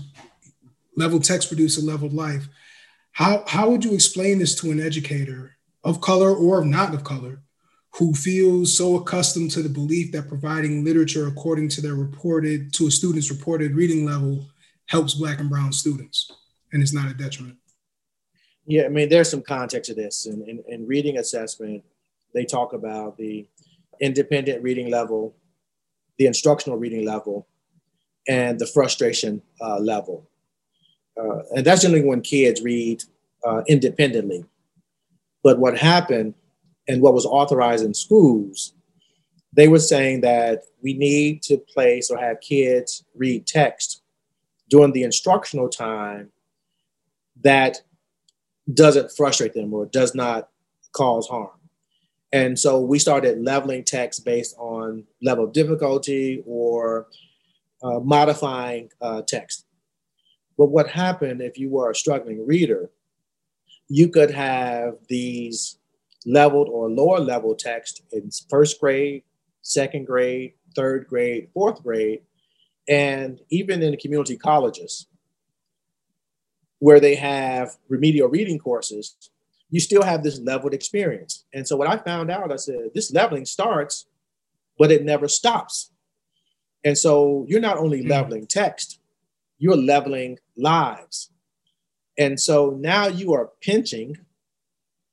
level 0.96 1.20
text 1.20 1.48
produce 1.48 1.80
a 1.80 1.84
leveled 1.84 2.12
life. 2.12 2.48
How, 3.12 3.44
how 3.46 3.70
would 3.70 3.84
you 3.84 3.94
explain 3.94 4.40
this 4.40 4.54
to 4.56 4.72
an 4.72 4.80
educator 4.80 5.55
of 5.86 6.00
color 6.02 6.34
or 6.34 6.64
not 6.64 6.92
of 6.92 7.04
color 7.04 7.40
who 7.94 8.12
feels 8.12 8.76
so 8.76 8.96
accustomed 8.96 9.50
to 9.52 9.62
the 9.62 9.68
belief 9.68 10.12
that 10.12 10.28
providing 10.28 10.84
literature 10.84 11.28
according 11.28 11.70
to 11.70 11.80
their 11.80 11.94
reported, 11.94 12.70
to 12.74 12.88
a 12.88 12.90
student's 12.90 13.30
reported 13.30 13.74
reading 13.74 14.04
level 14.04 14.44
helps 14.86 15.14
Black 15.14 15.40
and 15.40 15.48
Brown 15.48 15.72
students 15.72 16.30
and 16.72 16.82
it's 16.82 16.92
not 16.92 17.10
a 17.10 17.14
detriment? 17.14 17.56
Yeah, 18.66 18.84
I 18.84 18.88
mean, 18.88 19.08
there's 19.08 19.30
some 19.30 19.42
context 19.42 19.88
to 19.88 19.94
this. 19.94 20.26
In, 20.26 20.42
in, 20.42 20.62
in 20.68 20.86
reading 20.86 21.18
assessment, 21.18 21.84
they 22.34 22.44
talk 22.44 22.72
about 22.72 23.16
the 23.16 23.46
independent 24.00 24.62
reading 24.62 24.90
level, 24.90 25.34
the 26.18 26.26
instructional 26.26 26.76
reading 26.76 27.06
level, 27.06 27.46
and 28.28 28.58
the 28.58 28.66
frustration 28.66 29.40
uh, 29.60 29.78
level. 29.78 30.28
Uh, 31.18 31.42
and 31.54 31.64
that's 31.64 31.82
generally 31.82 32.04
when 32.04 32.20
kids 32.20 32.60
read 32.60 33.02
uh, 33.46 33.62
independently. 33.68 34.44
But 35.46 35.60
what 35.60 35.78
happened 35.78 36.34
and 36.88 37.00
what 37.00 37.14
was 37.14 37.24
authorized 37.24 37.84
in 37.84 37.94
schools, 37.94 38.74
they 39.52 39.68
were 39.68 39.78
saying 39.78 40.22
that 40.22 40.64
we 40.82 40.92
need 40.94 41.40
to 41.42 41.56
place 41.56 42.10
or 42.10 42.18
have 42.18 42.40
kids 42.40 43.04
read 43.14 43.46
text 43.46 44.02
during 44.68 44.92
the 44.92 45.04
instructional 45.04 45.68
time 45.68 46.32
that 47.42 47.80
doesn't 48.74 49.12
frustrate 49.12 49.54
them 49.54 49.72
or 49.72 49.86
does 49.86 50.16
not 50.16 50.48
cause 50.90 51.28
harm. 51.28 51.60
And 52.32 52.58
so 52.58 52.80
we 52.80 52.98
started 52.98 53.40
leveling 53.40 53.84
text 53.84 54.24
based 54.24 54.56
on 54.58 55.04
level 55.22 55.44
of 55.44 55.52
difficulty 55.52 56.42
or 56.44 57.06
uh, 57.84 58.00
modifying 58.00 58.90
uh, 59.00 59.22
text. 59.22 59.64
But 60.58 60.70
what 60.70 60.88
happened 60.88 61.40
if 61.40 61.56
you 61.56 61.70
were 61.70 61.92
a 61.92 61.94
struggling 61.94 62.44
reader, 62.44 62.90
you 63.88 64.08
could 64.08 64.30
have 64.30 64.94
these 65.08 65.78
leveled 66.24 66.68
or 66.68 66.90
lower 66.90 67.20
level 67.20 67.54
text 67.54 68.02
in 68.12 68.30
first 68.50 68.80
grade, 68.80 69.22
second 69.62 70.06
grade, 70.06 70.54
third 70.74 71.06
grade, 71.06 71.48
fourth 71.54 71.82
grade, 71.82 72.20
and 72.88 73.40
even 73.50 73.82
in 73.82 73.92
the 73.92 73.96
community 73.96 74.36
colleges 74.36 75.06
where 76.78 77.00
they 77.00 77.14
have 77.14 77.76
remedial 77.88 78.28
reading 78.28 78.58
courses, 78.58 79.16
you 79.70 79.80
still 79.80 80.02
have 80.02 80.22
this 80.22 80.38
leveled 80.40 80.74
experience. 80.74 81.44
And 81.52 81.66
so 81.66 81.76
what 81.76 81.88
I 81.88 81.96
found 81.96 82.30
out, 82.30 82.52
I 82.52 82.56
said, 82.56 82.90
this 82.94 83.12
leveling 83.12 83.46
starts, 83.46 84.06
but 84.78 84.92
it 84.92 85.04
never 85.04 85.26
stops. 85.26 85.90
And 86.84 86.96
so 86.96 87.44
you're 87.48 87.60
not 87.60 87.78
only 87.78 88.00
mm-hmm. 88.00 88.10
leveling 88.10 88.46
text, 88.46 89.00
you're 89.58 89.76
leveling 89.76 90.38
lives. 90.56 91.30
And 92.18 92.40
so 92.40 92.76
now 92.80 93.06
you 93.06 93.34
are 93.34 93.50
pinching 93.60 94.16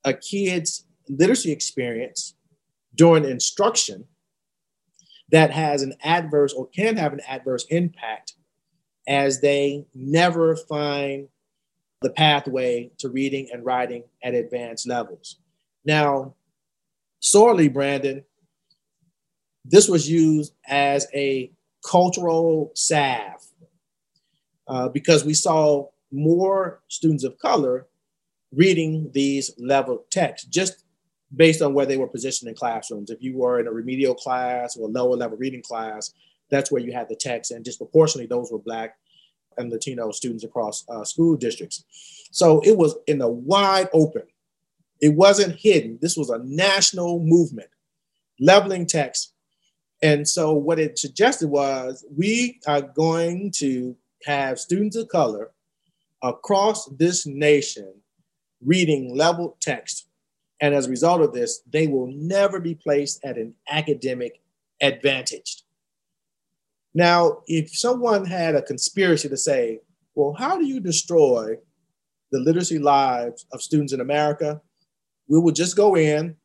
a 0.03 0.13
kid's 0.13 0.85
literacy 1.09 1.51
experience 1.51 2.35
during 2.95 3.25
instruction 3.25 4.05
that 5.31 5.51
has 5.51 5.81
an 5.81 5.93
adverse 6.03 6.53
or 6.53 6.67
can 6.67 6.97
have 6.97 7.13
an 7.13 7.21
adverse 7.27 7.65
impact 7.69 8.33
as 9.07 9.41
they 9.41 9.85
never 9.93 10.55
find 10.55 11.27
the 12.01 12.09
pathway 12.09 12.91
to 12.99 13.09
reading 13.09 13.49
and 13.51 13.65
writing 13.65 14.03
at 14.23 14.33
advanced 14.33 14.87
levels. 14.87 15.37
Now, 15.85 16.35
sorely, 17.19 17.69
Brandon, 17.69 18.23
this 19.65 19.87
was 19.87 20.09
used 20.09 20.53
as 20.67 21.07
a 21.13 21.51
cultural 21.85 22.71
salve 22.75 23.45
uh, 24.67 24.89
because 24.89 25.25
we 25.25 25.33
saw 25.33 25.87
more 26.13 26.81
students 26.87 27.23
of 27.23 27.37
color 27.39 27.87
reading 28.53 29.09
these 29.13 29.51
level 29.57 30.05
texts 30.11 30.47
just 30.47 30.85
based 31.35 31.61
on 31.61 31.73
where 31.73 31.87
they 31.87 31.97
were 31.97 32.07
positioned 32.07 32.47
in 32.47 32.55
classrooms. 32.55 33.09
If 33.09 33.21
you 33.21 33.35
were 33.35 33.59
in 33.59 33.67
a 33.67 33.71
remedial 33.71 34.13
class 34.13 34.77
or 34.77 34.87
lower 34.87 35.15
level 35.15 35.37
reading 35.37 35.63
class, 35.63 36.13
that's 36.49 36.71
where 36.71 36.81
you 36.81 36.93
had 36.93 37.09
the 37.09 37.15
text, 37.15 37.51
and 37.51 37.65
disproportionately 37.65 38.27
those 38.27 38.51
were 38.51 38.59
Black 38.59 38.95
and 39.57 39.71
Latino 39.71 40.11
students 40.11 40.43
across 40.43 40.85
uh, 40.87 41.03
school 41.03 41.35
districts. 41.35 41.83
So 42.31 42.61
it 42.61 42.77
was 42.77 42.95
in 43.07 43.17
the 43.17 43.27
wide 43.27 43.89
open. 43.93 44.23
It 45.01 45.15
wasn't 45.15 45.55
hidden. 45.55 45.97
This 46.01 46.15
was 46.15 46.29
a 46.29 46.39
national 46.43 47.19
movement, 47.19 47.69
leveling 48.39 48.85
text. 48.85 49.33
And 50.01 50.27
so 50.27 50.53
what 50.53 50.79
it 50.79 50.99
suggested 50.99 51.49
was 51.49 52.05
we 52.15 52.59
are 52.67 52.81
going 52.81 53.51
to 53.57 53.95
have 54.25 54.59
students 54.59 54.95
of 54.95 55.07
color 55.07 55.52
across 56.23 56.87
this 56.97 57.27
nation 57.27 57.93
reading 58.65 59.15
level 59.15 59.57
text. 59.61 60.07
And 60.61 60.73
as 60.73 60.87
a 60.87 60.89
result 60.89 61.21
of 61.21 61.33
this, 61.33 61.61
they 61.71 61.87
will 61.87 62.07
never 62.07 62.59
be 62.59 62.75
placed 62.75 63.23
at 63.25 63.37
an 63.37 63.53
academic 63.69 64.41
advantage. 64.81 65.63
Now, 66.93 67.41
if 67.47 67.75
someone 67.75 68.25
had 68.25 68.55
a 68.55 68.61
conspiracy 68.61 69.27
to 69.27 69.37
say, 69.37 69.79
well, 70.15 70.33
how 70.33 70.57
do 70.57 70.65
you 70.65 70.79
destroy 70.79 71.55
the 72.31 72.39
literacy 72.39 72.79
lives 72.79 73.45
of 73.51 73.61
students 73.61 73.93
in 73.93 73.99
America? 73.99 74.61
We 75.27 75.39
will 75.39 75.51
just 75.51 75.75
go 75.75 75.95
in, 75.95 76.35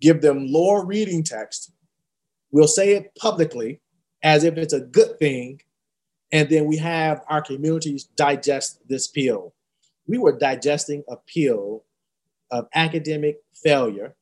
give 0.00 0.20
them 0.20 0.46
lower 0.46 0.84
reading 0.84 1.24
text. 1.24 1.72
We'll 2.50 2.68
say 2.68 2.92
it 2.92 3.14
publicly 3.16 3.80
as 4.22 4.44
if 4.44 4.56
it's 4.56 4.74
a 4.74 4.80
good 4.80 5.18
thing. 5.18 5.60
And 6.32 6.48
then 6.48 6.64
we 6.64 6.78
have 6.78 7.22
our 7.28 7.42
communities 7.42 8.04
digest 8.04 8.80
this 8.88 9.06
pill. 9.06 9.52
We 10.06 10.18
were 10.18 10.32
digesting 10.32 11.04
a 11.08 11.16
pill 11.16 11.84
of 12.50 12.68
academic 12.74 13.42
failure, 13.62 14.16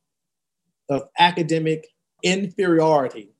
of 0.89 1.03
academic 1.17 1.87
inferiority. 2.21 3.31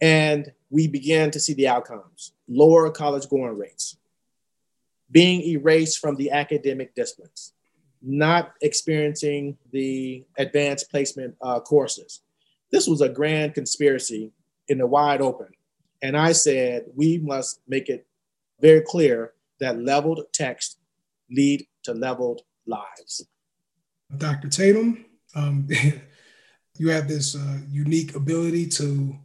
And 0.00 0.52
we 0.70 0.86
began 0.88 1.30
to 1.32 1.40
see 1.40 1.54
the 1.54 1.68
outcomes 1.68 2.32
lower 2.48 2.90
college 2.90 3.28
going 3.28 3.58
rates, 3.58 3.96
being 5.10 5.42
erased 5.42 5.98
from 5.98 6.16
the 6.16 6.30
academic 6.30 6.94
disciplines, 6.94 7.52
not 8.00 8.54
experiencing 8.62 9.58
the 9.72 10.24
advanced 10.38 10.90
placement 10.90 11.34
uh, 11.42 11.60
courses. 11.60 12.22
This 12.70 12.86
was 12.86 13.00
a 13.00 13.08
grand 13.08 13.54
conspiracy 13.54 14.32
in 14.68 14.78
the 14.78 14.86
wide 14.86 15.20
open. 15.20 15.48
And 16.02 16.16
I 16.16 16.32
said, 16.32 16.86
we 16.94 17.18
must 17.18 17.60
make 17.68 17.88
it 17.88 18.06
very 18.60 18.80
clear 18.80 19.32
that 19.60 19.80
leveled 19.80 20.20
text 20.32 20.78
lead 21.30 21.66
to 21.84 21.94
leveled 21.94 22.42
lives. 22.66 23.26
Dr. 24.18 24.48
Tatum, 24.48 25.06
um, 25.34 25.68
you 26.78 26.90
have 26.90 27.08
this 27.08 27.36
uh, 27.36 27.58
unique 27.70 28.14
ability 28.14 28.66
to 28.68 29.16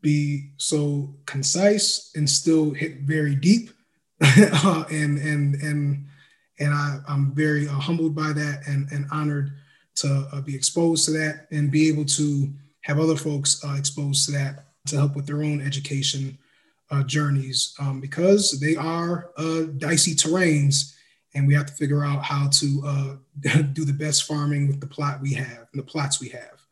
be 0.00 0.50
so 0.58 1.14
concise 1.26 2.12
and 2.14 2.28
still 2.28 2.70
hit 2.70 3.00
very 3.00 3.34
deep. 3.34 3.70
uh, 4.20 4.84
and 4.90 5.18
and 5.18 5.54
and 5.62 6.06
and 6.58 6.74
I, 6.74 6.98
I'm 7.08 7.32
very 7.34 7.68
uh, 7.68 7.72
humbled 7.72 8.16
by 8.16 8.32
that 8.32 8.66
and, 8.66 8.90
and 8.90 9.06
honored 9.12 9.52
to 9.96 10.28
uh, 10.32 10.40
be 10.40 10.54
exposed 10.54 11.04
to 11.06 11.12
that 11.12 11.46
and 11.52 11.70
be 11.70 11.88
able 11.88 12.04
to 12.04 12.52
have 12.82 12.98
other 12.98 13.16
folks 13.16 13.64
uh, 13.64 13.74
exposed 13.78 14.26
to 14.26 14.32
that 14.32 14.67
to 14.86 14.96
help 14.96 15.16
with 15.16 15.26
their 15.26 15.42
own 15.42 15.60
education 15.60 16.38
uh, 16.90 17.02
journeys 17.02 17.74
um, 17.78 18.00
because 18.00 18.58
they 18.60 18.74
are 18.76 19.30
uh, 19.36 19.62
dicey 19.76 20.14
terrains 20.14 20.94
and 21.34 21.46
we 21.46 21.54
have 21.54 21.66
to 21.66 21.74
figure 21.74 22.04
out 22.04 22.22
how 22.22 22.48
to 22.48 23.18
do 23.72 23.84
the 23.84 23.92
best 23.92 24.24
farming 24.24 24.66
with 24.66 24.80
the 24.80 24.86
plot 24.86 25.20
we 25.20 25.34
have 25.34 25.66
and 25.72 25.78
the 25.78 25.82
plots 25.82 26.20
we 26.20 26.28
have, 26.30 26.62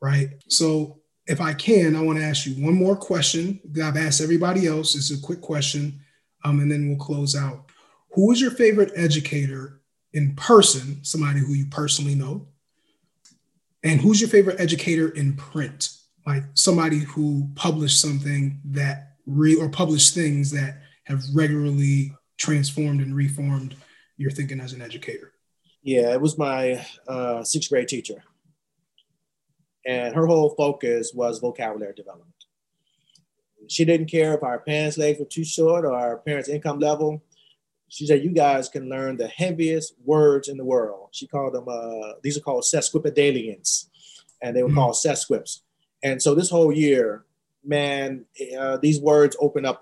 right? 0.00 0.30
So 0.48 1.00
if 1.26 1.40
I 1.40 1.54
can, 1.54 1.96
I 1.96 2.02
want 2.02 2.18
to 2.18 2.24
ask 2.24 2.46
you 2.46 2.62
one 2.62 2.74
more 2.74 2.96
question 2.96 3.60
that 3.72 3.88
I've 3.88 3.96
asked 3.96 4.20
everybody 4.20 4.66
else. 4.66 4.94
It's 4.94 5.10
a 5.10 5.20
quick 5.20 5.40
question, 5.40 6.00
um, 6.44 6.60
and 6.60 6.70
then 6.70 6.88
we'll 6.88 6.98
close 6.98 7.34
out. 7.34 7.70
Who 8.12 8.30
is 8.30 8.40
your 8.40 8.50
favorite 8.50 8.92
educator 8.94 9.80
in 10.12 10.34
person, 10.36 11.02
somebody 11.02 11.40
who 11.40 11.54
you 11.54 11.66
personally 11.66 12.14
know? 12.14 12.46
And 13.82 14.00
who's 14.00 14.20
your 14.20 14.30
favorite 14.30 14.60
educator 14.60 15.08
in 15.10 15.34
print? 15.34 15.90
Like 16.26 16.44
somebody 16.54 17.00
who 17.00 17.50
published 17.54 18.00
something 18.00 18.60
that 18.66 19.16
re 19.26 19.54
or 19.54 19.68
published 19.68 20.14
things 20.14 20.50
that 20.52 20.80
have 21.04 21.22
regularly 21.34 22.16
transformed 22.38 23.00
and 23.00 23.14
reformed 23.14 23.76
your 24.16 24.30
thinking 24.30 24.60
as 24.60 24.72
an 24.72 24.80
educator. 24.80 25.32
Yeah, 25.82 26.12
it 26.12 26.20
was 26.20 26.38
my 26.38 26.84
uh, 27.06 27.44
sixth 27.44 27.68
grade 27.68 27.88
teacher 27.88 28.22
and 29.86 30.14
her 30.14 30.26
whole 30.26 30.50
focus 30.50 31.12
was 31.14 31.38
vocabulary 31.38 31.94
development. 31.94 32.30
She 33.68 33.84
didn't 33.84 34.10
care 34.10 34.34
if 34.34 34.42
our 34.42 34.58
parents' 34.60 34.98
legs 34.98 35.18
were 35.18 35.26
too 35.26 35.44
short 35.44 35.84
or 35.84 35.94
our 35.94 36.18
parents' 36.18 36.48
income 36.48 36.78
level. 36.78 37.22
She 37.88 38.06
said, 38.06 38.24
"You 38.24 38.30
guys 38.30 38.68
can 38.68 38.88
learn 38.88 39.16
the 39.16 39.28
heaviest 39.28 39.94
words 40.04 40.48
in 40.48 40.56
the 40.56 40.64
world." 40.64 41.08
She 41.12 41.26
called 41.26 41.54
them; 41.54 41.68
uh, 41.68 42.14
these 42.22 42.36
are 42.36 42.40
called 42.42 42.64
sesquipedalians, 42.64 43.86
and 44.42 44.54
they 44.54 44.62
were 44.62 44.68
mm-hmm. 44.68 44.78
called 44.78 44.96
sesquips. 44.96 45.62
And 46.04 46.22
so 46.22 46.34
this 46.34 46.50
whole 46.50 46.72
year, 46.72 47.24
man, 47.64 48.26
uh, 48.56 48.76
these 48.76 49.00
words 49.00 49.36
open 49.40 49.64
up 49.64 49.80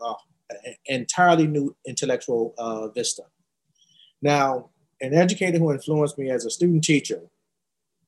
an 0.49 0.75
entirely 0.87 1.47
new 1.47 1.77
intellectual 1.87 2.55
uh, 2.57 2.89
vista. 2.89 3.25
Now, 4.23 4.71
an 5.03 5.13
educator 5.13 5.59
who 5.59 5.73
influenced 5.73 6.17
me 6.17 6.31
as 6.31 6.47
a 6.47 6.51
student 6.51 6.85
teacher 6.85 7.21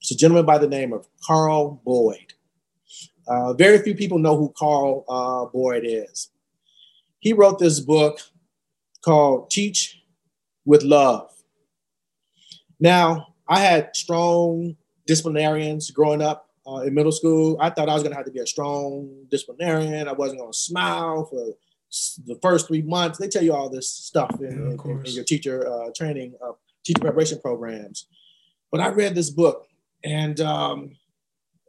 it's 0.04 0.10
a 0.10 0.16
gentleman 0.16 0.44
by 0.44 0.58
the 0.58 0.68
name 0.68 0.92
of 0.92 1.08
Carl 1.26 1.80
Boyd. 1.82 2.34
Uh, 3.26 3.54
very 3.54 3.78
few 3.78 3.94
people 3.94 4.18
know 4.18 4.36
who 4.36 4.52
Carl 4.54 5.02
uh, 5.08 5.46
Boyd 5.46 5.84
is. 5.86 6.28
He 7.20 7.32
wrote 7.32 7.58
this 7.58 7.80
book 7.80 8.18
called 9.02 9.48
Teach 9.48 10.02
with 10.66 10.82
Love. 10.82 11.30
Now, 12.78 13.28
I 13.48 13.60
had 13.60 13.96
strong 13.96 14.76
disciplinarians 15.06 15.90
growing 15.90 16.20
up 16.20 16.50
uh, 16.66 16.78
in 16.78 16.94
middle 16.94 17.12
school. 17.12 17.56
I 17.60 17.70
thought 17.70 17.88
I 17.88 17.94
was 17.94 18.02
going 18.02 18.12
to 18.12 18.16
have 18.16 18.26
to 18.26 18.32
be 18.32 18.40
a 18.40 18.46
strong 18.46 19.26
disciplinarian. 19.30 20.08
I 20.08 20.12
wasn't 20.12 20.40
going 20.40 20.52
to 20.52 20.58
smile 20.58 21.24
for 21.26 21.54
the 22.26 22.38
first 22.42 22.66
three 22.66 22.82
months. 22.82 23.18
They 23.18 23.28
tell 23.28 23.42
you 23.42 23.54
all 23.54 23.68
this 23.68 23.88
stuff 23.88 24.30
in, 24.40 24.76
yeah, 24.76 24.92
in, 24.92 25.02
in 25.04 25.12
your 25.12 25.24
teacher 25.24 25.66
uh, 25.66 25.90
training, 25.94 26.34
uh, 26.44 26.52
teacher 26.84 27.00
preparation 27.00 27.40
programs. 27.40 28.06
But 28.70 28.80
I 28.80 28.88
read 28.88 29.14
this 29.14 29.30
book 29.30 29.66
and 30.02 30.40
um, 30.40 30.96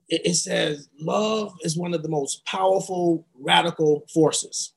it, 0.10 0.22
it 0.26 0.34
says 0.36 0.90
love 1.00 1.54
is 1.62 1.78
one 1.78 1.94
of 1.94 2.02
the 2.02 2.10
most 2.10 2.46
powerful, 2.46 3.26
radical 3.40 4.06
forces. 4.14 4.74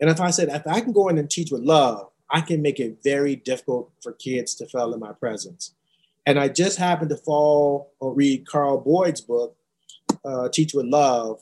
And 0.00 0.10
if 0.10 0.20
I 0.20 0.30
said, 0.30 0.48
if 0.48 0.66
I 0.66 0.80
can 0.80 0.92
go 0.92 1.08
in 1.08 1.18
and 1.18 1.30
teach 1.30 1.50
with 1.50 1.62
love, 1.62 2.10
I 2.30 2.40
can 2.40 2.62
make 2.62 2.78
it 2.78 2.98
very 3.02 3.36
difficult 3.36 3.90
for 4.02 4.12
kids 4.12 4.54
to 4.56 4.66
fail 4.66 4.92
in 4.92 5.00
my 5.00 5.12
presence. 5.12 5.74
And 6.28 6.38
I 6.38 6.48
just 6.48 6.76
happened 6.76 7.08
to 7.08 7.16
fall 7.16 7.94
or 8.00 8.12
read 8.12 8.46
Carl 8.46 8.82
Boyd's 8.82 9.22
book, 9.22 9.56
uh, 10.26 10.50
Teach 10.50 10.74
with 10.74 10.84
Love, 10.84 11.40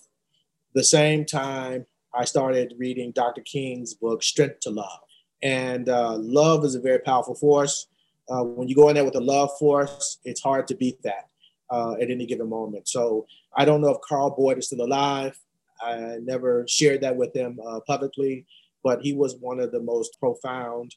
the 0.76 0.84
same 0.84 1.24
time 1.24 1.86
I 2.14 2.24
started 2.24 2.72
reading 2.78 3.10
Dr. 3.10 3.40
King's 3.40 3.94
book, 3.94 4.22
Strength 4.22 4.60
to 4.60 4.70
Love. 4.70 5.00
And 5.42 5.88
uh, 5.88 6.14
love 6.18 6.64
is 6.64 6.76
a 6.76 6.80
very 6.80 7.00
powerful 7.00 7.34
force. 7.34 7.88
Uh, 8.28 8.44
when 8.44 8.68
you 8.68 8.76
go 8.76 8.88
in 8.88 8.94
there 8.94 9.04
with 9.04 9.16
a 9.16 9.20
love 9.20 9.50
force, 9.58 10.18
it's 10.24 10.40
hard 10.40 10.68
to 10.68 10.76
beat 10.76 11.02
that 11.02 11.30
uh, 11.68 11.94
at 11.94 12.08
any 12.08 12.24
given 12.24 12.48
moment. 12.48 12.86
So 12.86 13.26
I 13.56 13.64
don't 13.64 13.80
know 13.80 13.90
if 13.90 14.00
Carl 14.08 14.36
Boyd 14.38 14.58
is 14.58 14.66
still 14.66 14.86
alive. 14.86 15.36
I 15.82 16.18
never 16.22 16.64
shared 16.68 17.00
that 17.00 17.16
with 17.16 17.34
him 17.34 17.58
uh, 17.66 17.80
publicly, 17.88 18.46
but 18.84 19.02
he 19.02 19.14
was 19.14 19.34
one 19.40 19.58
of 19.58 19.72
the 19.72 19.82
most 19.82 20.16
profound 20.20 20.94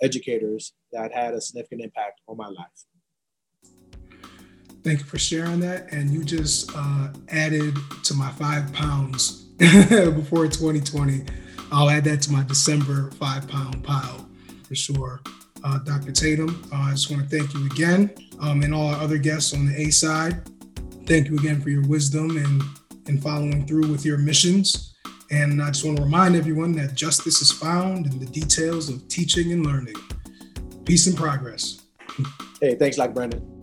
educators 0.00 0.72
that 0.90 1.12
had 1.12 1.34
a 1.34 1.40
significant 1.42 1.82
impact 1.82 2.22
on 2.28 2.38
my 2.38 2.48
life. 2.48 2.86
Thank 4.86 5.00
you 5.00 5.06
for 5.06 5.18
sharing 5.18 5.58
that. 5.60 5.90
And 5.90 6.10
you 6.10 6.22
just 6.22 6.70
uh, 6.72 7.08
added 7.30 7.76
to 8.04 8.14
my 8.14 8.30
five 8.30 8.72
pounds 8.72 9.46
before 9.58 10.46
2020. 10.46 11.24
I'll 11.72 11.90
add 11.90 12.04
that 12.04 12.22
to 12.22 12.32
my 12.32 12.44
December 12.44 13.10
five 13.10 13.48
pound 13.48 13.82
pile 13.82 14.28
for 14.62 14.76
sure 14.76 15.20
uh, 15.64 15.78
Dr. 15.78 16.12
Tatum. 16.12 16.62
Uh, 16.72 16.76
I 16.76 16.90
just 16.92 17.10
want 17.10 17.28
to 17.28 17.36
thank 17.36 17.52
you 17.52 17.66
again 17.66 18.14
um, 18.40 18.62
and 18.62 18.72
all 18.72 18.86
our 18.86 19.02
other 19.02 19.18
guests 19.18 19.52
on 19.52 19.66
the 19.66 19.74
A 19.76 19.90
side. 19.90 20.48
Thank 21.04 21.30
you 21.30 21.36
again 21.36 21.60
for 21.60 21.70
your 21.70 21.84
wisdom 21.88 22.36
and, 22.36 22.62
and 23.08 23.20
following 23.20 23.66
through 23.66 23.88
with 23.88 24.04
your 24.04 24.18
missions. 24.18 24.94
And 25.32 25.60
I 25.60 25.72
just 25.72 25.84
want 25.84 25.96
to 25.96 26.04
remind 26.04 26.36
everyone 26.36 26.70
that 26.76 26.94
justice 26.94 27.42
is 27.42 27.50
found 27.50 28.06
in 28.06 28.20
the 28.20 28.26
details 28.26 28.88
of 28.88 29.08
teaching 29.08 29.50
and 29.50 29.66
learning. 29.66 29.96
Peace 30.84 31.08
and 31.08 31.16
progress. 31.16 31.82
Hey, 32.60 32.76
thanks, 32.76 32.98
like 32.98 33.14
Brandon. 33.14 33.55